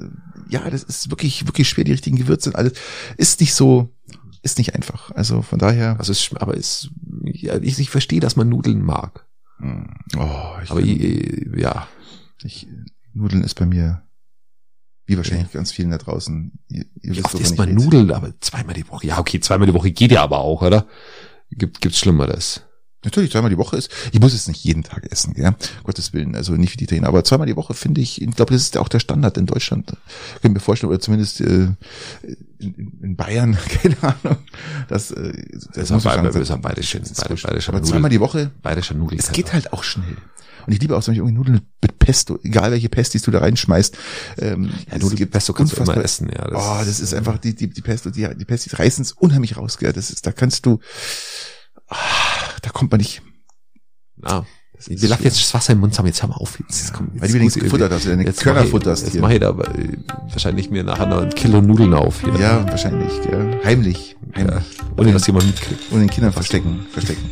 [0.47, 2.73] ja, das ist wirklich, wirklich schwer, die richtigen Gewürze und alles.
[3.17, 3.89] Ist nicht so,
[4.43, 5.09] ist nicht einfach.
[5.11, 5.97] Also von daher.
[5.97, 6.89] Also es, aber es,
[7.23, 9.25] ja, ich, ich verstehe, dass man Nudeln mag.
[9.57, 9.87] hm,
[10.17, 11.87] Oh, ich, Aber ich, ja,
[12.43, 12.67] ich,
[13.13, 14.03] Nudeln ist bei mir,
[15.05, 16.51] wie wahrscheinlich ganz vielen da draußen.
[16.67, 17.73] Ihr, ihr wisst, oft isst man.
[17.73, 19.07] Nudeln, aber zweimal die Woche.
[19.07, 20.87] Ja, okay, zweimal die Woche geht ja aber auch, oder?
[21.49, 22.61] Gibt, gibt's Schlimmeres?
[23.03, 23.89] Natürlich, zweimal die Woche ist.
[24.11, 25.55] Ich muss es nicht jeden Tag essen, ja.
[25.83, 27.07] Gottes Willen, also nicht wie die Italiener.
[27.07, 29.93] Aber zweimal die Woche finde ich, ich glaube, das ist auch der Standard in Deutschland.
[30.41, 31.67] Können mir vorstellen, oder zumindest äh,
[32.59, 34.37] in, in Bayern, keine Ahnung.
[34.87, 35.33] Das, äh,
[35.73, 37.45] das ist muss auch ich bei- sagen, ist auch bayerische- das ist bayer- wurscht.
[37.45, 37.91] bayerische Aber Nudeln.
[37.91, 39.19] zweimal die Woche, Bayerischer Nudel.
[39.19, 40.15] es geht halt auch schnell.
[40.65, 43.39] Und ich liebe auch zum Beispiel irgendwie Nudeln mit Pesto, egal welche Pestis du da
[43.39, 43.97] reinschmeißt.
[44.37, 46.47] Ähm, Ja, Nudeln gibt Pesto kannst du immer essen, ja.
[46.53, 49.77] oh, das ist einfach, die, die, die Pesto, die, die Pestis reißen es unheimlich raus,
[49.77, 49.91] gell.
[49.91, 50.79] Das ist, da kannst du,
[51.89, 51.97] ah,
[52.63, 53.21] da kommt man nicht.
[54.25, 54.45] Ja.
[54.77, 56.59] ist Wir lassen jetzt das Wasser im Mund haben, jetzt hör mal auf.
[56.59, 59.39] Jetzt, Ja, kommt, weil du wenigstens gefuttert hast, deine jetzt Körner futterst Jetzt mache ich
[59.39, 59.97] da aber, äh,
[60.29, 62.33] wahrscheinlich mir nachher noch ein Kilo Nudeln auf hier.
[62.39, 63.59] Ja, wahrscheinlich, gell.
[63.63, 64.37] Heimlich, ja.
[64.37, 64.63] heimlich.
[64.97, 65.91] Ohne dass jemand mitkriegt.
[65.91, 67.29] Und den Kindern verstecken, verstecken.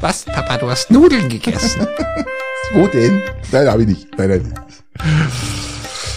[0.00, 1.86] Was, Papa, du hast Nudeln gegessen.
[2.72, 3.22] Wo denn?
[3.52, 4.18] Nein, habe ich nicht.
[4.18, 4.54] Nein, nein.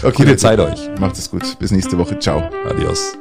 [0.02, 0.90] Okay, Gute Leute, Zeit euch.
[1.00, 1.60] Macht es gut.
[1.60, 2.18] Bis nächste Woche.
[2.20, 2.50] Ciao.
[2.68, 3.14] Adios.